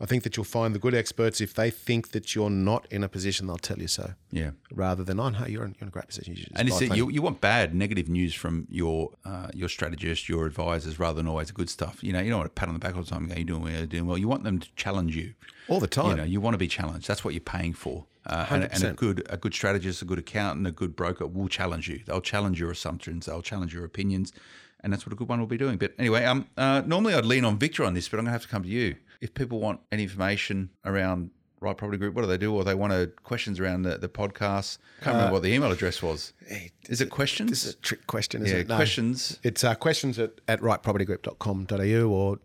I 0.02 0.06
think 0.06 0.24
that 0.24 0.36
you'll 0.36 0.44
find 0.44 0.76
the 0.76 0.80
good 0.80 0.94
experts 0.94 1.40
if 1.40 1.54
they 1.54 1.70
think 1.70 2.10
that 2.12 2.36
you're 2.36 2.50
not 2.50 2.88
in 2.92 3.04
a 3.04 3.10
position, 3.10 3.48
they'll 3.48 3.58
tell 3.58 3.78
you 3.80 3.88
so. 3.88 4.14
Yeah. 4.32 4.52
Rather 4.74 5.04
than, 5.04 5.20
oh 5.20 5.30
no, 5.30 5.46
you're 5.46 5.64
in, 5.64 5.76
you're 5.80 5.84
in 5.84 5.88
a 5.88 5.92
great 5.92 6.08
position. 6.08 6.36
You 6.36 6.46
And 6.56 6.68
it's, 6.68 6.82
you, 6.82 7.10
you 7.10 7.22
want 7.22 7.40
bad, 7.42 7.74
negative 7.74 8.10
news 8.10 8.34
from 8.34 8.68
your 8.70 9.12
uh, 9.24 9.48
your 9.54 9.70
strategist, 9.70 10.28
your 10.28 10.46
advisors, 10.46 11.00
rather 11.00 11.18
than 11.18 11.28
always 11.28 11.52
good 11.52 11.70
stuff. 11.70 12.04
You 12.04 12.12
know, 12.12 12.20
you 12.20 12.30
don't 12.30 12.40
want 12.40 12.54
to 12.54 12.60
pat 12.60 12.68
on 12.68 12.74
the 12.74 12.80
back 12.80 12.96
all 12.96 13.04
the 13.04 13.10
time 13.10 13.24
and 13.24 13.30
go, 13.30 13.36
you're 13.36 13.46
doing 13.46 13.62
well, 13.62 13.72
you're 13.72 13.86
doing 13.86 14.06
well. 14.06 14.18
You 14.18 14.28
want 14.28 14.44
them 14.44 14.60
to 14.60 14.68
challenge 14.76 15.16
you. 15.16 15.34
all 15.70 15.80
the 15.80 15.88
time. 15.88 16.10
You 16.10 16.16
know, 16.18 16.24
you 16.24 16.42
want 16.42 16.56
to 16.56 16.58
be 16.58 16.68
challenged. 16.68 17.08
That's 17.08 17.24
what 17.24 17.34
you're 17.34 17.42
paying 17.42 17.74
for. 17.74 18.06
Uh, 18.26 18.46
and, 18.50 18.64
and 18.72 18.84
a 18.84 18.94
good 18.94 19.26
a 19.30 19.38
good 19.38 19.54
strategist, 19.54 20.02
a 20.02 20.06
good 20.06 20.20
accountant, 20.20 20.66
a 20.66 20.72
good 20.72 20.96
broker 20.96 21.28
will 21.28 21.50
challenge 21.50 21.90
you. 21.90 22.02
They'll 22.06 22.22
challenge 22.22 22.60
your 22.60 22.72
assumptions. 22.72 23.26
They'll 23.26 23.42
challenge 23.42 23.74
your 23.74 23.84
opinions, 23.84 24.32
and 24.80 24.92
that's 24.94 25.06
what 25.06 25.12
a 25.14 25.16
good 25.16 25.28
one 25.28 25.40
will 25.40 25.48
be 25.48 25.58
doing. 25.58 25.78
But 25.78 25.94
anyway, 26.00 26.24
um, 26.24 26.48
uh, 26.58 26.84
normally 26.86 27.14
I'd 27.16 27.26
lean 27.26 27.44
on 27.46 27.58
Victor 27.60 27.84
on 27.84 27.94
this, 27.94 28.08
but 28.08 28.18
I'm 28.20 28.26
going 28.26 28.30
to 28.30 28.32
have 28.34 28.44
to 28.44 28.48
come 28.48 28.64
to 28.64 28.70
you. 28.70 28.96
If 29.24 29.34
people 29.34 29.62
want 29.62 29.80
any 29.90 30.04
information 30.04 30.70
around 30.84 31.32
Right 31.62 31.78
Property 31.78 31.98
Group, 31.98 32.14
what 32.14 32.24
do 32.24 32.28
they 32.28 32.38
do? 32.38 32.54
Or 32.54 32.66
they 32.66 32.76
want 32.76 32.92
to, 32.92 33.08
questions 33.24 33.58
around 33.58 33.84
the, 33.84 33.98
the 33.98 34.10
podcast. 34.10 34.80
I 35.00 35.06
can't 35.06 35.16
remember 35.16 35.34
what 35.36 35.44
the 35.44 35.54
email 35.54 35.72
address 35.72 36.04
was. 36.04 36.34
Is 36.90 37.00
it 37.00 37.10
questions? 37.10 37.50
this 37.50 37.66
is 37.66 37.74
a 37.76 37.78
trick 37.78 38.06
question, 38.06 38.46
yeah, 38.46 38.56
it? 38.56 38.68
No. 38.68 38.76
questions. 38.76 39.40
It's 39.42 39.64
uh, 39.64 39.76
questions 39.76 40.20
at, 40.20 40.42
at 40.50 40.60
rightpropertygroup.com.au 40.60 42.10
or 42.10 42.40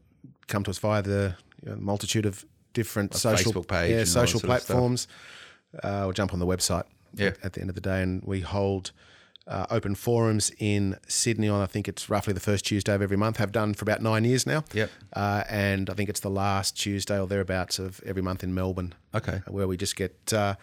come 0.46 0.62
to 0.62 0.70
us 0.70 0.78
via 0.78 1.02
the 1.02 1.34
you 1.64 1.70
know, 1.70 1.76
multitude 1.78 2.24
of 2.26 2.44
different 2.74 3.12
social 3.12 3.52
Facebook 3.52 3.66
page 3.66 3.90
yeah, 3.90 3.96
and 3.96 3.98
all 3.98 4.04
that 4.04 4.06
social 4.06 4.40
sort 4.40 4.50
of 4.52 4.62
stuff. 4.62 4.66
platforms, 4.68 5.08
uh, 5.82 6.06
or 6.06 6.12
jump 6.12 6.32
on 6.32 6.38
the 6.38 6.46
website. 6.46 6.84
Yeah. 7.14 7.28
At, 7.28 7.46
at 7.46 7.52
the 7.54 7.60
end 7.60 7.70
of 7.70 7.74
the 7.74 7.80
day, 7.80 8.02
and 8.02 8.22
we 8.22 8.40
hold 8.40 8.92
uh, 9.48 9.66
open 9.70 9.94
forums 9.94 10.52
in 10.58 10.96
Sydney 11.08 11.48
on 11.48 11.60
I 11.62 11.66
think 11.66 11.88
it's 11.88 12.08
roughly 12.10 12.34
the 12.34 12.40
first 12.40 12.66
Tuesday 12.66 12.94
of 12.94 13.00
every 13.02 13.16
month. 13.16 13.38
Have 13.38 13.50
done 13.52 13.74
for 13.74 13.84
about 13.84 14.02
nine 14.02 14.24
years 14.24 14.46
now. 14.46 14.62
Yep. 14.74 14.90
Uh, 15.14 15.42
and 15.48 15.88
I 15.90 15.94
think 15.94 16.08
it's 16.10 16.20
the 16.20 16.30
last 16.30 16.76
Tuesday 16.76 17.18
or 17.18 17.26
thereabouts 17.26 17.78
of 17.78 18.00
every 18.04 18.22
month 18.22 18.44
in 18.44 18.52
Melbourne. 18.54 18.94
Okay. 19.14 19.40
Where 19.48 19.66
we 19.66 19.76
just 19.76 19.96
get 19.96 20.32
uh, 20.32 20.54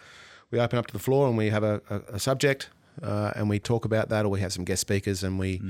we 0.50 0.60
open 0.60 0.78
up 0.78 0.86
to 0.86 0.92
the 0.92 1.00
floor 1.00 1.26
and 1.28 1.36
we 1.36 1.50
have 1.50 1.64
a, 1.64 1.82
a, 1.90 1.96
a 2.14 2.18
subject 2.20 2.70
uh, 3.02 3.32
and 3.34 3.50
we 3.50 3.58
talk 3.58 3.84
about 3.84 4.08
that, 4.08 4.24
or 4.24 4.28
we 4.28 4.40
have 4.40 4.52
some 4.52 4.64
guest 4.64 4.80
speakers 4.82 5.22
and 5.24 5.38
we 5.38 5.60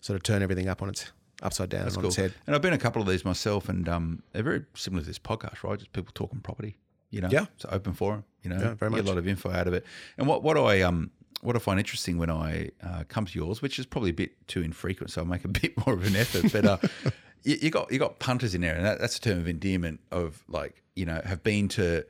sort 0.00 0.16
of 0.16 0.22
turn 0.22 0.42
everything 0.42 0.68
up 0.68 0.82
on 0.82 0.88
its 0.88 1.12
upside 1.42 1.68
down 1.68 1.82
and 1.86 1.90
on 1.96 2.02
Cool. 2.02 2.06
its 2.08 2.16
head. 2.16 2.34
And 2.46 2.56
I've 2.56 2.62
been 2.62 2.72
a 2.72 2.78
couple 2.78 3.00
of 3.00 3.08
these 3.08 3.24
myself, 3.24 3.68
and 3.68 3.88
um, 3.88 4.22
they're 4.32 4.42
very 4.42 4.64
similar 4.74 5.02
to 5.02 5.06
this 5.06 5.18
podcast, 5.18 5.62
right? 5.62 5.78
Just 5.78 5.92
people 5.92 6.10
talking 6.14 6.40
property. 6.40 6.76
You 7.10 7.20
know, 7.20 7.28
Yeah. 7.30 7.46
it's 7.54 7.64
an 7.64 7.70
open 7.72 7.92
forum. 7.94 8.24
You 8.42 8.50
know, 8.50 8.56
Yeah, 8.56 8.74
very 8.74 8.90
much. 8.90 8.98
Get 8.98 9.06
a 9.06 9.08
lot 9.08 9.18
of 9.18 9.28
info 9.28 9.50
out 9.52 9.66
of 9.68 9.74
it. 9.74 9.84
And 10.18 10.26
what 10.26 10.42
what 10.42 10.56
I 10.58 10.82
um 10.82 11.10
what 11.42 11.56
I 11.56 11.58
find 11.58 11.78
interesting 11.78 12.18
when 12.18 12.30
I 12.30 12.70
uh, 12.82 13.04
come 13.08 13.26
to 13.26 13.38
yours, 13.38 13.62
which 13.62 13.78
is 13.78 13.86
probably 13.86 14.10
a 14.10 14.14
bit 14.14 14.46
too 14.48 14.62
infrequent, 14.62 15.10
so 15.10 15.22
I'll 15.22 15.26
make 15.26 15.44
a 15.44 15.48
bit 15.62 15.74
more 15.86 15.94
of 15.94 16.06
an 16.06 16.16
effort. 16.16 16.52
But 16.52 16.64
uh, 16.64 16.78
you, 17.42 17.56
you 17.62 17.70
got 17.70 17.92
you 17.92 17.98
got 17.98 18.18
punters 18.18 18.54
in 18.54 18.60
there, 18.60 18.74
and 18.74 18.84
that, 18.84 19.00
that's 19.00 19.16
a 19.18 19.20
term 19.20 19.38
of 19.38 19.48
endearment 19.48 20.00
of 20.10 20.44
like 20.48 20.82
you 20.94 21.06
know 21.06 21.20
have 21.24 21.42
been 21.42 21.68
to 21.68 22.04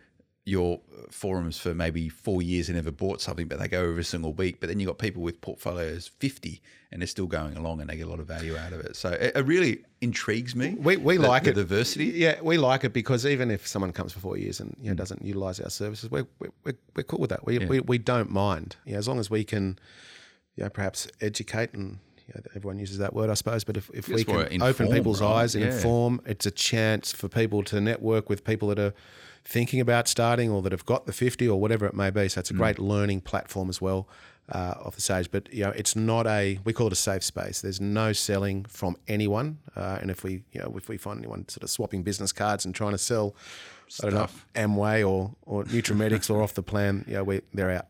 your 0.47 0.81
forums 1.11 1.59
for 1.59 1.75
maybe 1.75 2.09
four 2.09 2.41
years 2.41 2.69
and 2.69 2.77
never 2.77 2.93
bought 2.93 3.21
something, 3.21 3.49
but 3.49 3.59
they 3.59 3.67
go 3.67 3.83
every 3.89 4.05
single 4.05 4.33
week. 4.33 4.61
But 4.61 4.69
then 4.69 4.79
you've 4.79 4.87
got 4.87 4.99
people 4.99 5.21
with 5.21 5.41
portfolios 5.41 6.07
fifty, 6.21 6.63
and 6.93 7.03
they're 7.03 7.09
still 7.09 7.27
going 7.27 7.57
along, 7.57 7.81
and 7.81 7.91
they 7.91 7.97
get 7.97 8.07
a 8.07 8.11
lot 8.11 8.21
of 8.21 8.27
value 8.27 8.57
out 8.57 8.73
of 8.73 8.79
it. 8.81 8.95
So 8.95 9.11
it, 9.11 9.33
it 9.35 9.45
really 9.45 9.85
intrigues 10.01 10.55
me. 10.55 10.77
We, 10.79 10.97
we 10.99 11.17
the- 11.17 11.27
like 11.27 11.43
the 11.43 11.51
it. 11.51 11.55
diversity. 11.55 12.07
Yeah, 12.07 12.41
we 12.41 12.59
like 12.59 12.85
it 12.85 12.93
because 12.93 13.27
even 13.27 13.51
if 13.51 13.67
someone 13.67 13.93
comes 13.93 14.13
for 14.13 14.21
four 14.21 14.39
years 14.39 14.61
and 14.61 14.77
you 14.81 14.89
know 14.89 14.95
doesn't 14.95 15.23
utilize 15.23 15.59
our 15.59 15.69
services, 15.69 16.11
we're 16.13 16.29
we're, 16.39 16.75
we're, 16.95 17.03
cool 17.03 17.19
with 17.19 17.31
that. 17.31 17.45
We, 17.45 17.59
we 17.59 17.81
we 17.81 17.99
don't 17.99 18.31
mind. 18.31 18.77
You 18.87 18.93
know, 18.93 18.99
as 18.99 19.09
long 19.09 19.19
as 19.19 19.29
we 19.29 19.43
can, 19.43 19.79
you 20.55 20.63
know, 20.65 20.71
perhaps 20.71 21.09
educate 21.21 21.75
and. 21.75 21.99
You 22.29 22.33
know, 22.35 22.41
everyone 22.57 22.81
uses 22.81 22.99
that 22.99 23.15
word, 23.15 23.31
I 23.31 23.35
suppose, 23.35 23.63
but 23.63 23.77
if, 23.77 23.89
if 23.95 24.09
we 24.09 24.25
can 24.25 24.61
open 24.61 24.91
people's 24.91 25.21
right? 25.23 25.43
eyes 25.43 25.55
and 25.55 25.63
Yeah. 25.63 25.73
inform, 25.73 26.21
it's 26.27 26.45
a 26.45 26.51
chance 26.51 27.13
for 27.13 27.29
people 27.29 27.63
to 27.63 27.81
network 27.81 28.29
with 28.29 28.43
people 28.43 28.67
that 28.71 28.81
are 28.81 28.93
thinking 29.49 29.81
about 29.81 30.09
starting 30.09 30.51
or 30.51 30.61
that 30.63 30.73
have 30.73 30.85
got 30.85 31.07
the 31.07 31.13
50 31.13 31.49
or 31.49 31.61
whatever 31.61 31.87
it 31.87 31.95
may 31.95 32.11
be. 32.11 32.29
So 32.29 32.41
it's 32.41 32.51
a 32.51 32.55
Mm. 32.55 32.59
great 32.59 32.79
learning 32.81 33.21
platform 33.21 33.69
as 33.69 33.81
well 33.81 34.09
uh, 34.51 34.75
off 34.85 34.97
the 34.97 35.01
stage. 35.01 35.31
But, 35.31 35.53
you 35.55 35.63
know, 35.65 35.71
it's 35.71 35.95
not 35.95 36.27
a, 36.27 36.59
we 36.65 36.73
call 36.73 36.89
it 36.89 36.93
a 36.93 36.97
safe 36.97 37.23
space. 37.23 37.61
There's 37.61 37.81
no 37.81 38.13
selling 38.13 38.65
from 38.65 38.97
anyone. 39.07 39.59
Uh, 39.77 39.99
and 40.01 40.11
if 40.11 40.25
we, 40.25 40.43
you 40.53 40.61
know, 40.61 40.75
if 40.77 40.89
we 40.89 40.97
find 40.97 41.19
anyone 41.21 41.49
sort 41.49 41.63
of 41.63 41.71
swapping 41.71 42.03
business 42.03 42.33
cards 42.33 42.65
and 42.65 42.75
trying 42.75 42.93
to 42.93 42.99
sell, 42.99 43.37
I 44.03 44.11
don't 44.11 44.15
know, 44.15 44.29
Amway 44.57 45.09
or, 45.09 45.35
or 45.43 45.65
Nutrimetics 45.65 46.29
or 46.29 46.43
off 46.43 46.55
the 46.55 46.63
plan, 46.65 47.05
you 47.07 47.15
know, 47.15 47.23
we, 47.25 47.41
they're 47.55 47.71
out. 47.71 47.87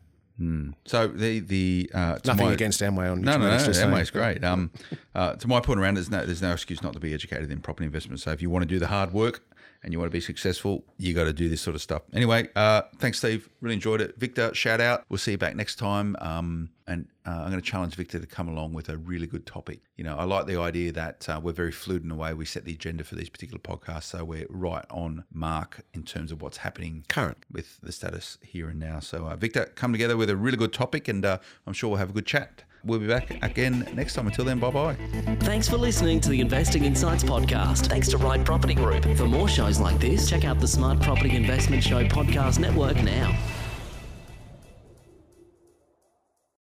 So 0.85 1.09
the 1.09 1.41
the 1.41 1.91
uh, 1.95 2.19
Nothing 2.27 2.47
my- 2.49 2.53
against 2.53 2.83
Amway 2.83 3.11
on 3.11 3.23
No, 3.23 3.39
no, 3.39 3.49
no. 3.49 3.57
Saying. 3.73 3.91
Amway's 3.91 4.11
great. 4.11 4.45
Um, 4.45 4.71
uh, 5.15 5.33
to 5.37 5.49
my 5.49 5.61
point 5.61 5.81
around, 5.81 5.95
there's 5.95 6.11
no 6.11 6.27
there's 6.27 6.43
no 6.43 6.53
excuse 6.53 6.83
not 6.83 6.93
to 6.93 7.01
be 7.01 7.15
educated 7.15 7.51
in 7.51 7.61
property 7.61 7.87
investment. 7.87 8.21
So 8.21 8.33
if 8.33 8.43
you 8.43 8.51
want 8.51 8.63
to 8.63 8.67
do 8.69 8.79
the 8.79 8.89
hard 8.89 9.15
work 9.15 9.43
and 9.83 9.93
you 9.93 9.99
want 9.99 10.11
to 10.11 10.17
be 10.17 10.21
successful, 10.21 10.85
you 10.99 11.15
got 11.15 11.25
to 11.25 11.33
do 11.33 11.49
this 11.49 11.61
sort 11.61 11.75
of 11.75 11.83
stuff. 11.83 12.03
Anyway, 12.13 12.49
uh, 12.57 12.83
thanks, 12.99 13.19
Steve. 13.19 13.49
Really 13.61 13.75
enjoyed 13.75 14.01
it. 14.01 14.19
Victor, 14.19 14.55
shout 14.55 14.81
out. 14.81 15.05
We'll 15.09 15.19
see 15.19 15.33
you 15.33 15.39
back 15.39 15.57
next 15.57 15.77
time. 15.77 16.17
Um, 16.21 16.71
and 16.89 17.09
uh, 17.27 17.31
I'm 17.31 17.51
going 17.51 17.61
to 17.61 17.71
challenge 17.71 17.97
Victor 17.97 18.21
to 18.21 18.27
come 18.27 18.49
along 18.49 18.73
with 18.73 18.89
a 18.89 18.97
really 18.97 19.27
good 19.27 19.45
topic. 19.45 19.81
You 19.97 20.05
know, 20.05 20.17
I 20.17 20.25
like 20.25 20.47
the 20.47 20.57
idea 20.61 20.93
that 20.93 21.29
uh, 21.29 21.41
we're 21.43 21.53
very 21.53 21.73
fluid 21.73 22.03
in 22.03 22.09
the 22.09 22.15
way 22.15 22.33
we 22.33 22.45
set 22.45 22.65
the 22.65 22.75
agenda 22.75 23.03
for 23.03 23.17
these 23.17 23.29
particular 23.29 23.59
podcasts. 23.59 24.05
So 24.05 24.25
we're 24.25 24.47
right 24.49 24.85
on 24.91 25.25
mark 25.33 25.81
in 25.95 26.05
terms 26.05 26.31
of 26.31 26.43
what's 26.43 26.59
happening 26.59 27.05
Current. 27.09 27.39
with 27.51 27.81
the 27.83 27.91
status 27.91 28.39
here 28.43 28.69
and 28.69 28.79
now. 28.79 29.01
So, 29.01 29.27
uh, 29.27 29.37
Victor, 29.37 29.73
come 29.75 29.91
together 29.93 30.17
with 30.17 30.31
a 30.31 30.37
really 30.37 30.57
good 30.57 30.73
topic, 30.73 31.09
and 31.09 31.25
uh, 31.25 31.39
I'm 31.67 31.73
sure 31.73 31.91
we'll 31.91 31.99
have 31.99 32.11
a 32.11 32.15
good 32.15 32.27
chat. 32.27 32.63
We'll 32.87 32.99
be 33.01 33.07
back 33.07 33.43
again 33.43 33.87
next 33.95 34.15
time. 34.15 34.27
Until 34.27 34.45
then, 34.45 34.59
bye 34.59 34.71
bye. 34.71 34.97
Thanks 35.41 35.69
for 35.69 35.77
listening 35.77 36.21
to 36.21 36.29
the 36.29 36.41
Investing 36.41 36.85
Insights 36.85 37.25
podcast. 37.25 37.87
Thanks 37.89 38.09
to 38.09 38.19
Right 38.19 38.45
Property 38.45 38.75
Group. 38.75 39.05
For 39.17 39.27
more 39.27 39.49
shows 39.49 39.79
like 39.81 39.99
this, 39.99 40.29
check 40.29 40.45
out 40.45 40.61
the 40.61 40.69
Smart 40.69 41.01
Property 41.03 41.37
Investment 41.37 41.83
Show 41.83 42.05
podcast 42.05 42.59
network 42.59 43.03
now. 43.03 43.37